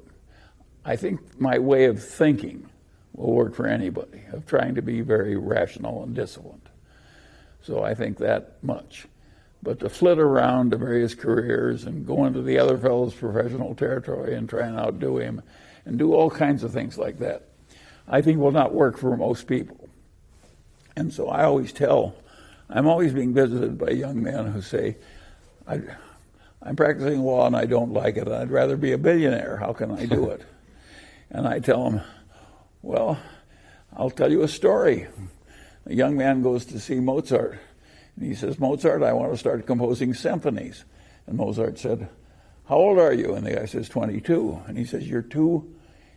I 0.83 0.97
think 0.97 1.39
my 1.39 1.57
way 1.57 1.85
of 1.85 2.03
thinking 2.03 2.69
will 3.13 3.33
work 3.33 3.55
for 3.55 3.65
anybody, 3.65 4.23
of 4.33 4.45
trying 4.45 4.75
to 4.75 4.81
be 4.81 4.99
very 4.99 5.37
rational 5.37 6.03
and 6.03 6.13
disciplined. 6.13 6.69
So 7.61 7.81
I 7.81 7.95
think 7.95 8.17
that 8.17 8.61
much. 8.61 9.07
But 9.63 9.79
to 9.79 9.89
flit 9.89 10.19
around 10.19 10.71
to 10.71 10.77
various 10.77 11.15
careers 11.15 11.85
and 11.85 12.05
go 12.05 12.25
into 12.25 12.41
the 12.41 12.59
other 12.59 12.77
fellow's 12.77 13.13
professional 13.13 13.73
territory 13.73 14.35
and 14.35 14.49
try 14.49 14.67
and 14.67 14.77
outdo 14.77 15.17
him 15.17 15.41
and 15.85 15.97
do 15.97 16.13
all 16.13 16.29
kinds 16.29 16.61
of 16.63 16.73
things 16.73 16.97
like 16.97 17.19
that, 17.19 17.47
I 18.05 18.21
think 18.21 18.37
will 18.37 18.51
not 18.51 18.73
work 18.73 18.97
for 18.97 19.15
most 19.15 19.47
people. 19.47 19.89
And 20.95 21.13
so 21.13 21.29
I 21.29 21.43
always 21.43 21.73
tell, 21.73 22.15
I'm 22.69 22.87
always 22.87 23.13
being 23.13 23.33
visited 23.33 23.77
by 23.77 23.89
young 23.89 24.21
men 24.23 24.47
who 24.47 24.61
say, 24.61 24.97
I, 25.67 25.81
I'm 26.61 26.75
practicing 26.75 27.21
law 27.21 27.45
and 27.47 27.55
I 27.55 27.65
don't 27.65 27.91
like 27.91 28.17
it. 28.17 28.27
I'd 28.27 28.51
rather 28.51 28.77
be 28.77 28.91
a 28.93 28.97
billionaire. 28.97 29.57
How 29.57 29.73
can 29.73 29.91
I 29.91 30.05
do 30.05 30.29
it? 30.31 30.45
and 31.31 31.47
I 31.47 31.59
tell 31.59 31.89
them, 31.89 32.01
well, 32.81 33.19
I'll 33.93 34.09
tell 34.09 34.31
you 34.31 34.43
a 34.43 34.47
story. 34.47 35.07
A 35.85 35.93
young 35.93 36.17
man 36.17 36.41
goes 36.41 36.65
to 36.65 36.79
see 36.79 36.99
Mozart. 36.99 37.59
And 38.15 38.25
he 38.25 38.35
says, 38.35 38.59
Mozart, 38.59 39.03
I 39.03 39.13
want 39.13 39.31
to 39.31 39.37
start 39.37 39.65
composing 39.65 40.13
symphonies. 40.13 40.85
And 41.27 41.37
Mozart 41.37 41.77
said, 41.77 42.07
How 42.67 42.77
old 42.77 42.99
are 42.99 43.13
you? 43.13 43.35
And 43.35 43.45
the 43.45 43.51
guy 43.51 43.65
says, 43.65 43.89
22. 43.89 44.61
And 44.67 44.77
he 44.77 44.85
says, 44.85 45.07
You're 45.07 45.21
too 45.21 45.75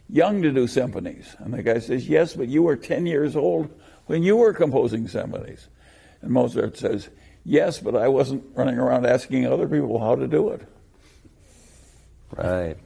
young 0.08 0.42
to 0.42 0.52
do 0.52 0.66
symphonies. 0.66 1.34
And 1.38 1.52
the 1.52 1.62
guy 1.62 1.80
says, 1.80 2.08
Yes, 2.08 2.34
but 2.34 2.48
you 2.48 2.62
were 2.62 2.76
10 2.76 3.06
years 3.06 3.34
old 3.34 3.70
when 4.08 4.22
you 4.24 4.36
were 4.36 4.52
composing 4.52 5.06
symphonies. 5.06 5.68
And 6.20 6.32
Mozart 6.32 6.76
says, 6.76 7.08
Yes, 7.44 7.78
but 7.78 7.94
I 7.94 8.08
wasn't 8.08 8.44
running 8.54 8.78
around 8.78 9.06
asking 9.06 9.46
other 9.46 9.68
people 9.68 9.98
how 10.00 10.16
to 10.16 10.26
do 10.26 10.50
it. 10.50 10.60
Right. 12.36 12.76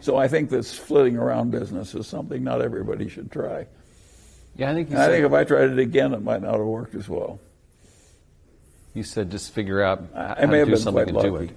So 0.00 0.16
I 0.16 0.28
think 0.28 0.50
this 0.50 0.76
flitting 0.76 1.16
around 1.16 1.50
business 1.50 1.94
is 1.94 2.06
something 2.06 2.44
not 2.44 2.60
everybody 2.60 3.08
should 3.08 3.30
try. 3.32 3.66
Yeah, 4.56 4.70
I 4.70 4.74
think 4.74 4.92
I 4.92 5.06
think 5.06 5.24
if 5.24 5.32
I 5.32 5.44
tried 5.44 5.70
it 5.70 5.78
again, 5.78 6.12
it 6.12 6.22
might 6.22 6.42
not 6.42 6.54
have 6.54 6.66
worked 6.66 6.94
as 6.94 7.08
well. 7.08 7.40
you 8.94 9.02
said 9.04 9.30
just 9.30 9.52
figure 9.52 9.82
out 9.82 10.02
I- 10.14 10.26
how 10.26 10.34
to 10.34 10.40
have 10.58 10.66
do 10.66 10.72
been 10.72 10.80
something 10.80 11.08
and 11.08 11.20
do 11.20 11.36
it. 11.36 11.50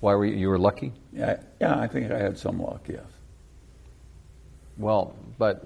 Why 0.00 0.14
were 0.14 0.26
you, 0.26 0.36
you 0.36 0.48
were 0.48 0.58
lucky? 0.58 0.92
Yeah, 1.12 1.40
yeah, 1.60 1.78
I 1.78 1.86
think 1.88 2.10
I 2.12 2.18
had 2.18 2.38
some 2.38 2.60
luck, 2.62 2.82
yes. 2.88 3.00
Well, 4.78 5.14
but 5.38 5.64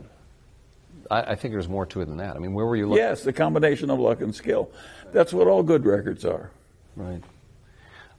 I, 1.10 1.32
I 1.32 1.34
think 1.34 1.52
there's 1.52 1.68
more 1.68 1.86
to 1.86 2.00
it 2.00 2.06
than 2.06 2.18
that. 2.18 2.36
I 2.36 2.38
mean, 2.38 2.54
where 2.54 2.66
were 2.66 2.76
you 2.76 2.86
looking? 2.88 3.04
Yes, 3.04 3.22
the 3.22 3.32
combination 3.32 3.90
of 3.90 3.98
luck 3.98 4.20
and 4.20 4.34
skill. 4.34 4.70
That's 5.12 5.32
what 5.32 5.46
all 5.48 5.62
good 5.62 5.84
records 5.84 6.24
are. 6.24 6.50
Right. 6.96 7.22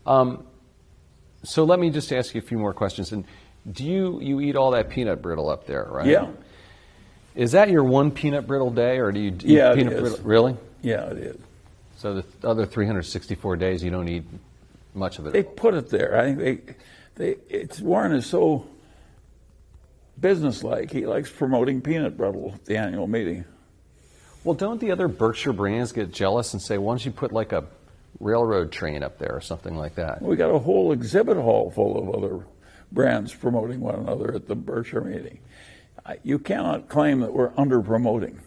Um, 0.06 0.46
so 1.44 1.64
let 1.64 1.80
me 1.80 1.90
just 1.90 2.12
ask 2.12 2.36
you 2.36 2.40
a 2.40 2.44
few 2.44 2.58
more 2.58 2.74
questions. 2.74 3.12
And 3.12 3.26
do 3.72 3.84
you 3.86 4.20
you 4.22 4.42
eat 4.42 4.56
all 4.56 4.72
that 4.72 4.90
peanut 4.90 5.22
brittle 5.22 5.50
up 5.50 5.66
there, 5.68 5.88
right? 5.90 6.08
Yeah, 6.08 6.28
Is 7.36 7.52
that 7.54 7.70
your 7.70 7.84
one 7.84 8.12
peanut 8.12 8.48
brittle 8.48 8.72
day, 8.72 8.98
or 9.00 9.12
do 9.12 9.20
you 9.20 9.30
eat 9.32 9.44
Yeah, 9.44 9.72
it 9.72 9.76
peanut 9.78 9.94
is. 9.94 10.00
brittle? 10.02 10.20
Really? 10.26 10.58
yeah, 10.82 11.06
it 11.12 11.18
is. 11.18 11.38
So 11.98 12.16
the 12.16 12.26
other 12.48 12.66
364 12.66 13.58
days 13.58 13.84
you 13.84 13.92
don't 13.92 14.08
eat 14.10 14.24
much 14.96 15.20
of 15.20 15.28
it. 15.28 15.34
They 15.34 15.44
put 15.44 15.76
it 15.76 15.90
there. 15.90 16.18
I 16.20 16.34
think 16.34 16.78
they, 17.16 17.34
they. 17.34 17.40
It's 17.48 17.80
Warren 17.80 18.12
is 18.14 18.26
so 18.26 18.66
businesslike. 20.20 20.92
He 20.92 21.06
likes 21.06 21.30
promoting 21.32 21.82
peanut 21.82 22.18
brittle 22.18 22.54
at 22.56 22.66
the 22.66 22.78
annual 22.78 23.08
meeting. 23.08 23.46
well, 24.44 24.56
don't 24.56 24.80
the 24.80 24.92
other 24.92 25.08
Berkshire 25.08 25.54
brands 25.54 25.92
get 25.92 26.12
jealous 26.12 26.54
and 26.54 26.62
say, 26.62 26.78
"Why 26.78 26.94
don't 26.94 27.06
you 27.06 27.12
put 27.12 27.32
like 27.32 27.52
a 27.52 27.66
railroad 28.20 28.72
train 28.72 29.04
up 29.04 29.18
there 29.18 29.34
or 29.34 29.42
something 29.42 29.76
like 29.76 29.96
that?" 29.96 30.22
We 30.22 30.36
got 30.36 30.50
a 30.54 30.60
whole 30.60 30.92
exhibit 30.92 31.38
hall 31.38 31.72
full 31.72 31.98
of 31.98 32.16
other 32.16 32.46
brands 32.92 33.34
promoting 33.34 33.80
one 33.80 33.96
another 33.96 34.34
at 34.36 34.48
the 34.48 34.56
Berkshire 34.56 35.02
meeting. 35.02 35.40
You 36.24 36.40
cannot 36.40 36.90
claim 36.90 37.20
that 37.22 37.32
we're 37.32 37.52
under 37.58 37.80
promoting. 37.82 38.40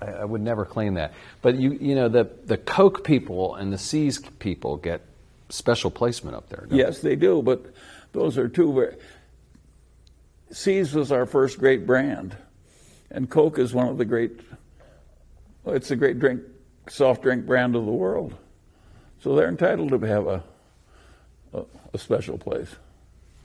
I, 0.00 0.06
I 0.06 0.24
would 0.24 0.40
never 0.40 0.64
claim 0.64 0.94
that. 0.94 1.12
But 1.42 1.56
you 1.56 1.72
you 1.72 1.94
know 1.94 2.08
the 2.08 2.28
the 2.46 2.56
Coke 2.56 3.04
people 3.04 3.54
and 3.54 3.72
the 3.72 3.78
See's 3.78 4.18
people 4.18 4.76
get 4.78 5.02
special 5.50 5.90
placement 5.90 6.36
up 6.36 6.48
there. 6.48 6.66
Yes, 6.70 7.00
they 7.00 7.14
do, 7.14 7.42
but 7.42 7.66
those 8.12 8.38
are 8.38 8.48
two 8.48 8.72
very. 8.72 8.96
See's 10.54 10.94
was 10.94 11.10
our 11.10 11.26
first 11.26 11.58
great 11.58 11.84
brand, 11.86 12.36
and 13.10 13.28
Coke 13.28 13.58
is 13.58 13.74
one 13.74 13.88
of 13.88 13.98
the 13.98 14.04
great. 14.04 14.40
well, 15.64 15.74
It's 15.74 15.90
a 15.90 15.96
great 15.96 16.20
drink, 16.20 16.42
soft 16.88 17.22
drink 17.22 17.44
brand 17.44 17.74
of 17.74 17.84
the 17.84 17.92
world, 17.92 18.34
so 19.20 19.34
they're 19.34 19.48
entitled 19.48 19.90
to 19.90 19.98
have 19.98 20.26
a 20.26 20.44
a, 21.54 21.64
a 21.92 21.98
special 21.98 22.38
place. 22.38 22.68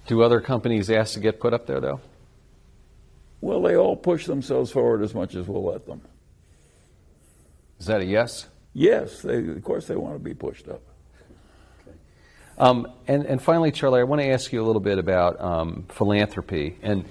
Do 0.07 0.21
other 0.21 0.41
companies 0.41 0.89
ask 0.89 1.13
to 1.13 1.19
get 1.19 1.39
put 1.39 1.53
up 1.53 1.65
there 1.65 1.79
though? 1.79 2.01
Well, 3.41 3.61
they 3.61 3.75
all 3.75 3.95
push 3.95 4.25
themselves 4.25 4.71
forward 4.71 5.01
as 5.01 5.13
much 5.13 5.35
as 5.35 5.47
we'll 5.47 5.63
let 5.63 5.85
them. 5.85 6.01
Is 7.79 7.85
that 7.85 8.01
a 8.01 8.05
yes? 8.05 8.47
Yes, 8.73 9.21
they, 9.21 9.37
of 9.37 9.63
course 9.63 9.87
they 9.87 9.95
want 9.95 10.15
to 10.15 10.19
be 10.19 10.33
pushed 10.33 10.67
up. 10.67 10.81
Um, 12.59 12.87
and, 13.07 13.25
and 13.25 13.41
finally, 13.41 13.71
Charlie, 13.71 14.01
I 14.01 14.03
want 14.03 14.21
to 14.21 14.27
ask 14.27 14.51
you 14.51 14.61
a 14.61 14.65
little 14.65 14.81
bit 14.81 14.99
about 14.99 15.39
um, 15.39 15.85
philanthropy. 15.89 16.77
And, 16.81 17.05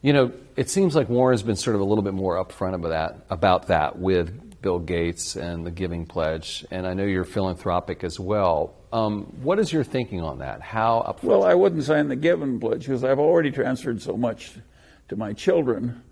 you 0.00 0.12
know, 0.12 0.32
it 0.56 0.70
seems 0.70 0.96
like 0.96 1.08
Warren's 1.08 1.42
been 1.42 1.56
sort 1.56 1.76
of 1.76 1.82
a 1.82 1.84
little 1.84 2.02
bit 2.04 2.14
more 2.14 2.42
upfront 2.42 2.74
about 2.74 2.88
that, 2.88 3.26
about 3.30 3.66
that 3.68 3.98
with 3.98 4.60
Bill 4.60 4.78
Gates 4.78 5.36
and 5.36 5.64
the 5.64 5.70
Giving 5.70 6.06
Pledge, 6.06 6.66
and 6.70 6.86
I 6.86 6.94
know 6.94 7.04
you're 7.04 7.24
philanthropic 7.24 8.02
as 8.02 8.18
well. 8.18 8.74
Um, 8.92 9.24
what 9.42 9.58
is 9.58 9.72
your 9.72 9.84
thinking 9.84 10.20
on 10.20 10.38
that? 10.38 10.62
How 10.62 10.98
up- 11.00 11.22
Well, 11.22 11.44
I 11.44 11.54
wouldn't 11.54 11.84
sign 11.84 12.08
the 12.08 12.16
Giving 12.16 12.58
Pledge 12.58 12.80
because 12.80 13.04
I've 13.04 13.18
already 13.18 13.50
transferred 13.50 14.02
so 14.02 14.16
much 14.16 14.52
to 15.10 15.16
my 15.16 15.32
children 15.32 16.02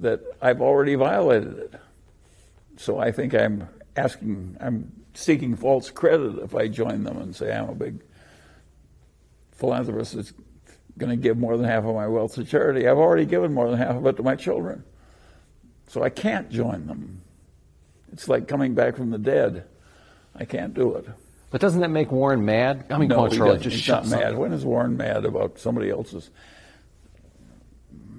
that 0.00 0.20
I've 0.42 0.60
already 0.60 0.94
violated 0.94 1.58
it. 1.58 1.74
So 2.76 2.98
I 2.98 3.12
think 3.12 3.34
I'm 3.34 3.68
asking, 3.96 4.56
I'm 4.60 4.92
seeking 5.14 5.56
false 5.56 5.90
credit 5.90 6.38
if 6.38 6.54
I 6.54 6.68
join 6.68 7.04
them 7.04 7.18
and 7.18 7.34
say 7.34 7.52
I'm 7.52 7.68
a 7.68 7.74
big 7.74 8.00
philanthropist 9.52 10.14
that's 10.14 10.32
going 10.98 11.10
to 11.10 11.16
give 11.16 11.36
more 11.38 11.56
than 11.56 11.66
half 11.66 11.84
of 11.84 11.94
my 11.94 12.06
wealth 12.06 12.34
to 12.34 12.44
charity. 12.44 12.86
I've 12.88 12.98
already 12.98 13.26
given 13.26 13.52
more 13.52 13.68
than 13.68 13.78
half 13.78 13.96
of 13.96 14.06
it 14.06 14.16
to 14.16 14.22
my 14.22 14.36
children. 14.36 14.84
So 15.88 16.02
I 16.02 16.10
can't 16.10 16.50
join 16.50 16.86
them. 16.86 17.22
It's 18.12 18.28
like 18.28 18.48
coming 18.48 18.74
back 18.74 18.96
from 18.96 19.10
the 19.10 19.18
dead. 19.18 19.64
I 20.34 20.44
can't 20.44 20.74
do 20.74 20.94
it. 20.94 21.06
But 21.50 21.60
doesn't 21.60 21.80
that 21.80 21.90
make 21.90 22.12
Warren 22.12 22.44
mad? 22.44 22.86
I 22.90 22.98
mean, 22.98 23.08
no, 23.08 23.16
come 23.16 23.24
on, 23.24 23.30
he 23.32 23.36
Charlie, 23.36 23.52
doesn't. 23.54 23.62
just 23.64 23.76
He's 23.76 23.84
shut 23.84 24.06
not 24.06 24.20
mad. 24.20 24.36
When 24.36 24.52
is 24.52 24.64
Warren 24.64 24.96
mad 24.96 25.24
about 25.24 25.58
somebody 25.58 25.90
else's? 25.90 26.30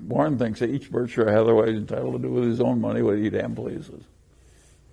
Warren 0.05 0.37
thinks 0.37 0.59
that 0.59 0.69
each 0.69 0.91
Berkshire 0.91 1.31
Hathaway 1.31 1.71
is 1.71 1.77
entitled 1.77 2.13
to 2.13 2.19
do 2.19 2.33
with 2.33 2.43
his 2.43 2.59
own 2.59 2.81
money 2.81 3.01
what 3.01 3.17
he 3.17 3.29
damn 3.29 3.55
pleases. 3.55 4.03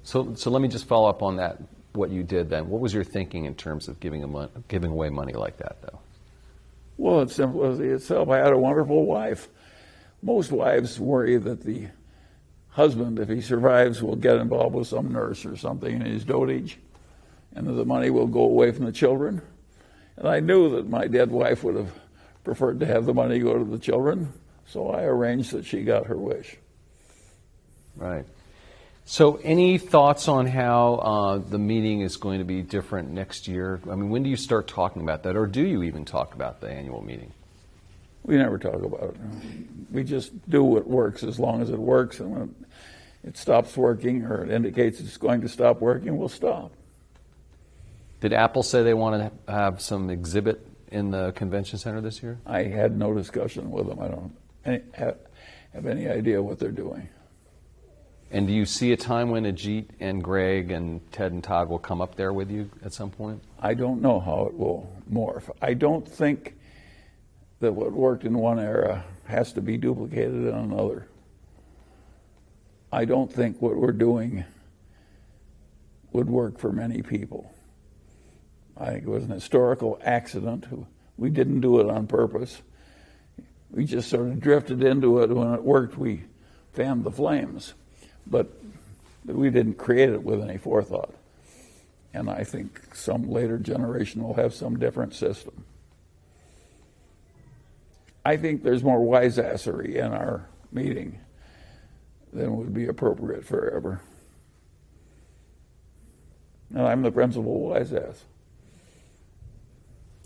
So, 0.04 0.34
so 0.36 0.50
let 0.50 0.62
me 0.62 0.68
just 0.68 0.86
follow 0.86 1.08
up 1.08 1.22
on 1.22 1.36
that. 1.36 1.60
What 1.98 2.10
you 2.10 2.22
did 2.22 2.48
then? 2.48 2.68
What 2.68 2.80
was 2.80 2.94
your 2.94 3.02
thinking 3.02 3.44
in 3.44 3.56
terms 3.56 3.88
of 3.88 3.98
giving 3.98 4.22
a 4.22 4.28
mon- 4.28 4.64
giving 4.68 4.92
away 4.92 5.10
money 5.10 5.32
like 5.32 5.56
that, 5.56 5.82
though? 5.82 5.98
Well, 6.96 7.22
it's 7.22 7.34
simplicity 7.34 7.88
itself. 7.88 8.28
I 8.28 8.38
had 8.38 8.52
a 8.52 8.58
wonderful 8.58 9.04
wife. 9.04 9.48
Most 10.22 10.52
wives 10.52 11.00
worry 11.00 11.36
that 11.38 11.62
the 11.62 11.88
husband, 12.68 13.18
if 13.18 13.28
he 13.28 13.40
survives, 13.40 14.00
will 14.00 14.14
get 14.14 14.36
involved 14.36 14.76
with 14.76 14.86
some 14.86 15.12
nurse 15.12 15.44
or 15.44 15.56
something 15.56 15.92
in 15.92 16.02
his 16.02 16.24
dotage, 16.24 16.76
and 17.56 17.66
that 17.66 17.72
the 17.72 17.84
money 17.84 18.10
will 18.10 18.28
go 18.28 18.42
away 18.44 18.70
from 18.70 18.84
the 18.84 18.92
children. 18.92 19.42
And 20.16 20.28
I 20.28 20.38
knew 20.38 20.70
that 20.76 20.88
my 20.88 21.08
dead 21.08 21.32
wife 21.32 21.64
would 21.64 21.74
have 21.74 21.92
preferred 22.44 22.78
to 22.78 22.86
have 22.86 23.06
the 23.06 23.14
money 23.14 23.40
go 23.40 23.58
to 23.58 23.64
the 23.64 23.78
children, 23.78 24.32
so 24.66 24.90
I 24.90 25.02
arranged 25.02 25.50
that 25.50 25.64
she 25.64 25.82
got 25.82 26.06
her 26.06 26.16
wish. 26.16 26.56
Right. 27.96 28.24
So, 29.10 29.36
any 29.36 29.78
thoughts 29.78 30.28
on 30.28 30.44
how 30.44 30.96
uh, 30.96 31.38
the 31.38 31.56
meeting 31.56 32.02
is 32.02 32.18
going 32.18 32.40
to 32.40 32.44
be 32.44 32.60
different 32.60 33.10
next 33.10 33.48
year? 33.48 33.80
I 33.90 33.94
mean, 33.94 34.10
when 34.10 34.22
do 34.22 34.28
you 34.28 34.36
start 34.36 34.68
talking 34.68 35.00
about 35.00 35.22
that, 35.22 35.34
or 35.34 35.46
do 35.46 35.66
you 35.66 35.82
even 35.84 36.04
talk 36.04 36.34
about 36.34 36.60
the 36.60 36.68
annual 36.68 37.00
meeting? 37.00 37.32
We 38.24 38.36
never 38.36 38.58
talk 38.58 38.82
about 38.82 39.14
it. 39.14 39.16
We 39.90 40.04
just 40.04 40.50
do 40.50 40.62
what 40.62 40.86
works 40.86 41.22
as 41.22 41.40
long 41.40 41.62
as 41.62 41.70
it 41.70 41.78
works, 41.78 42.20
and 42.20 42.30
when 42.32 42.54
it 43.24 43.38
stops 43.38 43.78
working 43.78 44.24
or 44.24 44.44
it 44.44 44.50
indicates 44.50 45.00
it's 45.00 45.16
going 45.16 45.40
to 45.40 45.48
stop 45.48 45.80
working, 45.80 46.18
we'll 46.18 46.28
stop. 46.28 46.70
Did 48.20 48.34
Apple 48.34 48.62
say 48.62 48.82
they 48.82 48.92
want 48.92 49.32
to 49.46 49.50
have 49.50 49.80
some 49.80 50.10
exhibit 50.10 50.66
in 50.92 51.12
the 51.12 51.32
convention 51.32 51.78
center 51.78 52.02
this 52.02 52.22
year? 52.22 52.36
I 52.44 52.64
had 52.64 52.94
no 52.94 53.14
discussion 53.14 53.70
with 53.70 53.88
them. 53.88 54.00
I 54.00 54.08
don't 54.08 54.84
have 54.92 55.86
any 55.86 56.06
idea 56.08 56.42
what 56.42 56.58
they're 56.58 56.70
doing. 56.70 57.08
And 58.30 58.46
do 58.46 58.52
you 58.52 58.66
see 58.66 58.92
a 58.92 58.96
time 58.96 59.30
when 59.30 59.44
Ajit 59.44 59.86
and 60.00 60.22
Greg 60.22 60.70
and 60.70 61.00
Ted 61.12 61.32
and 61.32 61.42
Todd 61.42 61.68
will 61.68 61.78
come 61.78 62.02
up 62.02 62.16
there 62.16 62.32
with 62.32 62.50
you 62.50 62.70
at 62.84 62.92
some 62.92 63.10
point? 63.10 63.42
I 63.58 63.72
don't 63.72 64.02
know 64.02 64.20
how 64.20 64.44
it 64.44 64.54
will 64.56 64.90
morph. 65.10 65.48
I 65.62 65.72
don't 65.74 66.06
think 66.06 66.54
that 67.60 67.72
what 67.72 67.92
worked 67.92 68.24
in 68.24 68.36
one 68.38 68.58
era 68.58 69.04
has 69.24 69.52
to 69.54 69.62
be 69.62 69.78
duplicated 69.78 70.34
in 70.34 70.54
another. 70.54 71.08
I 72.92 73.06
don't 73.06 73.32
think 73.32 73.60
what 73.60 73.76
we're 73.76 73.92
doing 73.92 74.44
would 76.12 76.28
work 76.28 76.58
for 76.58 76.72
many 76.72 77.02
people. 77.02 77.52
I 78.76 78.90
think 78.90 79.04
it 79.04 79.10
was 79.10 79.24
an 79.24 79.30
historical 79.30 79.98
accident. 80.02 80.66
We 81.16 81.30
didn't 81.30 81.60
do 81.60 81.80
it 81.80 81.88
on 81.88 82.06
purpose. 82.06 82.62
We 83.70 83.84
just 83.84 84.08
sort 84.08 84.28
of 84.28 84.40
drifted 84.40 84.82
into 84.82 85.20
it. 85.20 85.30
When 85.30 85.52
it 85.52 85.62
worked, 85.62 85.98
we 85.98 86.24
fanned 86.72 87.04
the 87.04 87.10
flames. 87.10 87.74
But 88.30 88.52
we 89.24 89.50
didn't 89.50 89.74
create 89.74 90.10
it 90.10 90.22
with 90.22 90.42
any 90.42 90.58
forethought. 90.58 91.14
And 92.14 92.30
I 92.30 92.44
think 92.44 92.94
some 92.94 93.30
later 93.30 93.58
generation 93.58 94.22
will 94.22 94.34
have 94.34 94.54
some 94.54 94.78
different 94.78 95.14
system. 95.14 95.64
I 98.24 98.36
think 98.36 98.62
there's 98.62 98.82
more 98.82 99.00
wiseassery 99.00 99.94
in 99.94 100.12
our 100.12 100.46
meeting 100.72 101.18
than 102.32 102.56
would 102.56 102.74
be 102.74 102.86
appropriate 102.86 103.44
forever. 103.44 104.00
And 106.70 106.82
I'm 106.82 107.02
the 107.02 107.10
principal 107.10 107.70
wiseass. 107.70 108.16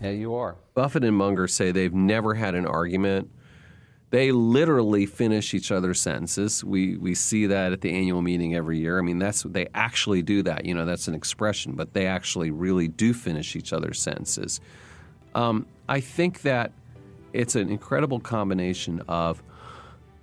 Yeah, 0.00 0.10
you 0.10 0.34
are. 0.34 0.56
Buffett 0.74 1.04
and 1.04 1.16
Munger 1.16 1.46
say 1.46 1.70
they've 1.70 1.94
never 1.94 2.34
had 2.34 2.56
an 2.56 2.66
argument. 2.66 3.30
They 4.12 4.30
literally 4.30 5.06
finish 5.06 5.54
each 5.54 5.72
other's 5.72 5.98
sentences. 5.98 6.62
We 6.62 6.98
we 6.98 7.14
see 7.14 7.46
that 7.46 7.72
at 7.72 7.80
the 7.80 7.90
annual 7.90 8.20
meeting 8.20 8.54
every 8.54 8.78
year. 8.78 8.98
I 8.98 9.00
mean, 9.00 9.18
that's 9.18 9.42
they 9.44 9.68
actually 9.74 10.20
do 10.20 10.42
that. 10.42 10.66
You 10.66 10.74
know, 10.74 10.84
that's 10.84 11.08
an 11.08 11.14
expression, 11.14 11.72
but 11.72 11.94
they 11.94 12.06
actually 12.06 12.50
really 12.50 12.88
do 12.88 13.14
finish 13.14 13.56
each 13.56 13.72
other's 13.72 13.98
sentences. 13.98 14.60
Um, 15.34 15.64
I 15.88 16.00
think 16.00 16.42
that 16.42 16.72
it's 17.32 17.56
an 17.56 17.70
incredible 17.70 18.20
combination 18.20 19.00
of 19.08 19.42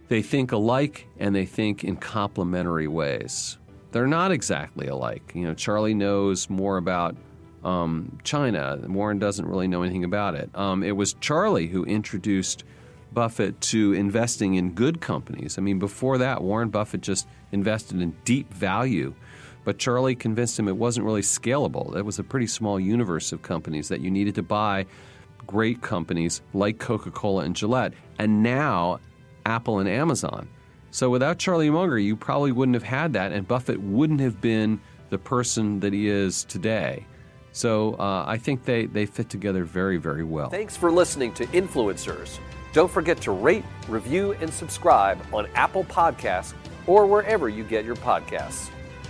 they 0.08 0.22
think 0.22 0.52
alike 0.52 1.08
and 1.18 1.36
they 1.36 1.48
think 1.48 1.84
in 1.84 1.96
complementary 1.96 2.88
ways. 2.88 3.58
They're 3.92 4.06
not 4.06 4.32
exactly 4.32 4.86
alike. 4.86 5.32
You 5.34 5.46
know, 5.46 5.56
Charlie 5.56 5.96
knows 5.96 6.48
more 6.48 6.78
about 6.78 7.16
um, 7.64 8.20
China. 8.24 8.80
Warren 8.88 9.18
doesn't 9.18 9.48
really 9.48 9.68
know 9.68 9.82
anything 9.82 10.04
about 10.04 10.36
it. 10.36 10.52
Um, 10.54 10.84
it 10.84 10.96
was 10.96 11.14
Charlie 11.14 11.66
who 11.66 11.86
introduced 11.86 12.66
Buffett 13.14 13.60
to 13.62 13.94
investing 13.94 14.56
in 14.56 14.74
good 14.74 15.02
companies. 15.02 15.58
I 15.58 15.62
mean, 15.62 15.80
before 15.80 16.18
that, 16.20 16.42
Warren 16.42 16.70
Buffett 16.70 17.02
just 17.02 17.28
invested 17.52 18.02
in 18.02 18.16
deep 18.26 18.54
value. 18.54 19.14
But 19.64 19.78
Charlie 19.78 20.16
convinced 20.16 20.58
him 20.58 20.68
it 20.68 20.78
wasn't 20.78 21.06
really 21.06 21.22
scalable. 21.22 21.96
It 21.96 22.06
was 22.06 22.20
a 22.20 22.24
pretty 22.24 22.48
small 22.48 22.80
universe 22.80 23.32
of 23.32 23.42
companies 23.42 23.90
that 23.90 24.02
you 24.02 24.10
needed 24.10 24.36
to 24.36 24.44
buy 24.44 24.86
great 25.46 25.82
companies 25.82 26.42
like 26.54 26.78
Coca 26.78 27.12
Cola 27.12 27.44
and 27.44 27.56
Gillette, 27.56 27.94
and 28.20 28.44
now 28.44 29.00
Apple 29.46 29.80
and 29.80 29.90
Amazon. 29.90 30.48
So 30.92 31.10
without 31.10 31.40
Charlie 31.40 31.70
Munger, 31.70 32.00
you 32.00 32.16
probably 32.16 32.52
wouldn't 32.52 32.76
have 32.76 32.84
had 32.84 33.14
that, 33.14 33.32
and 33.32 33.48
Buffett 33.48 33.80
wouldn't 33.82 34.20
have 34.22 34.42
been 34.42 34.80
the 35.10 35.18
person 35.18 35.80
that 35.80 35.94
he 35.94 36.08
is 36.08 36.44
today. 36.46 37.06
So 37.52 37.96
uh, 37.96 38.26
I 38.28 38.38
think 38.38 38.64
they, 38.64 38.86
they 38.86 39.06
fit 39.06 39.30
together 39.30 39.64
very, 39.64 39.98
very 39.98 40.24
well. 40.24 40.50
Thanks 40.50 40.78
for 40.78 40.92
listening 40.92 41.34
to 41.34 41.46
Influencers. 41.48 42.40
Don't 42.74 42.92
forget 42.92 43.20
to 43.22 43.32
rate, 43.32 43.66
review, 43.88 44.34
and 44.34 44.54
subscribe 44.54 45.20
on 45.34 45.48
Apple 45.56 45.84
Podcasts 45.86 46.54
or 46.86 47.06
wherever 47.06 47.50
you 47.50 47.64
get 47.64 47.86
your 47.86 47.96
podcasts. 47.96 48.70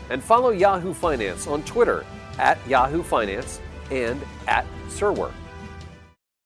And 0.09 0.23
follow 0.23 0.49
Yahoo 0.49 0.93
Finance 0.93 1.45
on 1.47 1.63
Twitter 1.63 2.05
at 2.37 2.57
Yahoo 2.67 3.03
Finance 3.03 3.59
and 3.91 4.21
at 4.47 4.65
Serwer. 4.87 5.31